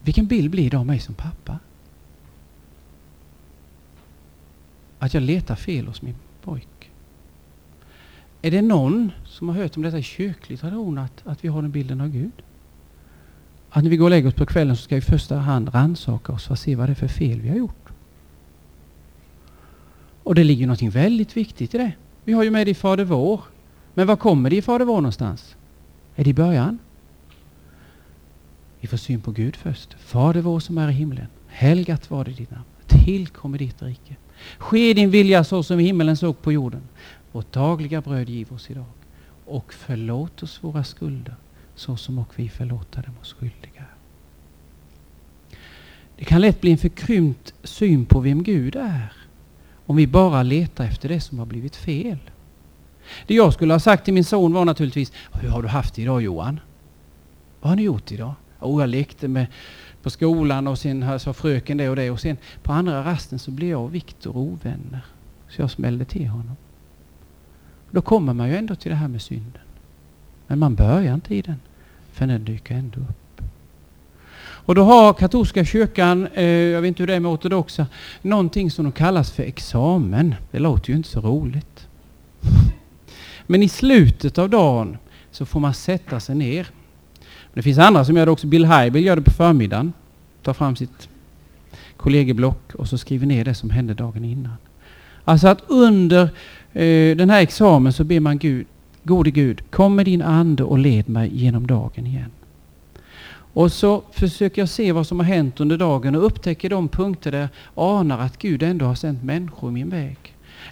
Vilken 0.06 0.26
bild 0.26 0.50
blir 0.50 0.70
det 0.70 0.76
av 0.76 0.86
mig 0.86 0.98
som 0.98 1.14
pappa? 1.14 1.58
Att 4.98 5.14
jag 5.14 5.22
letar 5.22 5.54
fel 5.54 5.86
hos 5.86 6.02
min 6.02 6.14
pojk. 6.42 6.90
Är 8.42 8.50
det 8.50 8.62
någon 8.62 9.12
som 9.24 9.48
har 9.48 9.56
hört 9.56 9.76
om 9.76 9.82
detta 9.82 9.98
i 9.98 10.02
kyrklig 10.02 10.60
tradition 10.60 10.98
att, 10.98 11.26
att 11.26 11.44
vi 11.44 11.48
har 11.48 11.62
den 11.62 11.70
bilden 11.70 12.00
av 12.00 12.08
Gud? 12.08 12.32
Att 13.70 13.82
när 13.82 13.90
vi 13.90 13.96
går 13.96 14.04
och 14.04 14.10
lägger 14.10 14.28
oss 14.28 14.34
på 14.34 14.46
kvällen 14.46 14.76
så 14.76 14.82
ska 14.82 14.94
vi 14.94 14.98
i 14.98 15.02
första 15.02 15.36
hand 15.36 15.74
rannsaka 15.74 16.32
oss 16.32 16.46
för 16.46 16.52
att 16.52 16.60
se 16.60 16.76
vad 16.76 16.88
det 16.88 16.92
är 16.92 16.94
för 16.94 17.08
fel 17.08 17.40
vi 17.40 17.48
har 17.48 17.56
gjort. 17.56 17.88
Och 20.22 20.34
det 20.34 20.44
ligger 20.44 20.66
något 20.66 20.82
väldigt 20.82 21.36
viktigt 21.36 21.74
i 21.74 21.78
det. 21.78 21.92
Vi 22.24 22.32
har 22.32 22.44
ju 22.44 22.50
med 22.50 22.66
det 22.66 22.70
i 22.70 22.74
Fader 22.74 23.04
vår. 23.04 23.40
Men 23.94 24.06
var 24.06 24.16
kommer 24.16 24.50
det 24.50 24.56
i 24.56 24.62
Fader 24.62 24.84
vår 24.84 24.96
någonstans? 24.96 25.56
Är 26.16 26.24
det 26.24 26.30
i 26.30 26.34
början? 26.34 26.78
Vi 28.86 28.90
får 28.90 28.96
syn 28.96 29.20
på 29.20 29.30
Gud 29.30 29.56
först. 29.56 29.96
Fader 29.98 30.40
vår 30.40 30.60
som 30.60 30.78
är 30.78 30.88
i 30.88 30.92
himlen. 30.92 31.26
Helgat 31.46 32.10
var 32.10 32.24
det 32.24 32.30
ditt 32.30 32.50
namn. 32.50 32.64
Tillkommer 32.86 33.58
ditt 33.58 33.82
rike. 33.82 34.16
Ske 34.58 34.94
din 34.94 35.10
vilja 35.10 35.44
så 35.44 35.62
som 35.62 35.80
i 35.80 35.84
himmelen 35.84 36.16
såg 36.16 36.42
på 36.42 36.52
jorden. 36.52 36.82
Vårt 37.32 37.52
dagliga 37.52 38.00
bröd 38.00 38.28
giv 38.28 38.52
oss 38.52 38.70
idag. 38.70 38.84
Och 39.44 39.74
förlåt 39.74 40.42
oss 40.42 40.64
våra 40.64 40.84
skulder 40.84 41.34
så 41.74 41.96
som 41.96 42.18
och 42.18 42.32
vi 42.36 42.48
förlåta 42.48 43.02
dem 43.02 43.14
oss 43.20 43.32
skyldiga. 43.32 43.84
Det 46.16 46.24
kan 46.24 46.40
lätt 46.40 46.60
bli 46.60 46.72
en 46.72 46.78
förkrympt 46.78 47.54
syn 47.62 48.06
på 48.06 48.20
vem 48.20 48.42
Gud 48.42 48.76
är 48.76 49.12
om 49.86 49.96
vi 49.96 50.06
bara 50.06 50.42
letar 50.42 50.84
efter 50.84 51.08
det 51.08 51.20
som 51.20 51.38
har 51.38 51.46
blivit 51.46 51.76
fel. 51.76 52.18
Det 53.26 53.34
jag 53.34 53.52
skulle 53.52 53.74
ha 53.74 53.80
sagt 53.80 54.04
till 54.04 54.14
min 54.14 54.24
son 54.24 54.52
var 54.52 54.64
naturligtvis 54.64 55.12
Hur 55.32 55.48
har 55.48 55.62
du 55.62 55.68
haft 55.68 55.94
det 55.94 56.02
idag 56.02 56.22
Johan? 56.22 56.60
Vad 57.60 57.70
har 57.70 57.76
ni 57.76 57.82
gjort 57.82 58.12
idag? 58.12 58.34
Oh, 58.60 58.82
jag 58.82 58.88
lekte 58.88 59.28
med 59.28 59.46
på 60.02 60.10
skolan 60.10 60.66
och 60.66 60.78
sen 60.78 61.20
sa 61.20 61.32
fröken 61.32 61.76
det 61.76 61.88
och 61.88 61.96
det 61.96 62.10
och 62.10 62.20
sen 62.20 62.36
på 62.62 62.72
andra 62.72 63.04
rasten 63.04 63.38
så 63.38 63.50
blev 63.50 63.70
jag 63.70 63.84
och 63.84 63.94
Viktor 63.94 64.36
ovänner. 64.36 65.00
Så 65.48 65.62
jag 65.62 65.70
smällde 65.70 66.04
till 66.04 66.26
honom. 66.26 66.56
Då 67.90 68.02
kommer 68.02 68.34
man 68.34 68.48
ju 68.48 68.56
ändå 68.56 68.74
till 68.74 68.90
det 68.90 68.96
här 68.96 69.08
med 69.08 69.22
synden. 69.22 69.62
Men 70.46 70.58
man 70.58 70.74
börjar 70.74 71.14
inte 71.14 71.34
i 71.34 71.42
den, 71.42 71.60
för 72.12 72.26
den 72.26 72.44
dyker 72.44 72.74
ändå 72.74 73.00
upp. 73.00 73.42
Och 74.66 74.74
då 74.74 74.84
har 74.84 75.12
katolska 75.12 75.64
kyrkan, 75.64 76.26
eh, 76.34 76.44
jag 76.44 76.80
vet 76.80 76.88
inte 76.88 77.02
hur 77.02 77.06
det 77.06 77.14
är 77.14 77.20
med 77.20 77.30
ortodoxa, 77.30 77.86
någonting 78.22 78.70
som 78.70 78.84
de 78.84 78.92
kallas 78.92 79.30
för 79.30 79.42
examen. 79.42 80.34
Det 80.50 80.58
låter 80.58 80.90
ju 80.90 80.96
inte 80.96 81.08
så 81.08 81.20
roligt. 81.20 81.88
Men 83.46 83.62
i 83.62 83.68
slutet 83.68 84.38
av 84.38 84.50
dagen 84.50 84.98
så 85.30 85.46
får 85.46 85.60
man 85.60 85.74
sätta 85.74 86.20
sig 86.20 86.34
ner 86.34 86.66
det 87.56 87.62
finns 87.62 87.78
andra 87.78 88.04
som 88.04 88.16
gör 88.16 88.26
det 88.26 88.32
också. 88.32 88.46
Bill 88.46 88.66
Hybel 88.66 89.04
gör 89.04 89.16
det 89.16 89.22
på 89.22 89.30
förmiddagen. 89.30 89.92
Tar 90.42 90.52
fram 90.52 90.76
sitt 90.76 91.08
kollegieblock 91.96 92.74
och 92.74 92.88
så 92.88 92.98
skriver 92.98 93.26
ner 93.26 93.44
det 93.44 93.54
som 93.54 93.70
hände 93.70 93.94
dagen 93.94 94.24
innan. 94.24 94.56
Alltså 95.24 95.48
att 95.48 95.62
under 95.66 96.22
eh, 96.72 97.16
den 97.16 97.30
här 97.30 97.40
examen 97.40 97.92
så 97.92 98.04
ber 98.04 98.20
man 98.20 98.38
Gud, 98.38 98.66
gode 99.02 99.30
Gud, 99.30 99.70
kom 99.70 99.96
med 99.96 100.04
din 100.04 100.22
ande 100.22 100.64
och 100.64 100.78
led 100.78 101.08
mig 101.08 101.30
genom 101.32 101.66
dagen 101.66 102.06
igen. 102.06 102.30
Och 103.52 103.72
så 103.72 104.02
försöker 104.12 104.62
jag 104.62 104.68
se 104.68 104.92
vad 104.92 105.06
som 105.06 105.18
har 105.18 105.26
hänt 105.26 105.60
under 105.60 105.76
dagen 105.76 106.14
och 106.14 106.26
upptäcker 106.26 106.70
de 106.70 106.88
punkter 106.88 107.32
där 107.32 107.38
jag 107.40 107.50
anar 107.74 108.18
att 108.18 108.38
Gud 108.38 108.62
ändå 108.62 108.86
har 108.86 108.94
sänt 108.94 109.22
människor 109.22 109.70
i 109.70 109.72
min 109.72 109.90
väg. 109.90 110.18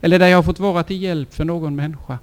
Eller 0.00 0.18
där 0.18 0.26
jag 0.26 0.38
har 0.38 0.42
fått 0.42 0.58
vara 0.58 0.82
till 0.82 1.02
hjälp 1.02 1.34
för 1.34 1.44
någon 1.44 1.76
människa. 1.76 2.18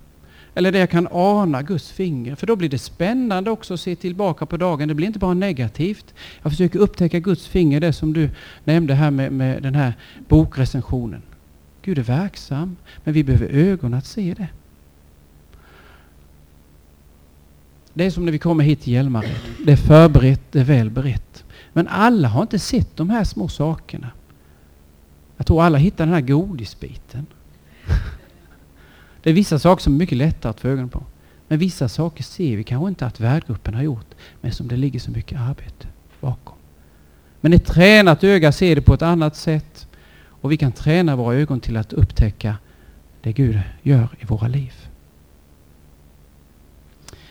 Eller 0.56 0.72
där 0.72 0.80
jag 0.80 0.90
kan 0.90 1.08
ana 1.12 1.62
Guds 1.62 1.92
finger. 1.92 2.36
För 2.36 2.48
då 2.48 2.56
blir 2.56 2.70
det 2.70 2.78
spännande 2.78 3.52
också 3.52 3.74
att 3.74 3.80
se 3.80 3.96
tillbaka 3.96 4.46
på 4.46 4.58
dagen. 4.58 4.88
Det 4.88 4.94
blir 4.94 5.08
inte 5.08 5.20
bara 5.20 5.34
negativt. 5.34 6.14
Jag 6.42 6.52
försöker 6.52 6.80
upptäcka 6.80 7.20
Guds 7.20 7.48
finger, 7.48 7.80
det 7.80 7.94
som 7.94 8.14
du 8.14 8.30
nämnde 8.64 8.94
här 8.94 9.12
med, 9.12 9.32
med 9.32 9.64
den 9.64 9.76
här 9.76 9.94
bokrecensionen. 10.28 11.22
Gud 11.82 12.00
är 12.00 12.04
verksam, 12.04 12.76
men 13.04 13.14
vi 13.14 13.24
behöver 13.24 13.48
ögon 13.48 13.94
att 13.94 14.06
se 14.06 14.34
det. 14.38 14.48
Det 17.94 18.06
är 18.06 18.12
som 18.12 18.26
när 18.26 18.32
vi 18.32 18.40
kommer 18.40 18.64
hit 18.64 18.82
till 18.82 18.94
Hjälmared. 18.94 19.36
Det 19.66 19.72
är 19.72 19.78
förberett, 19.78 20.42
det 20.52 20.60
är 20.60 20.64
väl 20.64 20.90
berett. 20.90 21.44
Men 21.74 21.88
alla 21.88 22.28
har 22.28 22.42
inte 22.42 22.60
sett 22.60 22.98
de 22.98 23.10
här 23.10 23.24
små 23.24 23.48
sakerna. 23.48 24.12
Jag 25.38 25.48
tror 25.48 25.64
alla 25.64 25.78
hittar 25.78 26.06
den 26.06 26.14
här 26.14 26.22
godisbiten. 26.22 27.26
Det 29.24 29.30
är 29.30 29.34
vissa 29.34 29.60
saker 29.60 29.84
som 29.84 29.94
är 29.94 29.98
mycket 29.98 30.18
lättare 30.18 30.50
att 30.50 30.60
få 30.60 30.68
ögonen 30.68 30.90
på. 30.90 31.04
Men 31.48 31.60
vissa 31.60 31.90
saker 31.90 32.24
ser 32.24 32.58
vi 32.58 32.64
kanske 32.64 32.90
inte 32.90 33.06
att 33.06 33.20
värdgruppen 33.20 33.74
har 33.74 33.84
gjort, 33.84 34.16
men 34.42 34.52
som 34.52 34.68
det 34.68 34.78
ligger 34.78 35.00
så 35.00 35.12
mycket 35.12 35.40
arbete 35.40 35.88
bakom. 36.20 36.56
Men 37.42 37.54
ett 37.54 37.66
tränat 37.66 38.24
öga 38.24 38.52
ser 38.52 38.76
det 38.76 38.82
på 38.82 38.94
ett 38.94 39.02
annat 39.02 39.36
sätt 39.36 39.88
och 40.42 40.52
vi 40.52 40.58
kan 40.58 40.72
träna 40.72 41.16
våra 41.16 41.36
ögon 41.36 41.60
till 41.60 41.78
att 41.78 41.94
upptäcka 41.94 42.58
det 43.22 43.34
Gud 43.34 43.60
gör 43.82 44.08
i 44.20 44.26
våra 44.26 44.48
liv. 44.48 44.74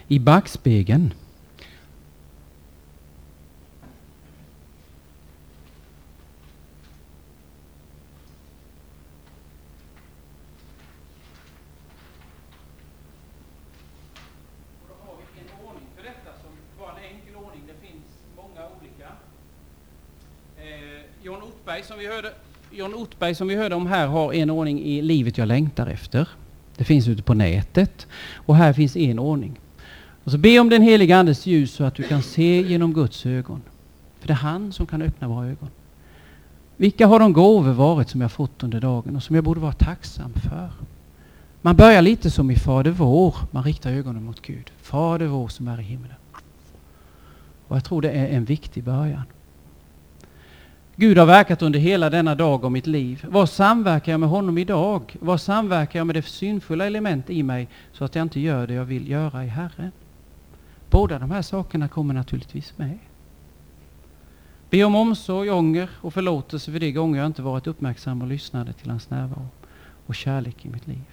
I 0.09 0.19
backspegeln 0.19 1.15
John 21.81 21.85
Ottberg 21.85 21.85
som 21.85 21.99
vi 21.99 22.07
hörde 22.07 22.33
John 22.71 22.95
Ottberg 22.95 23.35
som 23.35 23.49
vi 23.49 23.57
hörde 23.57 23.75
om 23.75 23.87
här 23.87 24.07
har 24.07 24.33
en 24.33 24.51
ordning 24.51 24.81
i 24.81 25.03
Livet 25.03 25.39
jag 25.39 25.49
längtar 25.49 25.87
efter. 25.87 26.29
Det 26.77 26.85
finns 26.85 27.09
ute 27.09 27.23
på 27.23 27.35
nätet. 27.35 28.07
Och 28.35 28.57
här 28.57 28.73
finns 28.73 28.97
en 28.97 29.19
ordning. 29.19 29.61
Och 30.25 30.31
så 30.31 30.39
be 30.39 30.59
om 30.59 30.69
den 30.69 30.83
heliga 30.83 31.17
Andes 31.17 31.47
ljus 31.47 31.73
så 31.73 31.85
att 31.85 31.95
du 31.95 32.03
kan 32.03 32.23
se 32.23 32.63
genom 32.63 32.93
Guds 32.93 33.27
ögon. 33.27 33.63
För 34.21 34.27
det 34.29 34.33
är 34.33 34.37
han 34.37 34.73
som 34.73 34.87
kan 34.87 35.03
öppna 35.03 35.29
våra 35.29 35.47
ögon. 35.47 35.69
Vilka 36.77 37.07
har 37.07 37.21
de 37.21 37.33
gåvor 37.33 37.73
varit 37.73 38.09
som 38.09 38.21
jag 38.21 38.33
fått 38.33 38.63
under 38.63 38.81
dagen 38.81 39.17
och 39.17 39.23
som 39.23 39.35
jag 39.35 39.45
borde 39.45 39.61
vara 39.61 39.73
tacksam 39.73 40.33
för? 40.33 40.71
Man 41.63 41.77
börjar 41.77 42.03
lite 42.03 42.31
som 42.31 42.51
i 42.51 42.57
Fader 42.57 42.91
vår. 42.91 43.35
Man 43.51 43.65
riktar 43.65 43.91
ögonen 43.91 44.25
mot 44.25 44.43
Gud. 44.43 44.71
Fader 44.83 45.27
vår 45.27 45.49
som 45.49 45.69
är 45.69 45.81
i 45.81 45.83
himlen. 45.83 46.15
Och 47.69 47.77
jag 47.77 47.85
tror 47.85 48.03
det 48.03 48.11
är 48.11 48.29
en 48.29 48.45
viktig 48.45 48.85
början. 48.85 49.23
Gud 51.01 51.19
har 51.19 51.27
verkat 51.27 51.63
under 51.63 51.79
hela 51.79 52.11
denna 52.11 52.35
dag 52.35 52.65
och 52.65 52.73
mitt 52.73 52.87
liv. 52.87 53.27
Var 53.29 53.47
samverkar 53.47 54.13
jag 54.13 54.21
med 54.21 54.29
honom 54.29 54.59
idag? 54.59 55.17
Var 55.21 55.37
samverkar 55.37 56.01
jag 56.01 56.07
med 56.07 56.17
det 56.17 56.23
synfulla 56.23 56.87
element 56.87 57.31
i 57.31 57.43
mig 57.43 57.69
så 57.93 58.05
att 58.05 58.15
jag 58.15 58.23
inte 58.23 58.41
gör 58.41 58.67
det 58.67 58.75
jag 58.75 58.85
vill 58.85 59.11
göra 59.11 59.45
i 59.45 59.49
Herren? 59.49 59.93
Båda 60.91 61.19
de 61.19 61.31
här 61.31 61.43
sakerna 61.43 61.89
kommer 61.89 62.15
naturligtvis 62.15 62.79
med. 62.79 62.99
Be 64.71 64.85
om 64.85 64.95
omsorg, 64.95 65.51
ånger 65.51 65.91
och 65.95 66.15
förlåtelse 66.15 66.73
för 66.73 66.79
de 66.79 66.93
gånger 66.93 67.19
jag 67.19 67.27
inte 67.27 67.43
varit 67.43 67.67
uppmärksam 67.67 68.23
och 68.23 68.29
lyssnade 68.29 68.73
till 68.73 68.91
hans 68.91 69.11
närvaro 69.11 69.49
och 70.07 70.15
kärlek 70.15 70.67
i 70.67 70.69
mitt 70.69 70.87
liv. 70.87 71.05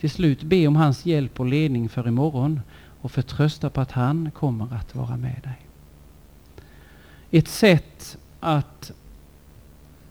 Till 0.00 0.10
slut 0.10 0.42
be 0.42 0.66
om 0.66 0.76
hans 0.76 1.06
hjälp 1.06 1.40
och 1.40 1.46
ledning 1.46 1.88
för 1.88 2.08
imorgon 2.08 2.60
och 3.00 3.12
förtrösta 3.12 3.70
på 3.70 3.80
att 3.80 3.92
han 3.92 4.30
kommer 4.30 4.74
att 4.74 4.94
vara 4.94 5.16
med 5.16 5.40
dig 5.42 5.65
ett 7.30 7.48
sätt 7.48 8.18
att, 8.40 8.92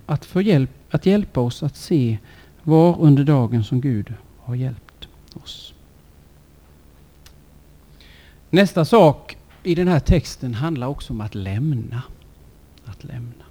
att 0.05 0.25
få 0.25 0.41
hjälp, 0.41 0.71
att 0.89 1.05
hjälpa 1.05 1.41
oss 1.41 1.63
att 1.63 1.75
se 1.75 2.17
var 2.63 2.99
under 2.99 3.23
dagen 3.23 3.63
som 3.63 3.81
Gud 3.81 4.13
har 4.39 4.55
hjälpt 4.55 5.07
oss. 5.33 5.73
Nästa 8.49 8.85
sak 8.85 9.37
i 9.63 9.75
den 9.75 9.87
här 9.87 9.99
texten 9.99 10.53
handlar 10.53 10.87
också 10.87 11.13
om 11.13 11.21
att 11.21 11.35
lämna. 11.35 12.01
Att 12.85 13.03
lämna. 13.03 13.45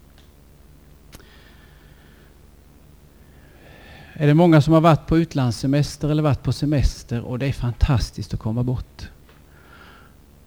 Är 4.13 4.27
det 4.27 4.35
många 4.35 4.63
som 4.63 4.75
har 4.75 4.81
varit 4.81 5.07
på 5.07 5.19
utlandssemester 5.19 6.09
eller 6.09 6.23
varit 6.23 6.43
på 6.43 6.53
semester 6.53 7.21
och 7.21 7.39
det 7.39 7.47
är 7.47 7.53
fantastiskt 7.53 8.35
att 8.35 8.41
komma 8.41 8.63
bort. 8.63 9.09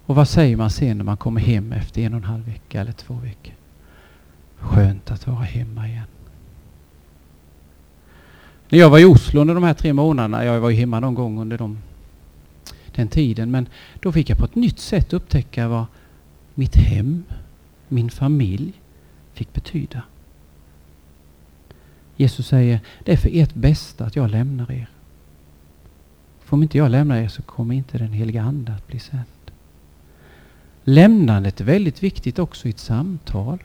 Och 0.07 0.15
vad 0.15 0.27
säger 0.27 0.57
man 0.57 0.69
sen 0.69 0.97
när 0.97 1.05
man 1.05 1.17
kommer 1.17 1.41
hem 1.41 1.71
efter 1.71 2.01
en 2.01 2.13
och 2.13 2.17
en 2.17 2.23
halv 2.23 2.45
vecka 2.45 2.81
eller 2.81 2.91
två 2.91 3.13
veckor? 3.13 3.53
Skönt 4.55 5.11
att 5.11 5.27
vara 5.27 5.43
hemma 5.43 5.87
igen. 5.87 6.05
När 8.69 8.79
jag 8.79 8.89
var 8.89 8.99
i 8.99 9.05
Oslo 9.05 9.41
under 9.41 9.53
de 9.53 9.63
här 9.63 9.73
tre 9.73 9.93
månaderna, 9.93 10.45
jag 10.45 10.59
var 10.59 10.69
ju 10.69 10.75
hemma 10.75 10.99
någon 10.99 11.13
gång 11.13 11.39
under 11.39 11.57
de, 11.57 11.77
den 12.95 13.07
tiden, 13.07 13.51
men 13.51 13.69
då 13.99 14.11
fick 14.11 14.29
jag 14.29 14.37
på 14.37 14.45
ett 14.45 14.55
nytt 14.55 14.79
sätt 14.79 15.13
upptäcka 15.13 15.67
vad 15.67 15.85
mitt 16.53 16.75
hem, 16.75 17.23
min 17.87 18.09
familj 18.09 18.73
fick 19.33 19.53
betyda. 19.53 20.03
Jesus 22.15 22.47
säger, 22.47 22.79
det 23.03 23.11
är 23.13 23.17
för 23.17 23.29
ert 23.33 23.53
bästa 23.53 24.05
att 24.05 24.15
jag 24.15 24.29
lämnar 24.29 24.71
er. 24.71 24.89
För 26.39 26.53
om 26.53 26.63
inte 26.63 26.77
jag 26.77 26.91
lämnar 26.91 27.17
er 27.17 27.27
så 27.27 27.41
kommer 27.41 27.75
inte 27.75 27.97
den 27.97 28.11
heliga 28.11 28.41
Ande 28.41 28.73
att 28.73 28.87
bli 28.87 28.99
sänd. 28.99 29.23
Lämnandet 30.89 31.61
är 31.61 31.65
väldigt 31.65 32.03
viktigt 32.03 32.39
också 32.39 32.67
i 32.67 32.69
ett 32.69 32.79
samtal. 32.79 33.59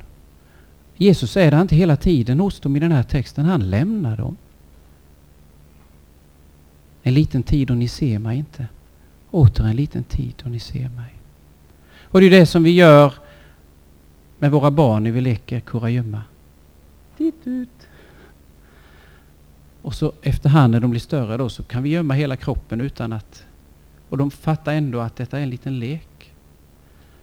Jesus 0.97 1.37
är 1.37 1.51
där 1.51 1.63
inte 1.63 1.77
hela 1.77 1.97
tiden 1.97 2.41
hos 2.41 2.61
dem 2.61 2.77
i 2.77 2.81
den 2.81 2.93
här 2.93 3.03
texten. 3.03 3.45
Han 3.45 3.71
lämnar 3.71 4.17
dem. 4.17 4.37
En 7.03 7.15
liten 7.15 7.43
tid 7.43 7.71
och 7.71 7.77
ni 7.77 7.89
ser 7.89 8.19
mig 8.19 8.39
inte. 8.39 8.67
Åter 9.31 9.65
en 9.65 9.77
liten 9.77 10.05
tid 10.05 10.35
och 10.45 10.51
ni 10.51 10.59
ser 10.59 10.89
mig. 10.89 11.15
Och 12.03 12.21
det 12.21 12.27
är 12.27 12.31
det 12.31 12.47
som 12.47 12.63
vi 12.63 12.71
gör 12.71 13.15
med 14.39 14.51
våra 14.51 14.71
barn 14.71 15.03
när 15.05 15.11
vi 15.11 15.21
leker 15.21 15.61
kurragömma. 15.61 16.23
Titt 17.17 17.47
ut. 17.47 17.89
Och 19.83 19.95
så 19.95 20.13
efterhand 20.23 20.71
när 20.71 20.81
de 20.81 20.91
blir 20.91 21.01
större 21.01 21.37
då 21.37 21.49
så 21.49 21.63
kan 21.63 21.83
vi 21.83 21.91
gömma 21.91 22.15
hela 22.15 22.37
kroppen 22.37 22.81
utan 22.81 23.13
att... 23.13 23.45
Och 24.09 24.19
de 24.19 24.31
fattar 24.31 24.73
ändå 24.73 25.01
att 25.01 25.17
detta 25.17 25.39
är 25.39 25.43
en 25.43 25.51
liten 25.51 25.79
lek. 25.79 26.12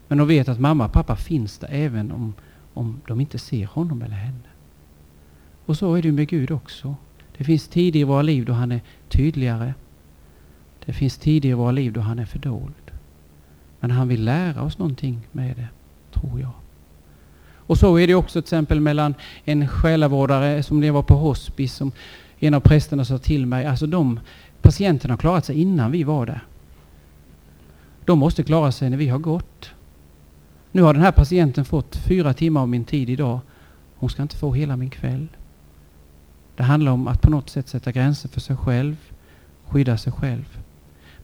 Men 0.10 0.18
de 0.18 0.28
vet 0.28 0.50
att 0.50 0.60
mamma 0.60 0.86
och 0.86 0.92
pappa 0.92 1.16
finns 1.16 1.58
där 1.58 1.70
även 1.72 2.12
om, 2.12 2.34
om 2.74 3.02
de 3.08 3.22
inte 3.22 3.40
ser 3.40 3.66
honom 3.66 4.02
eller 4.02 4.16
henne. 4.16 4.50
Och 5.66 5.78
så 5.78 5.96
är 5.96 6.02
det 6.02 6.12
med 6.12 6.28
Gud 6.28 6.52
också. 6.52 6.96
Det 7.38 7.44
finns 7.44 7.68
tider 7.68 8.00
i 8.00 8.04
våra 8.04 8.22
liv 8.22 8.46
då 8.46 8.54
han 8.54 8.72
är 8.72 8.82
tydligare. 9.10 9.74
Det 10.86 10.94
finns 10.94 11.18
tider 11.18 11.50
i 11.50 11.54
våra 11.54 11.72
liv 11.72 11.94
då 11.94 12.02
han 12.02 12.20
är 12.20 12.26
fördold. 12.26 12.92
Men 13.80 13.92
han 13.92 14.08
vill 14.08 14.24
lära 14.24 14.62
oss 14.62 14.78
någonting 14.78 15.28
med 15.32 15.56
det, 15.56 15.68
tror 16.20 16.40
jag. 16.40 16.52
Och 17.56 17.78
så 17.78 18.00
är 18.00 18.08
det 18.08 18.16
också 18.16 18.42
till 18.42 18.46
exempel 18.46 18.80
mellan 18.80 19.16
en 19.44 19.68
själavårdare 19.68 20.64
som 20.64 20.82
lever 20.82 21.02
på 21.02 21.16
hospice, 21.16 21.76
som 21.76 21.92
en 22.40 22.54
av 22.54 22.60
prästerna 22.60 23.06
sa 23.06 23.18
till 23.18 23.46
mig, 23.46 23.66
alltså 23.66 23.88
de 23.88 24.20
patienterna 24.62 25.14
har 25.14 25.18
klarat 25.18 25.46
sig 25.46 25.62
innan 25.62 25.92
vi 25.92 26.04
var 26.04 26.26
där. 26.26 26.44
De 28.06 28.20
måste 28.20 28.44
klara 28.44 28.72
sig 28.72 28.90
när 28.90 28.98
vi 28.98 29.08
har 29.08 29.20
gått. 29.20 29.72
Nu 30.72 30.82
har 30.82 30.94
den 30.94 31.04
här 31.04 31.12
patienten 31.12 31.66
fått 31.66 31.96
fyra 31.96 32.34
timmar 32.34 32.62
av 32.62 32.70
min 32.70 32.84
tid 32.84 33.10
idag. 33.10 33.40
Hon 33.96 34.10
ska 34.10 34.22
inte 34.22 34.36
få 34.36 34.54
hela 34.54 34.78
min 34.78 34.90
kväll. 34.90 35.28
Det 36.56 36.64
handlar 36.64 36.92
om 36.92 37.08
att 37.08 37.22
på 37.22 37.30
något 37.30 37.50
sätt 37.50 37.68
sätta 37.68 37.92
gränser 37.92 38.30
för 38.30 38.40
sig 38.40 38.58
själv, 38.58 38.96
skydda 39.66 39.98
sig 39.98 40.14
själv. 40.14 40.60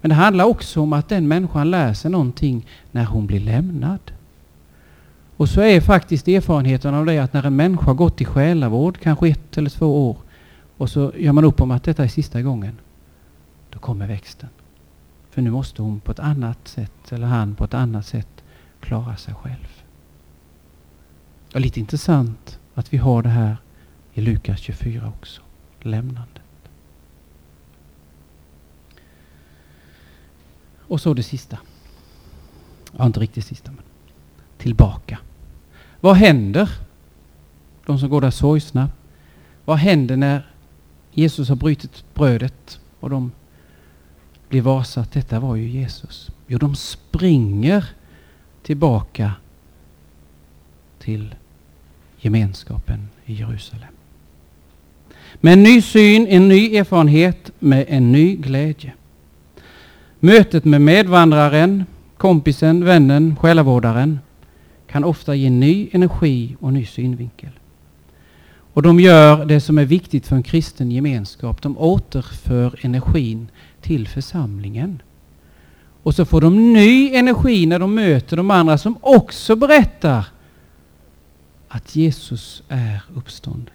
Men 0.02 0.10
det 0.10 0.16
handlar 0.16 0.46
också 0.46 0.82
om 0.82 0.93
att 0.93 1.10
den 1.10 1.28
människan 1.28 1.72
lär 1.72 1.93
sig 1.93 2.12
någonting 2.12 2.68
när 2.91 3.06
hon 3.06 3.28
blir 3.28 3.39
lämnad. 3.39 4.12
Och 5.38 5.50
så 5.50 5.62
är 5.62 5.82
faktiskt 5.82 6.28
erfarenheten 6.28 6.93
av 6.93 7.06
det 7.06 7.20
att 7.20 7.34
när 7.34 7.46
en 7.46 7.56
människa 7.56 7.86
har 7.86 7.93
gått 7.93 8.22
i 8.22 8.26
själavård, 8.26 8.98
kanske 8.98 9.30
ett 9.30 9.58
eller 9.58 9.70
två 9.70 10.10
år, 10.10 10.18
och 10.78 10.89
så 10.89 11.12
gör 11.18 11.32
man 11.32 11.46
upp 11.46 11.62
om 11.62 11.72
att 11.72 11.84
detta 11.84 12.04
är 12.04 12.08
sista 12.08 12.41
gången, 12.41 12.78
då 13.70 13.80
kommer 13.80 14.08
växten. 14.08 14.50
För 15.30 15.41
nu 15.41 15.52
måste 15.52 15.82
hon 15.82 16.00
på 16.00 16.12
ett 16.12 16.20
annat 16.20 16.68
sätt, 16.68 17.12
eller 17.12 17.28
han 17.28 17.56
på 17.56 17.64
ett 17.64 17.74
annat 17.74 18.06
sätt, 18.06 18.35
klara 18.80 19.17
sig 19.17 19.34
själv. 19.34 19.84
Och 21.53 21.61
lite 21.61 21.80
intressant 21.80 22.59
att 22.73 22.93
vi 22.93 22.97
har 22.97 23.23
det 23.23 23.30
här 23.30 23.57
i 24.13 24.21
Lukas 24.21 24.59
24 24.59 25.13
också. 25.17 25.41
Lämnandet. 25.82 26.41
Och 30.88 31.01
så 31.01 31.13
det 31.13 31.23
sista. 31.23 31.57
Ja, 32.97 33.05
inte 33.05 33.19
riktigt 33.19 33.45
sista, 33.45 33.71
men 33.71 33.84
tillbaka. 34.57 35.19
Vad 35.99 36.15
händer? 36.15 36.69
De 37.86 37.99
som 37.99 38.09
går 38.09 38.21
där 38.21 38.32
sorgsna. 38.32 38.89
Vad 39.65 39.78
händer 39.78 40.17
när 40.17 40.51
Jesus 41.11 41.49
har 41.49 41.55
brutit 41.55 42.05
brödet 42.13 42.80
och 42.99 43.09
de 43.09 43.32
blir 44.49 44.61
varse 44.61 44.99
att 44.99 45.11
detta 45.11 45.39
var 45.39 45.55
ju 45.55 45.69
Jesus? 45.69 46.32
Jo, 46.47 46.57
de 46.57 46.76
springer 46.76 47.86
tillbaka 48.66 49.32
till 50.99 51.36
gemenskapen 52.18 53.09
i 53.26 53.34
Jerusalem. 53.34 53.93
Med 55.41 55.53
en 55.53 55.63
ny 55.63 55.82
syn, 55.82 56.28
en 56.28 56.47
ny 56.47 56.76
erfarenhet, 56.76 57.51
med 57.59 57.86
en 57.88 58.11
ny 58.11 58.36
glädje. 58.36 58.93
Mötet 60.20 60.66
med 60.66 60.82
medvandraren, 60.82 61.84
kompisen, 62.18 62.86
vännen, 62.86 63.36
själavårdaren 63.36 64.20
kan 64.88 65.03
ofta 65.03 65.36
ge 65.36 65.49
ny 65.49 65.89
energi 65.91 66.55
och 66.59 66.74
ny 66.74 66.86
synvinkel. 66.86 67.51
Och 68.74 68.82
de 68.82 68.99
gör 68.99 69.45
det 69.45 69.61
som 69.61 69.78
är 69.78 69.86
viktigt 69.86 70.28
för 70.28 70.36
en 70.36 70.43
kristen 70.43 70.91
gemenskap. 70.91 71.61
De 71.61 71.78
återför 71.78 72.80
energin 72.82 73.47
till 73.82 74.07
församlingen. 74.07 75.01
Och 76.06 76.16
så 76.16 76.26
får 76.26 76.41
de 76.41 76.74
ny 76.74 77.16
energi 77.16 77.66
när 77.66 77.80
de 77.80 77.95
möter 77.95 78.38
de 78.38 78.51
andra 78.51 78.78
som 78.78 78.97
också 79.01 79.56
berättar 79.56 80.26
att 81.68 81.95
Jesus 81.95 82.64
är 82.68 83.03
uppstånden. 83.16 83.74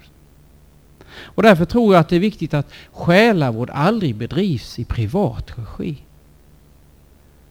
Och 1.11 1.43
därför 1.43 1.65
tror 1.65 1.95
jag 1.95 2.01
att 2.01 2.09
det 2.09 2.17
är 2.17 2.21
viktigt 2.21 2.55
att 2.55 2.73
själavård 2.93 3.71
aldrig 3.71 4.17
bedrivs 4.17 4.79
i 4.79 4.85
privat 4.85 5.59
regi. 5.59 5.97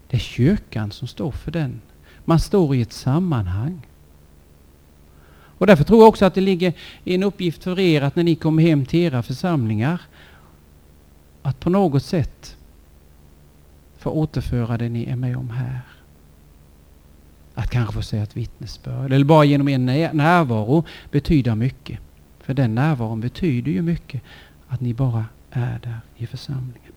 Det 0.10 0.18
är 0.18 0.22
kyrkan 0.22 0.92
som 0.92 1.08
står 1.08 1.32
för 1.32 1.52
den. 1.52 1.82
Man 2.26 2.40
står 2.40 2.76
i 2.76 2.82
ett 2.82 2.94
sammanhang. 2.94 3.88
Och 5.58 5.68
därför 5.68 5.84
tror 5.84 6.00
jag 6.00 6.10
också 6.10 6.26
att 6.26 6.34
det 6.34 6.42
ligger 6.42 6.74
en 7.04 7.24
uppgift 7.24 7.64
för 7.64 7.80
er 7.80 8.02
att 8.02 8.16
när 8.16 8.24
ni 8.24 8.36
kommer 8.36 8.64
hem 8.64 8.86
till 8.86 9.00
era 9.00 9.24
församlingar 9.24 10.02
att 11.42 11.60
på 11.60 11.70
något 11.70 12.04
sätt 12.04 12.56
få 14.00 14.10
återföra 14.10 14.78
det 14.78 14.90
ni 14.90 15.04
är 15.04 15.16
med 15.16 15.38
om 15.38 15.50
här. 15.50 15.80
Att 17.54 17.70
kanske 17.70 17.94
få 17.94 18.02
säga 18.02 18.24
ett 18.24 18.38
vittnesbörd 18.38 19.14
eller 19.14 19.26
bara 19.26 19.44
genom 19.44 19.68
en 19.68 19.86
närvaro 19.86 20.84
betyder 21.12 21.56
mycket. 21.56 22.00
För 22.40 22.54
den 22.54 22.76
närvaron 22.76 23.22
betyder 23.22 23.72
ju 23.72 23.82
mycket 23.82 24.22
att 24.68 24.82
ni 24.82 24.94
bara 24.94 25.26
är 25.52 25.80
där 25.84 26.00
i 26.18 26.28
församlingen. 26.28 26.92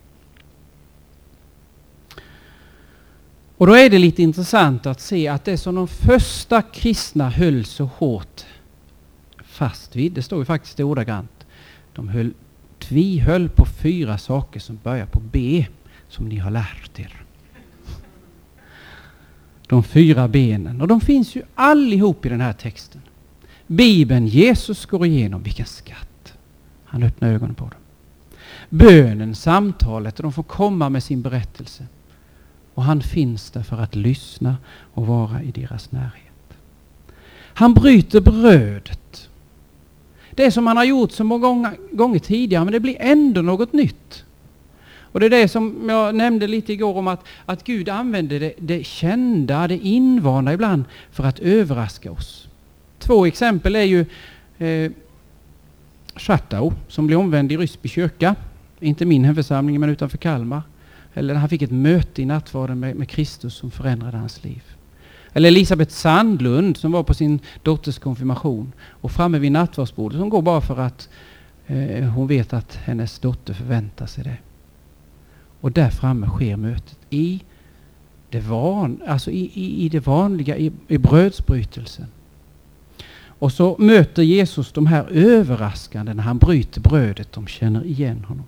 Och 3.56 3.66
då 3.66 3.74
är 3.76 3.90
det 3.90 3.98
lite 3.98 4.22
intressant 4.22 4.86
att 4.86 5.00
se 5.00 5.28
att 5.28 5.44
det 5.44 5.58
som 5.58 5.74
de 5.74 5.88
första 5.88 6.62
kristna 6.62 7.30
höll 7.30 7.64
så 7.64 7.84
hårt 7.84 8.44
fast 9.44 9.96
vid, 9.96 10.12
det 10.12 10.22
står 10.22 10.38
ju 10.38 10.44
faktiskt 10.44 10.80
ordagrant, 10.80 11.46
de 11.92 12.08
höll, 12.08 12.32
tvihöll 12.78 13.48
på 13.48 13.64
fyra 13.64 14.18
saker 14.18 14.60
som 14.60 14.78
börjar 14.82 15.06
på 15.06 15.20
B, 15.20 15.66
som 16.12 16.28
ni 16.28 16.36
har 16.38 16.50
lärt 16.50 17.00
er. 17.00 17.24
De 19.66 19.82
fyra 19.82 20.28
benen, 20.28 20.80
och 20.80 20.88
de 20.88 21.00
finns 21.00 21.36
ju 21.36 21.42
allihop 21.54 22.26
i 22.26 22.28
den 22.28 22.40
här 22.40 22.52
texten. 22.52 23.00
Bibeln, 23.66 24.26
Jesus 24.26 24.86
går 24.86 25.06
igenom, 25.06 25.42
vilken 25.42 25.66
skatt. 25.66 26.34
Han 26.84 27.02
öppnar 27.02 27.28
ögonen 27.28 27.54
på 27.54 27.64
dem. 27.64 27.80
Bönen, 28.68 29.34
samtalet, 29.34 30.18
och 30.18 30.22
de 30.22 30.32
får 30.32 30.42
komma 30.42 30.88
med 30.88 31.02
sin 31.02 31.22
berättelse. 31.22 31.86
Och 32.74 32.82
han 32.82 33.02
finns 33.02 33.50
där 33.50 33.62
för 33.62 33.80
att 33.80 33.94
lyssna 33.94 34.56
och 34.94 35.06
vara 35.06 35.42
i 35.42 35.50
deras 35.50 35.92
närhet. 35.92 36.56
Han 37.54 37.74
bryter 37.74 38.20
brödet. 38.20 39.28
Det 40.30 40.50
som 40.50 40.66
han 40.66 40.76
har 40.76 40.84
gjort 40.84 41.12
så 41.12 41.24
många 41.24 41.74
gånger 41.92 42.18
tidigare, 42.18 42.64
men 42.64 42.72
det 42.72 42.80
blir 42.80 42.96
ändå 43.00 43.42
något 43.42 43.72
nytt. 43.72 44.24
Och 45.12 45.20
det 45.20 45.26
är 45.26 45.30
det 45.30 45.48
som 45.48 45.88
jag 45.88 46.14
nämnde 46.14 46.46
lite 46.46 46.72
igår 46.72 46.96
om 46.96 47.08
att, 47.08 47.24
att 47.46 47.64
Gud 47.64 47.88
använder 47.88 48.40
det, 48.40 48.52
det 48.58 48.86
kända, 48.86 49.68
det 49.68 49.78
invanda 49.78 50.52
ibland 50.52 50.84
för 51.10 51.24
att 51.24 51.38
överraska 51.38 52.12
oss. 52.12 52.48
Två 52.98 53.26
exempel 53.26 53.76
är 53.76 53.82
ju 53.82 54.06
eh, 54.58 54.92
Schartau 56.16 56.72
som 56.88 57.06
blev 57.06 57.18
omvänd 57.18 57.52
i 57.52 57.56
Ryssby 57.56 57.88
kyrka. 57.88 58.34
Inte 58.80 59.04
min 59.04 59.24
hemförsamling 59.24 59.80
men 59.80 59.90
utanför 59.90 60.18
Kalmar. 60.18 60.62
Eller 61.14 61.34
han 61.34 61.48
fick 61.48 61.62
ett 61.62 61.70
möte 61.70 62.22
i 62.22 62.24
nattvarden 62.24 62.80
med, 62.80 62.96
med 62.96 63.08
Kristus 63.08 63.54
som 63.54 63.70
förändrade 63.70 64.16
hans 64.16 64.44
liv. 64.44 64.62
Eller 65.32 65.48
Elisabeth 65.48 65.92
Sandlund 65.92 66.76
som 66.76 66.92
var 66.92 67.02
på 67.02 67.14
sin 67.14 67.40
dotters 67.62 67.98
konfirmation 67.98 68.72
och 68.88 69.10
framme 69.10 69.38
vid 69.38 69.52
nattvardsbordet 69.52 70.18
som 70.18 70.28
går 70.28 70.42
bara 70.42 70.60
för 70.60 70.78
att 70.78 71.08
eh, 71.66 72.04
hon 72.04 72.26
vet 72.26 72.52
att 72.52 72.76
hennes 72.76 73.18
dotter 73.18 73.54
förväntar 73.54 74.06
sig 74.06 74.24
det. 74.24 74.36
Och 75.62 75.72
där 75.72 75.90
framme 75.90 76.26
sker 76.26 76.56
mötet 76.56 76.98
i 77.10 77.42
det, 78.30 78.40
van, 78.40 79.02
alltså 79.06 79.30
i, 79.30 79.50
i, 79.54 79.84
i 79.84 79.88
det 79.88 80.00
vanliga, 80.00 80.56
i, 80.56 80.72
i 80.88 80.98
brödsbrytelsen. 80.98 82.06
Och 83.24 83.52
så 83.52 83.76
möter 83.78 84.22
Jesus 84.22 84.72
de 84.72 84.86
här 84.86 85.06
överraskande 85.10 86.14
när 86.14 86.22
han 86.22 86.38
bryter 86.38 86.80
brödet. 86.80 87.32
De 87.32 87.46
känner 87.46 87.84
igen 87.84 88.24
honom. 88.24 88.44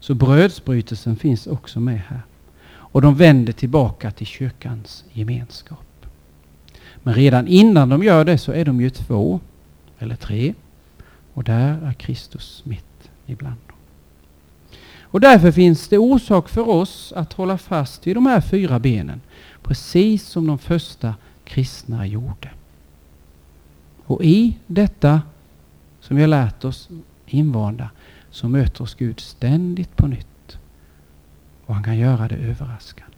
Så 0.00 0.14
brödsbrytelsen 0.14 1.16
finns 1.16 1.46
också 1.46 1.80
med 1.80 2.00
här. 2.08 2.20
Och 2.68 3.02
de 3.02 3.14
vänder 3.14 3.52
tillbaka 3.52 4.10
till 4.10 4.26
kyrkans 4.26 5.04
gemenskap. 5.12 6.06
Men 7.02 7.14
redan 7.14 7.48
innan 7.48 7.88
de 7.88 8.02
gör 8.02 8.24
det 8.24 8.38
så 8.38 8.52
är 8.52 8.64
de 8.64 8.80
ju 8.80 8.90
två 8.90 9.40
eller 9.98 10.16
tre. 10.16 10.54
Och 11.34 11.44
där 11.44 11.82
är 11.82 11.92
Kristus 11.92 12.62
mitt 12.64 13.10
ibland. 13.26 13.65
Och 15.16 15.20
därför 15.20 15.52
finns 15.52 15.88
det 15.88 15.98
orsak 15.98 16.48
för 16.48 16.68
oss 16.68 17.12
att 17.16 17.32
hålla 17.32 17.58
fast 17.58 18.06
vid 18.06 18.16
de 18.16 18.26
här 18.26 18.40
fyra 18.40 18.78
benen. 18.78 19.20
Precis 19.62 20.28
som 20.28 20.46
de 20.46 20.58
första 20.58 21.14
kristna 21.44 22.06
gjorde. 22.06 22.50
Och 24.04 24.24
i 24.24 24.58
detta 24.66 25.22
som 26.00 26.16
vi 26.16 26.22
har 26.22 26.28
lärt 26.28 26.64
oss 26.64 26.88
invanda 27.26 27.90
så 28.30 28.48
möter 28.48 28.82
oss 28.82 28.94
Gud 28.94 29.20
ständigt 29.20 29.96
på 29.96 30.06
nytt. 30.06 30.58
Och 31.66 31.74
han 31.74 31.84
kan 31.84 31.98
göra 31.98 32.28
det 32.28 32.36
överraskande. 32.36 33.16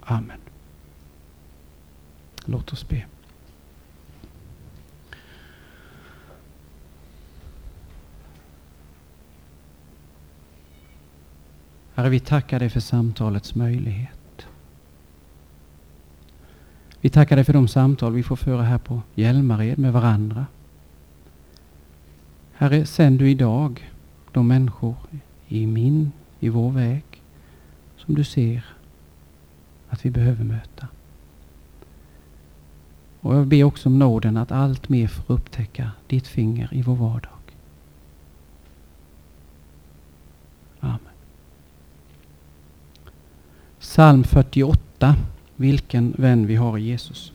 Amen. 0.00 0.40
Låt 2.44 2.72
oss 2.72 2.88
be. 2.88 3.04
Herre, 11.98 12.08
vi 12.08 12.20
tackar 12.20 12.58
dig 12.58 12.70
för 12.70 12.80
samtalets 12.80 13.54
möjlighet. 13.54 14.46
Vi 17.00 17.10
tackar 17.10 17.36
dig 17.36 17.44
för 17.44 17.52
de 17.52 17.68
samtal 17.68 18.12
vi 18.12 18.22
får 18.22 18.36
föra 18.36 18.62
här 18.62 18.78
på 18.78 19.02
Hjälmared 19.14 19.78
med 19.78 19.92
varandra. 19.92 20.46
Herre, 22.52 22.86
sänd 22.86 23.18
du 23.18 23.30
idag 23.30 23.90
de 24.32 24.48
människor 24.48 24.94
i 25.48 25.66
min, 25.66 26.12
i 26.40 26.48
vår 26.48 26.70
väg, 26.70 27.04
som 27.96 28.14
du 28.14 28.24
ser 28.24 28.64
att 29.88 30.04
vi 30.04 30.10
behöver 30.10 30.44
möta. 30.44 30.88
Och 33.20 33.36
jag 33.36 33.46
ber 33.46 33.64
också 33.64 33.88
om 33.88 33.98
nåden 33.98 34.36
att 34.36 34.52
allt 34.52 34.88
mer 34.88 35.08
få 35.08 35.32
upptäcka 35.32 35.90
ditt 36.06 36.26
finger 36.26 36.68
i 36.72 36.82
vår 36.82 36.96
vardag. 36.96 37.30
Amen. 40.80 40.98
Psalm 43.80 44.24
48 44.24 45.16
vilken 45.56 46.14
vän 46.18 46.46
vi 46.46 46.56
har 46.56 46.78
i 46.78 46.82
Jesus. 46.82 47.32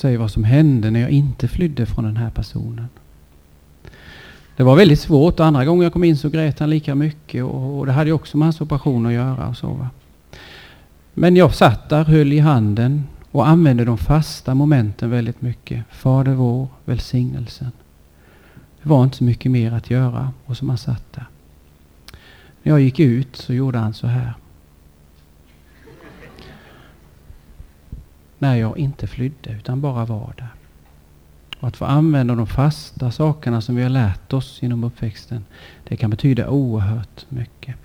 Sig 0.00 0.16
vad 0.16 0.30
som 0.30 0.44
hände 0.44 0.90
när 0.90 1.00
jag 1.00 1.10
inte 1.10 1.48
flydde 1.48 1.86
från 1.86 2.04
den 2.04 2.16
här 2.16 2.30
personen. 2.30 2.88
Det 4.56 4.62
var 4.62 4.76
väldigt 4.76 5.00
svårt. 5.00 5.40
Andra 5.40 5.64
gången 5.64 5.82
jag 5.82 5.92
kom 5.92 6.04
in 6.04 6.16
så 6.16 6.28
grät 6.28 6.58
han 6.58 6.70
lika 6.70 6.94
mycket 6.94 7.44
och, 7.44 7.78
och 7.78 7.86
det 7.86 7.92
hade 7.92 8.10
ju 8.10 8.14
också 8.14 8.36
med 8.36 8.46
hans 8.46 8.60
operation 8.60 9.06
att 9.06 9.12
göra. 9.12 9.48
Och 9.48 9.56
så, 9.56 9.66
va? 9.66 9.88
Men 11.14 11.36
jag 11.36 11.54
satt 11.54 11.88
där, 11.88 12.04
höll 12.04 12.32
i 12.32 12.38
handen 12.38 13.04
och 13.30 13.48
använde 13.48 13.84
de 13.84 13.98
fasta 13.98 14.54
momenten 14.54 15.10
väldigt 15.10 15.42
mycket. 15.42 15.84
Fader 15.90 16.34
vår, 16.34 16.68
välsignelsen. 16.84 17.72
Det 18.82 18.88
var 18.88 19.04
inte 19.04 19.16
så 19.16 19.24
mycket 19.24 19.52
mer 19.52 19.72
att 19.72 19.90
göra 19.90 20.32
och 20.44 20.56
som 20.56 20.68
han 20.68 20.78
satt 20.78 21.12
där. 21.12 21.26
När 22.62 22.72
jag 22.72 22.80
gick 22.80 23.00
ut 23.00 23.36
så 23.36 23.54
gjorde 23.54 23.78
han 23.78 23.94
så 23.94 24.06
här. 24.06 24.34
När 28.42 28.56
jag 28.56 28.78
inte 28.78 29.06
flydde 29.06 29.50
utan 29.50 29.80
bara 29.80 30.04
var 30.04 30.32
där. 30.36 30.48
Och 31.60 31.68
att 31.68 31.76
få 31.76 31.84
använda 31.84 32.34
de 32.34 32.46
fasta 32.46 33.10
sakerna 33.10 33.60
som 33.60 33.76
vi 33.76 33.82
har 33.82 33.90
lärt 33.90 34.32
oss 34.32 34.58
genom 34.62 34.84
uppväxten, 34.84 35.44
det 35.84 35.96
kan 35.96 36.10
betyda 36.10 36.48
oerhört 36.48 37.26
mycket. 37.28 37.76